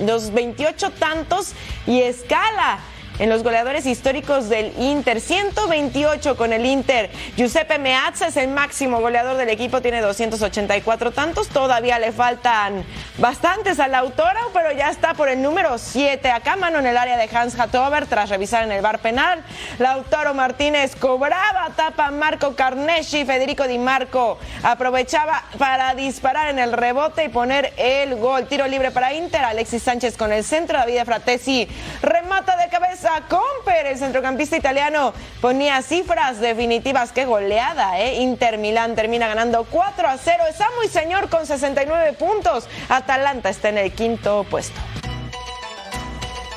los 0.00 0.32
28 0.32 0.90
tantos 0.92 1.52
y 1.86 2.02
escala! 2.02 2.78
En 3.18 3.28
los 3.28 3.42
goleadores 3.42 3.86
históricos 3.86 4.48
del 4.48 4.72
Inter. 4.78 5.20
128 5.20 6.36
con 6.36 6.52
el 6.52 6.66
Inter. 6.66 7.10
Giuseppe 7.36 7.78
Meazza 7.78 8.28
es 8.28 8.36
el 8.36 8.48
máximo 8.48 9.00
goleador 9.00 9.36
del 9.36 9.48
equipo, 9.48 9.80
tiene 9.80 10.00
284 10.00 11.12
tantos. 11.12 11.48
Todavía 11.48 11.98
le 11.98 12.12
faltan 12.12 12.84
bastantes 13.18 13.80
al 13.80 13.94
autora, 13.94 14.40
pero 14.52 14.72
ya 14.72 14.90
está 14.90 15.14
por 15.14 15.28
el 15.28 15.42
número 15.42 15.78
7. 15.78 16.30
Acá 16.30 16.56
mano 16.56 16.78
en 16.78 16.86
el 16.86 16.96
área 16.96 17.16
de 17.16 17.28
Hans 17.34 17.58
Hatover 17.58 18.06
tras 18.06 18.28
revisar 18.28 18.64
en 18.64 18.72
el 18.72 18.82
bar 18.82 18.98
penal. 18.98 19.42
Lautaro 19.78 20.34
Martínez 20.34 20.96
cobraba 20.96 21.70
tapa 21.76 22.10
Marco 22.10 22.54
Carnesci. 22.54 23.24
Federico 23.24 23.66
Di 23.66 23.78
Marco 23.78 24.38
aprovechaba 24.62 25.44
para 25.58 25.94
disparar 25.94 26.48
en 26.48 26.58
el 26.58 26.72
rebote 26.72 27.24
y 27.24 27.28
poner 27.28 27.72
el 27.76 28.16
gol. 28.16 28.46
Tiro 28.46 28.66
libre 28.66 28.90
para 28.90 29.14
Inter. 29.14 29.44
Alexis 29.44 29.82
Sánchez 29.82 30.16
con 30.16 30.32
el 30.32 30.44
centro. 30.44 30.78
David 30.78 31.04
Fratesi 31.04 31.68
remata 32.02 32.56
de 32.56 32.68
cabeza 32.68 33.05
Comper, 33.28 33.86
el 33.86 33.98
centrocampista 33.98 34.56
italiano, 34.56 35.12
ponía 35.40 35.82
cifras 35.82 36.40
definitivas. 36.40 37.12
Qué 37.12 37.24
goleada, 37.24 38.00
¿eh? 38.00 38.20
Inter 38.20 38.58
Milán 38.58 38.94
termina 38.94 39.28
ganando 39.28 39.64
4 39.64 40.08
a 40.08 40.18
0. 40.18 40.44
Está 40.48 40.68
muy 40.76 40.88
señor 40.88 41.28
con 41.28 41.46
69 41.46 42.14
puntos. 42.14 42.68
Atalanta 42.88 43.48
está 43.48 43.68
en 43.68 43.78
el 43.78 43.92
quinto 43.92 44.44
puesto. 44.50 44.78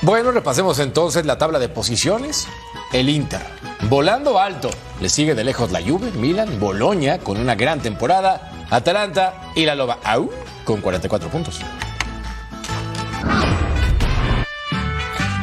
Bueno, 0.01 0.31
repasemos 0.31 0.79
entonces 0.79 1.25
la 1.25 1.37
tabla 1.37 1.59
de 1.59 1.69
posiciones. 1.69 2.47
El 2.93 3.09
Inter, 3.09 3.41
volando 3.89 4.39
alto. 4.39 4.69
Le 4.99 5.09
sigue 5.09 5.35
de 5.35 5.43
lejos 5.43 5.71
la 5.71 5.81
Juve, 5.81 6.11
Milan, 6.11 6.59
Boloña 6.59 7.19
con 7.19 7.37
una 7.37 7.55
gran 7.55 7.81
temporada, 7.81 8.65
Atalanta 8.69 9.51
y 9.55 9.65
la 9.65 9.75
Loba 9.75 9.99
Au 10.03 10.29
con 10.65 10.81
44 10.81 11.29
puntos. 11.29 11.61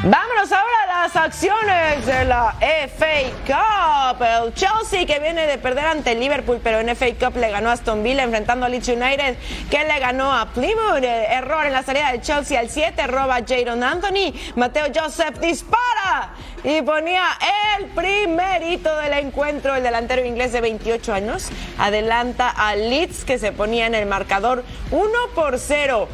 Vámonos 0.09 0.53
ahora 0.53 0.83
a 0.85 1.03
las 1.03 1.17
acciones 1.17 2.07
de 2.07 2.25
la 2.27 2.55
FA 2.61 3.33
Cup. 3.45 4.23
El 4.23 4.55
Chelsea 4.55 5.05
que 5.05 5.19
viene 5.19 5.49
de 5.49 5.59
perder 5.59 5.85
ante 5.85 6.15
Liverpool, 6.15 6.61
pero 6.63 6.79
en 6.79 6.95
FA 6.95 7.07
Cup 7.19 7.37
le 7.37 7.51
ganó 7.51 7.71
a 7.71 7.73
Aston 7.73 8.05
Villa 8.05 8.23
enfrentando 8.23 8.67
a 8.67 8.69
Leeds 8.69 8.87
United 8.87 9.37
que 9.69 9.83
le 9.83 9.99
ganó 9.99 10.33
a 10.33 10.47
Plymouth. 10.47 11.03
Error 11.03 11.67
en 11.67 11.73
la 11.73 11.83
salida 11.83 12.13
del 12.13 12.21
Chelsea 12.21 12.61
al 12.61 12.71
7, 12.71 13.05
roba 13.09 13.41
Jadon 13.45 13.83
Anthony. 13.83 14.33
Mateo 14.55 14.85
Joseph 14.95 15.41
dispara 15.41 16.35
y 16.63 16.83
ponía 16.83 17.25
el 17.77 17.87
primerito 17.87 18.95
del 18.99 19.13
encuentro. 19.15 19.75
El 19.75 19.83
delantero 19.83 20.25
inglés 20.25 20.53
de 20.53 20.61
28 20.61 21.15
años 21.15 21.49
adelanta 21.79 22.49
a 22.51 22.77
Leeds 22.77 23.25
que 23.25 23.41
se 23.41 23.51
ponía 23.51 23.87
en 23.87 23.97
el 23.97 24.07
marcador 24.07 24.63
1 24.93 25.11
por 25.35 25.59
0. 25.59 26.09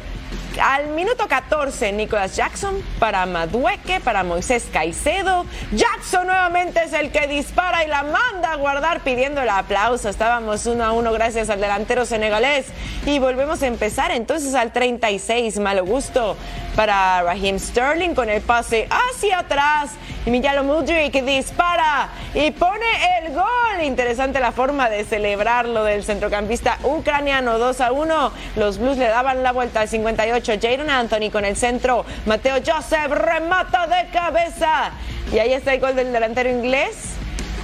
Al 0.61 0.87
minuto 0.89 1.27
14, 1.27 1.91
Nicolas 1.93 2.35
Jackson 2.35 2.75
para 2.99 3.25
Madueque, 3.25 3.99
para 3.99 4.23
Moisés 4.23 4.67
Caicedo. 4.71 5.45
Jackson 5.71 6.27
nuevamente 6.27 6.83
es 6.83 6.93
el 6.93 7.11
que 7.11 7.27
dispara 7.27 7.83
y 7.83 7.87
la 7.87 8.03
manda 8.03 8.51
a 8.51 8.55
guardar 8.55 9.01
pidiendo 9.01 9.41
el 9.41 9.49
aplauso. 9.49 10.09
Estábamos 10.09 10.67
uno 10.67 10.83
a 10.83 10.91
uno 10.91 11.11
gracias 11.11 11.49
al 11.49 11.59
delantero 11.59 12.05
senegalés. 12.05 12.67
Y 13.05 13.17
volvemos 13.17 13.63
a 13.63 13.67
empezar 13.67 14.11
entonces 14.11 14.53
al 14.53 14.71
36, 14.71 15.57
malo 15.59 15.85
gusto 15.85 16.37
para 16.75 17.21
Raheem 17.23 17.59
Sterling 17.59 18.13
con 18.13 18.29
el 18.29 18.41
pase 18.41 18.87
hacia 18.89 19.39
atrás. 19.39 19.91
Y 20.25 20.31
Miyalo 20.31 20.63
Mudrik 20.63 21.21
dispara 21.25 22.09
y 22.33 22.51
pone 22.51 22.85
el 23.19 23.33
gol. 23.33 23.83
Interesante 23.83 24.39
la 24.39 24.53
forma 24.53 24.89
de 24.89 25.03
celebrarlo 25.03 25.83
del 25.83 26.03
centrocampista 26.03 26.77
ucraniano 26.83 27.59
2 27.59 27.81
a 27.81 27.91
1. 27.91 28.31
Los 28.55 28.77
Blues 28.77 28.97
le 28.97 29.07
daban 29.07 29.43
la 29.43 29.51
vuelta 29.51 29.81
al 29.81 29.89
58. 29.89 30.42
Jadon 30.51 30.89
Anthony 30.89 31.31
con 31.31 31.45
el 31.45 31.55
centro. 31.55 32.05
Mateo 32.25 32.57
Joseph 32.65 33.11
remata 33.11 33.87
de 33.87 34.09
cabeza. 34.11 34.91
Y 35.31 35.39
ahí 35.39 35.53
está 35.53 35.73
el 35.73 35.79
gol 35.79 35.95
del 35.95 36.11
delantero 36.11 36.49
inglés 36.49 37.15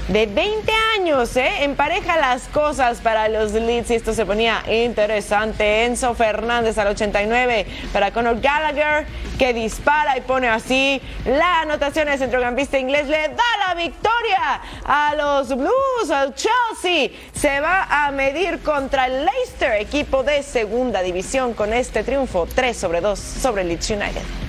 de 0.10 0.26
20 0.26 0.72
años, 0.98 1.36
¿eh? 1.38 1.64
Empareja 1.64 2.18
las 2.18 2.48
cosas 2.48 3.00
para 3.00 3.30
los 3.30 3.54
Leeds 3.54 3.92
y 3.92 3.96
esto 3.96 4.14
se 4.14 4.26
ponía 4.26 4.64
interesante. 4.68 5.86
Enzo 5.86 6.16
Fernández 6.16 6.80
al 6.80 6.88
89 6.88 7.68
para 7.94 8.12
Conor 8.12 8.42
Gallagher 8.42 9.06
que 9.38 9.54
dispara 9.54 10.18
y 10.18 10.22
pone 10.22 10.50
así 10.50 11.00
la 11.26 11.62
anotación 11.62 12.08
del 12.08 12.18
centrocampista 12.18 12.80
inglés. 12.80 13.08
Le 13.08 13.30
da 13.30 13.68
la 13.68 13.76
victoria 13.76 14.62
a 14.84 15.14
los 15.16 15.50
Blues, 15.56 16.10
al 16.12 16.34
Chelsea. 16.34 17.12
Se 17.34 17.60
va 17.60 18.06
a 18.06 18.12
medir 18.12 18.60
contra 18.64 19.06
el 19.06 19.26
Leicester, 19.26 19.74
equipo 19.74 20.24
de 20.24 20.42
segunda 20.42 21.04
división, 21.04 21.54
con 21.54 21.72
este 21.72 22.04
triunfo 22.04 22.48
3 22.54 22.76
sobre 22.76 23.02
2 23.02 23.20
sobre 23.20 23.64
Leeds 23.64 23.92
United. 23.92 24.49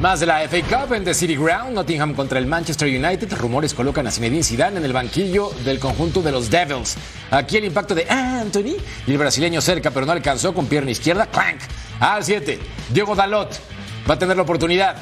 Más 0.00 0.20
de 0.20 0.26
la 0.26 0.48
FA 0.48 0.62
Cup 0.62 0.94
en 0.94 1.02
The 1.02 1.12
City 1.12 1.34
Ground, 1.34 1.72
Nottingham 1.72 2.14
contra 2.14 2.38
el 2.38 2.46
Manchester 2.46 2.86
United. 2.86 3.32
Rumores 3.32 3.74
colocan 3.74 4.06
a 4.06 4.12
Zinedine 4.12 4.44
Zidane 4.44 4.76
en 4.76 4.84
el 4.84 4.92
banquillo 4.92 5.50
del 5.64 5.80
conjunto 5.80 6.22
de 6.22 6.30
los 6.30 6.48
Devils. 6.48 6.96
Aquí 7.32 7.56
el 7.56 7.64
impacto 7.64 7.96
de 7.96 8.08
Anthony 8.08 8.76
y 9.08 9.10
el 9.10 9.18
brasileño 9.18 9.60
cerca, 9.60 9.90
pero 9.90 10.06
no 10.06 10.12
alcanzó 10.12 10.54
con 10.54 10.66
pierna 10.66 10.92
izquierda. 10.92 11.26
Clank. 11.26 11.58
Al 11.98 12.22
7, 12.22 12.60
Diego 12.90 13.16
Dalot 13.16 13.58
va 14.08 14.14
a 14.14 14.18
tener 14.20 14.36
la 14.36 14.44
oportunidad 14.44 14.94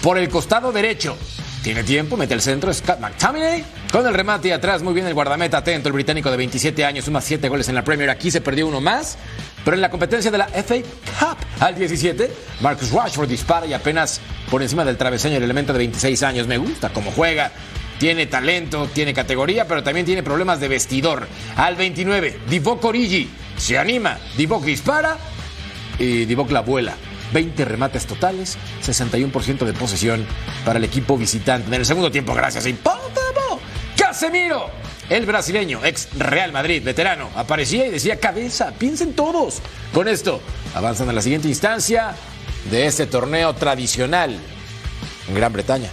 por 0.00 0.16
el 0.16 0.28
costado 0.28 0.70
derecho. 0.70 1.16
Tiene 1.64 1.82
tiempo, 1.82 2.16
mete 2.16 2.34
el 2.34 2.42
centro, 2.42 2.72
Scott 2.72 3.00
McTominay. 3.00 3.64
Con 3.90 4.06
el 4.06 4.14
remate 4.14 4.52
atrás, 4.52 4.84
muy 4.84 4.94
bien 4.94 5.08
el 5.08 5.14
guardameta 5.14 5.58
atento, 5.58 5.88
el 5.88 5.94
británico 5.94 6.30
de 6.30 6.36
27 6.36 6.84
años, 6.84 7.06
suma 7.06 7.20
7 7.20 7.48
goles 7.48 7.68
en 7.68 7.74
la 7.74 7.82
Premier. 7.82 8.08
Aquí 8.08 8.30
se 8.30 8.40
perdió 8.40 8.68
uno 8.68 8.80
más. 8.80 9.18
Pero 9.64 9.76
en 9.76 9.80
la 9.80 9.90
competencia 9.90 10.30
de 10.30 10.38
la 10.38 10.46
FA 10.46 10.76
Cup 11.18 11.38
al 11.62 11.76
17, 11.76 12.28
Marcus 12.60 12.90
Rashford 12.90 13.28
dispara 13.28 13.66
y 13.66 13.72
apenas 13.72 14.20
por 14.50 14.62
encima 14.62 14.84
del 14.84 14.96
travesaño 14.96 15.36
el 15.36 15.44
elemento 15.44 15.72
de 15.72 15.78
26 15.78 16.22
años. 16.24 16.48
Me 16.48 16.58
gusta 16.58 16.92
cómo 16.92 17.12
juega. 17.12 17.52
Tiene 18.00 18.26
talento, 18.26 18.88
tiene 18.92 19.14
categoría, 19.14 19.68
pero 19.68 19.84
también 19.84 20.04
tiene 20.04 20.24
problemas 20.24 20.58
de 20.58 20.66
vestidor. 20.66 21.28
Al 21.54 21.76
29, 21.76 22.40
Divock 22.48 22.84
Origi 22.84 23.30
se 23.56 23.78
anima. 23.78 24.18
Divock 24.36 24.64
dispara 24.64 25.16
y 26.00 26.24
Divock 26.24 26.50
la 26.50 26.62
vuela. 26.62 26.96
20 27.32 27.64
remates 27.64 28.06
totales, 28.06 28.58
61% 28.84 29.64
de 29.64 29.72
posesión 29.72 30.26
para 30.64 30.80
el 30.80 30.84
equipo 30.84 31.16
visitante. 31.16 31.68
En 31.68 31.74
el 31.74 31.86
segundo 31.86 32.10
tiempo, 32.10 32.34
gracias 32.34 32.66
Hipótamo, 32.66 33.60
Casemiro, 33.96 34.68
el 35.08 35.26
brasileño, 35.26 35.84
ex 35.84 36.08
Real 36.16 36.52
Madrid, 36.52 36.82
veterano, 36.82 37.30
aparecía 37.34 37.86
y 37.86 37.90
decía 37.90 38.18
cabeza, 38.18 38.72
piensen 38.78 39.14
todos. 39.14 39.60
Con 39.92 40.08
esto, 40.08 40.40
avanzan 40.74 41.08
a 41.08 41.12
la 41.12 41.22
siguiente 41.22 41.48
instancia 41.48 42.14
de 42.70 42.86
este 42.86 43.06
torneo 43.06 43.54
tradicional 43.54 44.38
en 45.28 45.34
Gran 45.34 45.52
Bretaña. 45.52 45.90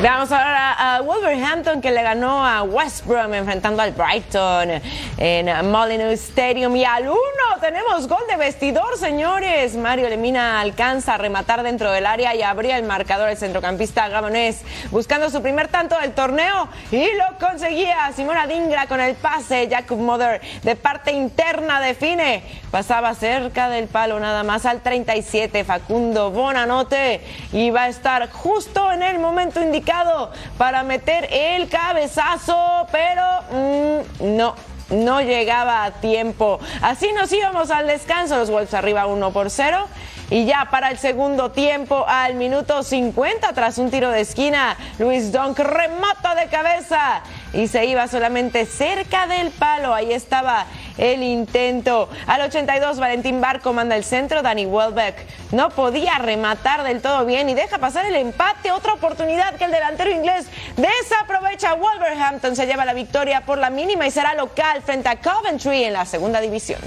Veamos 0.00 0.32
ahora 0.32 0.96
a 0.96 1.02
Wolverhampton 1.02 1.82
que 1.82 1.90
le 1.90 2.02
ganó 2.02 2.42
a 2.42 2.62
West 2.62 3.04
Brom 3.04 3.34
enfrentando 3.34 3.82
al 3.82 3.92
Brighton 3.92 4.80
en 5.18 5.70
Molineux 5.70 6.18
Stadium. 6.18 6.74
Y 6.74 6.86
al 6.86 7.06
uno 7.06 7.60
tenemos 7.60 8.08
gol 8.08 8.22
de 8.26 8.38
vestidor, 8.38 8.96
señores. 8.96 9.76
Mario 9.76 10.08
Lemina 10.08 10.58
alcanza 10.58 11.16
a 11.16 11.18
rematar 11.18 11.62
dentro 11.62 11.92
del 11.92 12.06
área 12.06 12.34
y 12.34 12.40
abría 12.40 12.78
el 12.78 12.84
marcador 12.84 13.28
el 13.28 13.36
centrocampista 13.36 14.08
gabonés 14.08 14.62
buscando 14.90 15.28
su 15.28 15.42
primer 15.42 15.68
tanto 15.68 15.98
del 15.98 16.12
torneo 16.12 16.68
y 16.90 17.04
lo 17.04 17.38
conseguía. 17.38 18.10
Simona 18.16 18.46
Dingra 18.46 18.86
con 18.86 19.00
el 19.00 19.16
pase. 19.16 19.68
Jacob 19.70 19.98
Mother 19.98 20.40
de 20.62 20.76
parte 20.76 21.12
interna 21.12 21.78
define. 21.78 22.42
Pasaba 22.70 23.14
cerca 23.14 23.68
del 23.68 23.86
palo 23.86 24.18
nada 24.18 24.44
más 24.44 24.64
al 24.64 24.80
37. 24.80 25.62
Facundo 25.62 26.30
Bonanote 26.30 27.20
y 27.52 27.68
va 27.68 27.82
a 27.82 27.88
estar 27.88 28.30
justo 28.30 28.90
en 28.92 29.02
el 29.02 29.18
momento 29.18 29.60
indicado 29.60 29.89
para 30.58 30.82
meter 30.82 31.28
el 31.32 31.68
cabezazo, 31.68 32.86
pero 32.92 33.22
mm, 33.50 34.36
no, 34.36 34.54
no 34.90 35.20
llegaba 35.20 35.84
a 35.84 35.90
tiempo. 35.92 36.60
Así 36.82 37.12
nos 37.12 37.32
íbamos 37.32 37.70
al 37.70 37.86
descanso, 37.86 38.36
los 38.36 38.50
Wolves 38.50 38.74
arriba 38.74 39.06
1 39.06 39.30
por 39.32 39.50
0. 39.50 39.88
Y 40.30 40.44
ya 40.44 40.68
para 40.70 40.90
el 40.90 40.98
segundo 40.98 41.50
tiempo, 41.50 42.04
al 42.06 42.34
minuto 42.34 42.84
50, 42.84 43.52
tras 43.52 43.78
un 43.78 43.90
tiro 43.90 44.12
de 44.12 44.20
esquina, 44.20 44.76
Luis 45.00 45.32
Donk 45.32 45.58
remata 45.58 46.36
de 46.36 46.46
cabeza 46.46 47.22
y 47.52 47.66
se 47.66 47.86
iba 47.86 48.06
solamente 48.06 48.64
cerca 48.64 49.26
del 49.26 49.50
palo. 49.50 49.92
Ahí 49.92 50.12
estaba 50.12 50.66
el 51.00 51.22
intento. 51.22 52.08
Al 52.26 52.42
82, 52.42 52.98
Valentín 52.98 53.40
Barco 53.40 53.72
manda 53.72 53.96
el 53.96 54.04
centro. 54.04 54.42
Danny 54.42 54.66
Welbeck 54.66 55.16
no 55.50 55.70
podía 55.70 56.18
rematar 56.18 56.84
del 56.84 57.00
todo 57.00 57.24
bien 57.24 57.48
y 57.48 57.54
deja 57.54 57.78
pasar 57.78 58.04
el 58.04 58.14
empate. 58.14 58.70
Otra 58.70 58.92
oportunidad 58.92 59.56
que 59.56 59.64
el 59.64 59.72
delantero 59.72 60.10
inglés 60.10 60.46
desaprovecha. 60.76 61.74
Wolverhampton 61.74 62.54
se 62.54 62.66
lleva 62.66 62.84
la 62.84 62.94
victoria 62.94 63.40
por 63.40 63.58
la 63.58 63.70
mínima 63.70 64.06
y 64.06 64.10
será 64.10 64.34
local 64.34 64.82
frente 64.82 65.08
a 65.08 65.16
Coventry 65.16 65.84
en 65.84 65.94
la 65.94 66.04
segunda 66.04 66.40
división. 66.40 66.80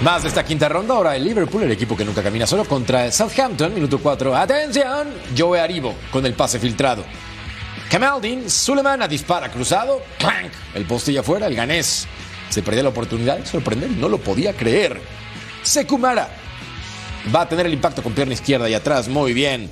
Más 0.00 0.22
de 0.22 0.28
esta 0.28 0.44
quinta 0.44 0.68
ronda, 0.68 0.94
ahora 0.94 1.16
el 1.16 1.24
Liverpool, 1.24 1.62
el 1.62 1.72
equipo 1.72 1.96
que 1.96 2.04
nunca 2.04 2.22
camina 2.22 2.46
solo, 2.46 2.64
contra 2.64 3.06
el 3.06 3.12
Southampton, 3.12 3.72
minuto 3.74 3.98
4. 4.02 4.36
Atención, 4.36 5.08
Joe 5.36 5.60
Aribo 5.60 5.94
con 6.10 6.26
el 6.26 6.34
pase 6.34 6.58
filtrado. 6.58 7.04
Kamaldin, 7.90 8.50
Suleiman 8.50 9.08
dispara 9.08 9.50
cruzado, 9.50 10.02
clank, 10.18 10.52
el 10.74 10.84
poste 10.84 11.16
afuera, 11.18 11.46
el 11.46 11.54
ganés. 11.54 12.06
Se 12.48 12.62
perdía 12.62 12.82
la 12.82 12.88
oportunidad 12.90 13.38
de 13.38 13.46
sorprender 13.46 13.90
no 13.90 14.08
lo 14.08 14.18
podía 14.18 14.52
creer. 14.52 15.00
Sekumara 15.62 16.28
va 17.34 17.42
a 17.42 17.48
tener 17.48 17.66
el 17.66 17.72
impacto 17.72 18.02
con 18.02 18.12
pierna 18.12 18.34
izquierda 18.34 18.68
y 18.68 18.74
atrás, 18.74 19.08
muy 19.08 19.32
bien. 19.32 19.70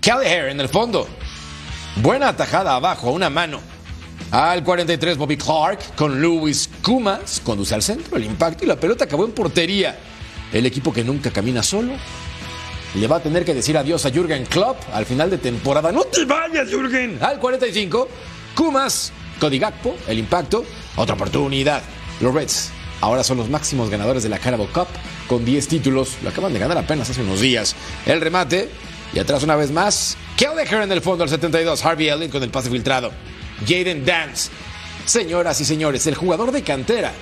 Kelleher 0.00 0.48
en 0.48 0.60
el 0.60 0.68
fondo. 0.68 1.08
Buena 1.96 2.28
atajada 2.28 2.74
abajo, 2.74 3.08
a 3.08 3.12
una 3.12 3.30
mano. 3.30 3.60
Al 4.30 4.64
43, 4.64 5.16
Bobby 5.16 5.36
Clark 5.36 5.94
con 5.96 6.20
Lewis 6.20 6.68
Kumas. 6.82 7.40
Conduce 7.44 7.74
al 7.74 7.82
centro, 7.82 8.16
el 8.16 8.24
impacto 8.24 8.64
y 8.64 8.66
la 8.66 8.76
pelota 8.76 9.04
acabó 9.04 9.24
en 9.24 9.32
portería. 9.32 9.96
El 10.52 10.66
equipo 10.66 10.92
que 10.92 11.04
nunca 11.04 11.30
camina 11.30 11.62
solo 11.62 11.92
le 12.94 13.06
va 13.06 13.16
a 13.16 13.20
tener 13.20 13.44
que 13.44 13.54
decir 13.54 13.76
adiós 13.76 14.06
a 14.06 14.10
Jürgen 14.10 14.44
Klopp 14.46 14.78
al 14.92 15.04
final 15.04 15.30
de 15.30 15.38
temporada. 15.38 15.90
¡No 15.90 16.04
te 16.04 16.24
vayas, 16.24 16.68
Jürgen! 16.68 17.18
Al 17.20 17.38
45, 17.38 18.08
Kumas, 18.54 19.12
Cody 19.40 19.58
Gakpo, 19.58 19.96
el 20.06 20.18
impacto, 20.18 20.64
otra 20.96 21.14
oportunidad. 21.14 21.82
Los 22.20 22.32
Reds 22.32 22.70
ahora 23.00 23.24
son 23.24 23.38
los 23.38 23.50
máximos 23.50 23.90
ganadores 23.90 24.22
de 24.22 24.28
la 24.28 24.38
Carabao 24.38 24.68
Cup 24.72 24.86
con 25.26 25.44
10 25.44 25.66
títulos. 25.68 26.16
Lo 26.22 26.30
acaban 26.30 26.52
de 26.52 26.60
ganar 26.60 26.78
apenas 26.78 27.10
hace 27.10 27.22
unos 27.22 27.40
días. 27.40 27.74
El 28.06 28.20
remate 28.20 28.70
y 29.12 29.18
atrás 29.18 29.42
una 29.42 29.56
vez 29.56 29.70
más. 29.70 30.16
Kelleher 30.36 30.82
en 30.82 30.92
el 30.92 31.00
fondo 31.00 31.24
al 31.24 31.30
72. 31.30 31.84
Harvey 31.84 32.08
Elliott 32.08 32.30
con 32.30 32.42
el 32.42 32.50
pase 32.50 32.70
filtrado. 32.70 33.10
Jaden 33.66 34.04
Dance. 34.04 34.50
Señoras 35.04 35.60
y 35.60 35.64
señores, 35.64 36.06
el 36.06 36.14
jugador 36.14 36.50
de 36.50 36.62
cantera 36.62 37.12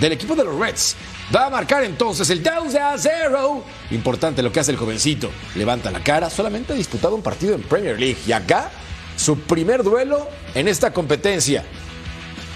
del 0.00 0.12
equipo 0.12 0.36
de 0.36 0.44
los 0.44 0.58
Reds 0.58 0.94
va 1.34 1.46
a 1.46 1.50
marcar 1.50 1.84
entonces 1.84 2.28
el 2.30 2.42
2 2.42 2.74
a 2.74 2.96
0. 2.96 3.64
Importante 3.90 4.42
lo 4.42 4.52
que 4.52 4.60
hace 4.60 4.72
el 4.72 4.76
jovencito. 4.76 5.30
Levanta 5.54 5.90
la 5.90 6.02
cara, 6.02 6.30
solamente 6.30 6.72
ha 6.72 6.76
disputado 6.76 7.14
un 7.14 7.22
partido 7.22 7.54
en 7.54 7.62
Premier 7.62 7.98
League 7.98 8.18
y 8.26 8.32
acá 8.32 8.70
su 9.16 9.40
primer 9.40 9.82
duelo 9.82 10.28
en 10.54 10.68
esta 10.68 10.92
competencia. 10.92 11.64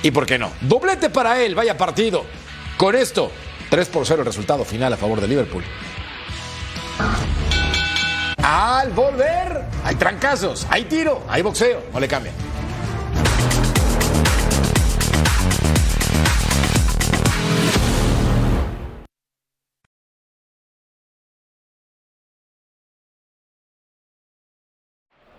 ¿Y 0.03 0.11
por 0.11 0.27
qué 0.27 0.39
no? 0.39 0.51
Doblete 0.63 1.11
para 1.11 1.43
él, 1.43 1.55
vaya 1.55 1.77
partido. 1.77 2.25
Con 2.77 2.97
esto, 2.97 3.31
3 3.69 3.89
por 3.89 4.07
0 4.07 4.23
el 4.23 4.27
resultado 4.27 4.65
final 4.65 4.93
a 4.93 4.97
favor 4.97 5.21
de 5.21 5.29
Liverpool. 5.29 5.65
Al 8.43 8.91
volver, 8.91 9.65
hay 9.85 9.95
trancazos, 9.97 10.67
hay 10.71 10.85
tiro, 10.85 11.23
hay 11.29 11.43
boxeo, 11.43 11.85
no 11.93 12.01
le 12.01 12.09
cambia. 12.09 12.33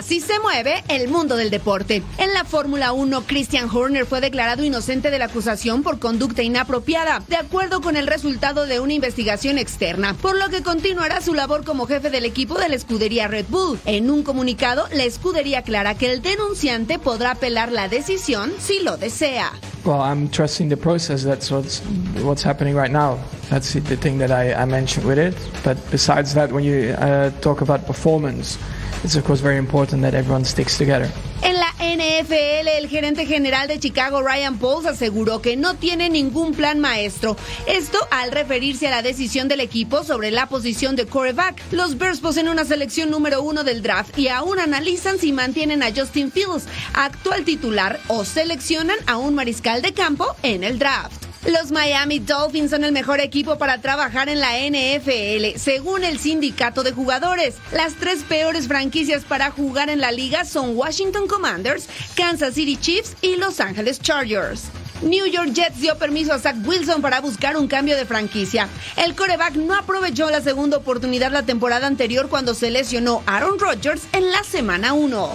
Así 0.00 0.20
se 0.20 0.40
mueve 0.40 0.82
el 0.88 1.08
mundo 1.08 1.36
del 1.36 1.50
deporte. 1.50 2.02
En 2.16 2.32
la 2.32 2.46
Fórmula 2.46 2.94
1, 2.94 3.24
Christian 3.26 3.68
Horner 3.70 4.06
fue 4.06 4.22
declarado 4.22 4.64
inocente 4.64 5.10
de 5.10 5.18
la 5.18 5.26
acusación 5.26 5.82
por 5.82 5.98
conducta 5.98 6.42
inapropiada, 6.42 7.22
de 7.28 7.36
acuerdo 7.36 7.82
con 7.82 7.98
el 7.98 8.06
resultado 8.06 8.64
de 8.64 8.80
una 8.80 8.94
investigación 8.94 9.58
externa, 9.58 10.14
por 10.14 10.38
lo 10.38 10.48
que 10.48 10.62
continuará 10.62 11.20
su 11.20 11.34
labor 11.34 11.66
como 11.66 11.86
jefe 11.86 12.08
del 12.08 12.24
equipo 12.24 12.58
de 12.58 12.70
la 12.70 12.76
escudería 12.76 13.28
Red 13.28 13.44
Bull. 13.50 13.78
En 13.84 14.10
un 14.10 14.22
comunicado, 14.22 14.88
la 14.90 15.04
escudería 15.04 15.58
aclara 15.58 15.94
que 15.94 16.10
el 16.10 16.22
denunciante 16.22 16.98
podrá 16.98 17.32
apelar 17.32 17.70
la 17.70 17.88
decisión 17.88 18.54
si 18.58 18.78
lo 18.78 18.96
desea. 18.96 19.52
Well, 19.84 20.00
I'm 20.00 20.30
trusting 20.30 20.70
the 20.70 20.78
process. 20.78 21.24
That's 21.24 21.50
what's 21.50 21.82
what's 22.22 22.42
happening 22.42 22.74
right 22.74 22.90
now. 22.90 23.18
That's 23.50 23.74
the 23.74 23.96
thing 23.96 24.18
that 24.20 24.30
I, 24.30 24.54
I 24.54 24.64
mentioned 24.64 25.06
with 25.06 25.18
it. 25.18 25.34
But 25.62 25.76
besides 25.90 26.32
that, 26.34 26.52
when 26.52 26.64
you 26.64 26.94
uh, 26.98 27.32
talk 27.40 27.60
about 27.60 27.86
performance, 27.86 28.58
it's 29.04 29.16
of 29.16 29.24
course 29.24 29.42
very 29.42 29.58
important 29.58 30.02
that 30.02 30.14
everyone 30.14 30.44
sticks 30.44 30.76
together. 30.76 31.10
En 31.42 31.54
la 31.54 31.72
NFL, 31.80 32.68
el 32.68 32.88
gerente 32.88 33.24
general 33.26 33.66
de 33.66 33.78
Chicago, 33.78 34.22
Ryan 34.22 34.58
Pauls, 34.58 34.86
aseguró 34.86 35.40
que 35.40 35.56
no 35.56 35.74
tiene 35.74 36.10
ningún 36.10 36.52
plan 36.54 36.80
maestro. 36.80 37.36
Esto 37.66 37.98
al 38.10 38.30
referirse 38.30 38.88
a 38.88 38.90
la 38.90 39.02
decisión 39.02 39.48
del 39.48 39.60
equipo 39.60 40.04
sobre 40.04 40.30
la 40.30 40.46
posición 40.46 40.96
de 40.96 41.06
quarterback. 41.06 41.62
Los 41.72 41.96
Bears 41.96 42.20
poseen 42.20 42.48
una 42.48 42.64
selección 42.64 43.10
número 43.10 43.42
uno 43.42 43.64
del 43.64 43.82
draft 43.82 44.18
y 44.18 44.28
aún 44.28 44.58
analizan 44.58 45.18
si 45.18 45.32
mantienen 45.32 45.82
a 45.82 45.92
Justin 45.94 46.30
Fields, 46.30 46.66
actual 46.92 47.44
titular, 47.44 47.98
o 48.08 48.24
seleccionan 48.24 48.98
a 49.06 49.16
un 49.16 49.34
mariscal 49.34 49.80
de 49.80 49.94
campo 49.94 50.26
en 50.42 50.62
el 50.62 50.78
draft. 50.78 51.19
Los 51.46 51.70
Miami 51.70 52.18
Dolphins 52.18 52.70
son 52.70 52.84
el 52.84 52.92
mejor 52.92 53.18
equipo 53.18 53.56
para 53.56 53.80
trabajar 53.80 54.28
en 54.28 54.40
la 54.40 54.58
NFL, 54.58 55.58
según 55.58 56.04
el 56.04 56.18
sindicato 56.18 56.82
de 56.82 56.92
jugadores. 56.92 57.54
Las 57.72 57.94
tres 57.94 58.22
peores 58.24 58.68
franquicias 58.68 59.24
para 59.24 59.50
jugar 59.50 59.88
en 59.88 60.00
la 60.00 60.12
liga 60.12 60.44
son 60.44 60.76
Washington 60.76 61.26
Commanders, 61.26 61.88
Kansas 62.14 62.54
City 62.54 62.76
Chiefs 62.76 63.16
y 63.22 63.36
Los 63.36 63.58
Angeles 63.58 64.00
Chargers. 64.00 64.64
New 65.00 65.26
York 65.28 65.52
Jets 65.54 65.80
dio 65.80 65.96
permiso 65.96 66.34
a 66.34 66.38
Zach 66.38 66.56
Wilson 66.62 67.00
para 67.00 67.22
buscar 67.22 67.56
un 67.56 67.68
cambio 67.68 67.96
de 67.96 68.04
franquicia. 68.04 68.68
El 68.96 69.14
coreback 69.14 69.54
no 69.54 69.74
aprovechó 69.74 70.28
la 70.28 70.42
segunda 70.42 70.76
oportunidad 70.76 71.32
la 71.32 71.44
temporada 71.44 71.86
anterior 71.86 72.28
cuando 72.28 72.52
se 72.52 72.70
lesionó 72.70 73.22
Aaron 73.24 73.58
Rodgers 73.58 74.02
en 74.12 74.30
la 74.30 74.44
semana 74.44 74.92
1. 74.92 75.30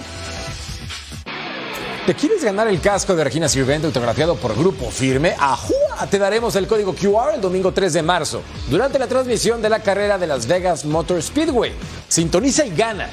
¿Te 2.06 2.14
quieres 2.14 2.44
ganar 2.44 2.68
el 2.68 2.80
casco 2.80 3.16
de 3.16 3.24
Regina 3.24 3.50
Sirvente 3.50 3.88
autografiado 3.88 4.36
por 4.36 4.56
Grupo 4.56 4.92
Firme? 4.92 5.34
¡Ajúa! 5.40 5.85
Te 6.10 6.20
daremos 6.20 6.56
el 6.56 6.68
código 6.68 6.94
QR 6.94 7.36
el 7.36 7.42
domingo 7.42 7.72
3 7.72 7.94
de 7.94 8.04
marzo, 8.04 8.42
durante 8.70 9.00
la 9.00 9.08
transmisión 9.08 9.62
de 9.62 9.70
la 9.70 9.82
carrera 9.82 10.18
de 10.18 10.28
Las 10.28 10.46
Vegas 10.46 10.86
Motor 10.86 11.22
Speedway. 11.22 11.74
Sintoniza 12.08 12.66
y 12.66 12.76
gana. 12.76 13.10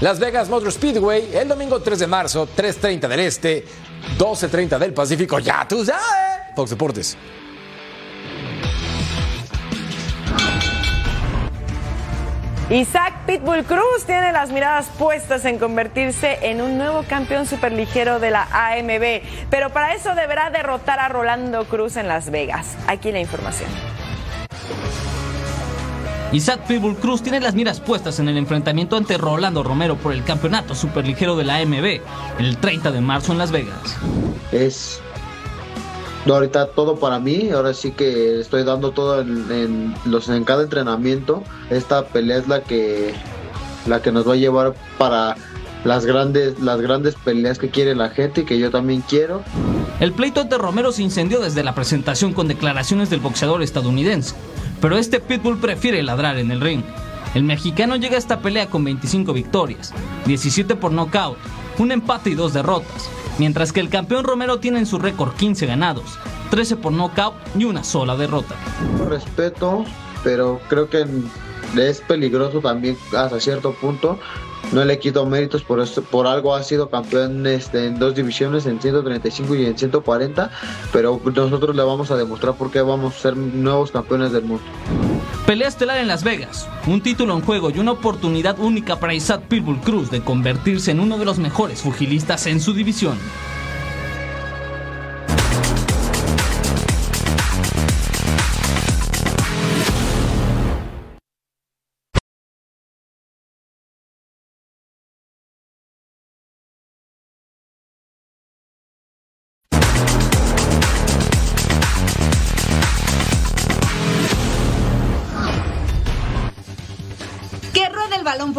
Las 0.00 0.18
Vegas 0.18 0.48
Motor 0.48 0.72
Speedway 0.72 1.30
el 1.34 1.48
domingo 1.48 1.80
3 1.80 1.98
de 2.00 2.06
marzo, 2.06 2.48
3.30 2.56 3.08
del 3.08 3.20
Este, 3.20 3.64
12.30 4.18 4.78
del 4.78 4.92
Pacífico. 4.92 5.38
Ya 5.38 5.66
tú 5.66 5.84
sabes. 5.84 6.02
Fox 6.54 6.70
Deportes. 6.70 7.16
Isaac 12.70 13.26
Pitbull 13.26 13.64
Cruz 13.64 14.06
tiene 14.06 14.32
las 14.32 14.50
miradas 14.50 14.88
puestas 14.98 15.44
en 15.44 15.58
convertirse 15.58 16.38
en 16.42 16.62
un 16.62 16.78
nuevo 16.78 17.02
campeón 17.06 17.46
superligero 17.46 18.20
de 18.20 18.30
la 18.30 18.48
AMB, 18.50 19.22
pero 19.50 19.68
para 19.68 19.94
eso 19.94 20.14
deberá 20.14 20.48
derrotar 20.48 20.98
a 20.98 21.08
Rolando 21.10 21.66
Cruz 21.66 21.96
en 21.96 22.08
Las 22.08 22.30
Vegas. 22.30 22.78
Aquí 22.86 23.12
la 23.12 23.20
información. 23.20 23.68
Isaac 26.32 26.60
Pitbull 26.66 26.96
Cruz 26.96 27.22
tiene 27.22 27.38
las 27.38 27.54
miras 27.54 27.80
puestas 27.80 28.18
en 28.18 28.28
el 28.28 28.38
enfrentamiento 28.38 28.96
ante 28.96 29.18
Rolando 29.18 29.62
Romero 29.62 29.96
por 29.96 30.14
el 30.14 30.24
campeonato 30.24 30.74
superligero 30.74 31.36
de 31.36 31.44
la 31.44 31.58
AMB 31.58 32.00
el 32.38 32.56
30 32.56 32.90
de 32.90 33.00
marzo 33.02 33.32
en 33.32 33.38
Las 33.38 33.52
Vegas. 33.52 33.96
Es 34.52 35.02
ahorita 36.32 36.68
todo 36.68 36.96
para 36.96 37.18
mí, 37.18 37.50
ahora 37.50 37.74
sí 37.74 37.90
que 37.90 38.40
estoy 38.40 38.64
dando 38.64 38.92
todo 38.92 39.20
en, 39.20 39.94
los, 40.06 40.28
en 40.28 40.44
cada 40.44 40.62
entrenamiento. 40.62 41.42
Esta 41.70 42.06
pelea 42.06 42.38
es 42.38 42.48
la 42.48 42.62
que, 42.62 43.12
la 43.86 44.00
que 44.00 44.10
nos 44.10 44.26
va 44.26 44.32
a 44.32 44.36
llevar 44.36 44.74
para 44.96 45.36
las 45.84 46.06
grandes, 46.06 46.58
las 46.60 46.80
grandes 46.80 47.14
peleas 47.14 47.58
que 47.58 47.68
quiere 47.68 47.94
la 47.94 48.08
gente 48.08 48.40
y 48.40 48.44
que 48.44 48.58
yo 48.58 48.70
también 48.70 49.02
quiero. 49.02 49.42
El 50.00 50.12
pleito 50.12 50.40
ante 50.40 50.58
Romero 50.58 50.92
se 50.92 51.02
incendió 51.02 51.40
desde 51.40 51.62
la 51.62 51.74
presentación 51.74 52.32
con 52.32 52.48
declaraciones 52.48 53.10
del 53.10 53.20
boxeador 53.20 53.62
estadounidense, 53.62 54.34
pero 54.80 54.96
este 54.96 55.20
Pitbull 55.20 55.58
prefiere 55.58 56.02
ladrar 56.02 56.38
en 56.38 56.50
el 56.50 56.60
ring. 56.60 56.82
El 57.34 57.42
mexicano 57.44 57.96
llega 57.96 58.14
a 58.14 58.18
esta 58.18 58.40
pelea 58.40 58.68
con 58.68 58.84
25 58.84 59.32
victorias, 59.32 59.92
17 60.26 60.76
por 60.76 60.92
nocaut, 60.92 61.36
un 61.78 61.92
empate 61.92 62.30
y 62.30 62.34
dos 62.34 62.54
derrotas, 62.54 63.10
mientras 63.38 63.72
que 63.72 63.80
el 63.80 63.88
campeón 63.88 64.24
Romero 64.24 64.58
tiene 64.60 64.78
en 64.78 64.86
su 64.86 64.98
récord 64.98 65.34
15 65.34 65.66
ganados, 65.66 66.18
13 66.50 66.76
por 66.76 66.92
nocaut 66.92 67.34
y 67.58 67.64
una 67.64 67.84
sola 67.84 68.16
derrota. 68.16 68.54
Respeto, 69.08 69.84
pero 70.22 70.60
creo 70.68 70.88
que 70.88 71.06
es 71.76 72.00
peligroso 72.00 72.60
también 72.60 72.96
hasta 73.16 73.40
cierto 73.40 73.72
punto. 73.74 74.18
No 74.72 74.84
le 74.84 74.98
quito 74.98 75.26
méritos 75.26 75.62
por 75.62 75.78
esto, 75.80 76.02
por 76.02 76.26
algo 76.26 76.54
ha 76.54 76.62
sido 76.62 76.88
campeón 76.88 77.46
este, 77.46 77.86
en 77.86 77.98
dos 77.98 78.14
divisiones, 78.14 78.66
en 78.66 78.80
135 78.80 79.54
y 79.56 79.66
en 79.66 79.76
140, 79.76 80.50
pero 80.92 81.20
nosotros 81.24 81.76
le 81.76 81.82
vamos 81.82 82.10
a 82.10 82.16
demostrar 82.16 82.54
por 82.54 82.70
qué 82.70 82.80
vamos 82.80 83.14
a 83.14 83.18
ser 83.18 83.36
nuevos 83.36 83.90
campeones 83.90 84.32
del 84.32 84.44
mundo. 84.44 84.64
Pelea 85.46 85.68
estelar 85.68 85.98
en 85.98 86.08
Las 86.08 86.24
Vegas, 86.24 86.66
un 86.86 87.02
título 87.02 87.34
en 87.34 87.42
juego 87.42 87.68
y 87.68 87.78
una 87.78 87.92
oportunidad 87.92 88.58
única 88.58 88.98
para 88.98 89.12
Isaac 89.12 89.42
Pitbull 89.42 89.78
Cruz 89.80 90.10
de 90.10 90.22
convertirse 90.22 90.90
en 90.90 91.00
uno 91.00 91.18
de 91.18 91.26
los 91.26 91.38
mejores 91.38 91.82
pugilistas 91.82 92.46
en 92.46 92.62
su 92.62 92.72
división. 92.72 93.18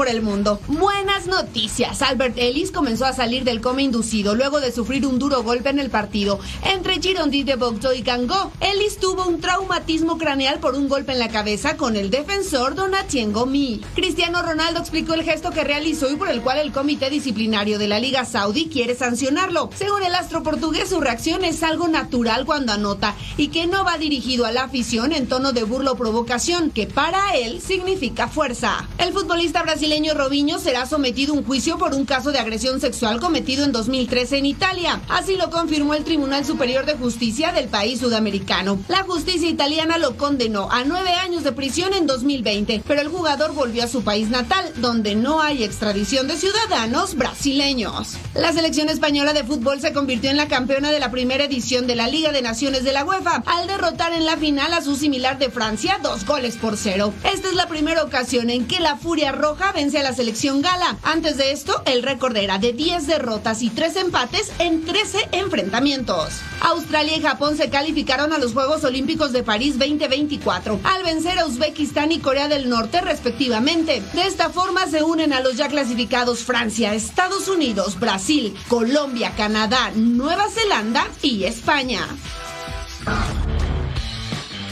El 0.08 0.22
mundo. 0.22 0.60
Buenas 0.68 1.28
noticias. 1.28 2.02
Albert 2.02 2.38
Ellis 2.38 2.72
comenzó 2.72 3.06
a 3.06 3.14
salir 3.14 3.44
del 3.44 3.62
coma 3.62 3.82
inducido 3.82 4.36
luego 4.36 4.60
de 4.60 4.72
sufrir 4.72 5.06
un 5.06 5.20
duro 5.20 5.44
golpe 5.44 5.70
en 5.70 5.80
el 5.80 5.90
partido 5.90 6.40
entre 6.64 7.02
Girondi 7.02 7.44
de 7.44 7.56
Bogdo 7.56 7.94
y 7.94 8.02
Gangó. 8.02 8.52
Ellis 8.60 8.98
tuvo 9.00 9.28
un 9.28 9.42
traumatismo 9.42 10.18
craneal 10.18 10.60
por 10.60 10.76
un 10.76 10.88
golpe 10.88 11.14
en 11.14 11.20
la 11.20 11.30
cabeza 11.30 11.78
con 11.78 11.96
el 11.96 12.10
defensor 12.10 12.76
Donatien 12.76 13.34
Gomi. 13.34 13.82
Cristiano 13.96 14.42
Ronaldo 14.42 14.80
explicó 14.80 15.14
el 15.14 15.24
gesto 15.24 15.52
que 15.52 15.64
realizó 15.64 16.12
y 16.12 16.16
por 16.16 16.30
el 16.30 16.42
cual 16.42 16.60
el 16.60 16.72
comité 16.72 17.10
disciplinario 17.10 17.80
de 17.80 17.88
la 17.88 18.00
Liga 18.00 18.26
Saudí 18.26 18.68
quiere 18.68 18.96
sancionarlo. 18.96 19.70
Según 19.78 20.04
el 20.04 20.16
astro 20.16 20.44
portugués, 20.44 20.90
su 20.90 21.02
reacción 21.02 21.44
es 21.44 21.64
algo 21.64 21.88
natural 21.88 22.46
cuando 22.46 22.74
anota 22.74 23.16
y 23.38 23.48
que 23.48 23.68
no 23.68 23.84
va 23.84 23.98
dirigido 23.98 24.46
a 24.46 24.52
la 24.52 24.64
afición 24.64 25.12
en 25.12 25.28
tono 25.28 25.52
de 25.52 25.64
burla 25.64 25.92
o 25.92 25.98
provocación, 25.98 26.70
que 26.70 26.86
para 26.86 27.36
él 27.36 27.62
significa 27.62 28.28
fuerza. 28.28 28.88
El 28.98 29.14
futbolista 29.14 29.64
brasileño 29.64 30.05
Robinho 30.14 30.60
será 30.60 30.86
sometido 30.86 31.34
a 31.34 31.38
un 31.38 31.44
juicio 31.44 31.78
por 31.78 31.94
un 31.94 32.06
caso 32.06 32.32
de 32.32 32.40
agresión 32.40 32.80
sexual 32.80 33.20
cometido 33.20 33.64
en 33.64 33.72
2013 33.72 34.38
en 34.38 34.46
Italia. 34.46 35.02
Así 35.10 35.36
lo 35.36 35.50
confirmó 35.50 35.94
el 35.94 36.04
Tribunal 36.04 36.46
Superior 36.46 36.86
de 36.86 36.94
Justicia 36.94 37.52
del 37.52 37.68
país 37.68 38.00
sudamericano. 38.00 38.80
La 38.88 39.04
justicia 39.04 39.50
italiana 39.50 39.98
lo 39.98 40.18
condenó 40.18 40.70
a 40.72 40.84
nueve 40.84 41.12
años 41.12 41.44
de 41.44 41.52
prisión 41.52 41.94
en 41.94 42.08
2020, 42.08 42.84
pero 42.88 43.02
el 43.02 43.08
jugador 43.08 43.54
volvió 43.54 43.84
a 43.84 43.88
su 43.88 44.04
país 44.04 44.30
natal, 44.30 44.72
donde 44.78 45.16
no 45.16 45.42
hay 45.42 45.64
extradición 45.64 46.28
de 46.28 46.38
ciudadanos 46.38 47.16
brasileños. 47.16 48.18
La 48.34 48.54
selección 48.54 48.90
española 48.90 49.34
de 49.34 49.44
fútbol 49.44 49.82
se 49.82 49.94
convirtió 49.94 50.30
en 50.30 50.38
la 50.38 50.48
campeona 50.48 50.92
de 50.92 51.00
la 51.00 51.12
primera 51.12 51.46
edición 51.46 51.88
de 51.88 51.96
la 51.96 52.08
Liga 52.08 52.32
de 52.32 52.42
Naciones 52.42 52.84
de 52.84 52.94
la 52.94 53.04
UEFA, 53.04 53.44
al 53.46 53.68
derrotar 53.68 54.14
en 54.14 54.26
la 54.26 54.38
final 54.38 54.74
a 54.74 54.82
su 54.82 54.96
similar 54.96 55.38
de 55.38 55.50
Francia 55.50 56.00
dos 56.04 56.26
goles 56.26 56.58
por 56.58 56.78
cero. 56.78 57.14
Esta 57.24 57.50
es 57.50 57.56
la 57.56 57.68
primera 57.68 58.04
ocasión 58.04 58.50
en 58.50 58.68
que 58.68 58.80
la 58.80 58.98
Furia 58.98 59.32
Roja 59.32 59.72
a 59.94 60.02
la 60.02 60.14
selección 60.14 60.64
gala. 60.64 60.98
Antes 61.04 61.38
de 61.38 61.52
esto, 61.52 61.84
el 61.86 62.02
récord 62.02 62.36
era 62.36 62.58
de 62.58 62.74
10 62.74 63.06
derrotas 63.06 63.62
y 63.62 63.70
3 63.70 63.98
empates 63.98 64.52
en 64.58 64.84
13 64.84 65.30
enfrentamientos. 65.32 66.34
Australia 66.60 67.16
y 67.16 67.22
Japón 67.22 67.56
se 67.56 67.70
calificaron 67.70 68.34
a 68.34 68.40
los 68.40 68.54
Juegos 68.54 68.84
Olímpicos 68.84 69.32
de 69.32 69.44
París 69.44 69.78
2024 69.78 70.80
al 70.84 71.04
vencer 71.04 71.38
a 71.38 71.46
Uzbekistán 71.46 72.12
y 72.12 72.18
Corea 72.18 72.48
del 72.48 72.68
Norte 72.68 73.00
respectivamente. 73.02 74.02
De 74.14 74.24
esta 74.24 74.50
forma 74.50 74.88
se 74.88 75.04
unen 75.04 75.34
a 75.34 75.42
los 75.42 75.56
ya 75.56 75.68
clasificados 75.68 76.40
Francia, 76.40 76.96
Estados 76.96 77.48
Unidos, 77.48 78.00
Brasil, 78.00 78.56
Colombia, 78.68 79.34
Canadá, 79.38 79.92
Nueva 79.96 80.50
Zelanda 80.50 81.08
y 81.22 81.44
España. 81.44 82.08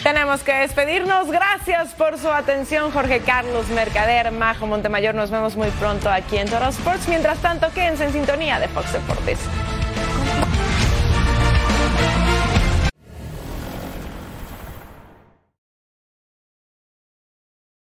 Tenemos 0.03 0.43
que 0.43 0.53
despedirnos. 0.53 1.31
Gracias 1.31 1.93
por 1.93 2.17
su 2.19 2.29
atención, 2.29 2.91
Jorge 2.91 3.21
Carlos 3.21 3.69
Mercader, 3.69 4.31
Majo 4.31 4.67
Montemayor. 4.67 5.15
Nos 5.15 5.31
vemos 5.31 5.55
muy 5.55 5.69
pronto 5.69 6.09
aquí 6.09 6.37
en 6.37 6.49
Toro 6.49 6.67
Sports. 6.67 7.07
Mientras 7.07 7.39
tanto, 7.39 7.71
quédense 7.73 8.03
en 8.03 8.11
sintonía 8.11 8.59
de 8.59 8.67
Fox 8.67 8.91
Deportes. 8.91 9.39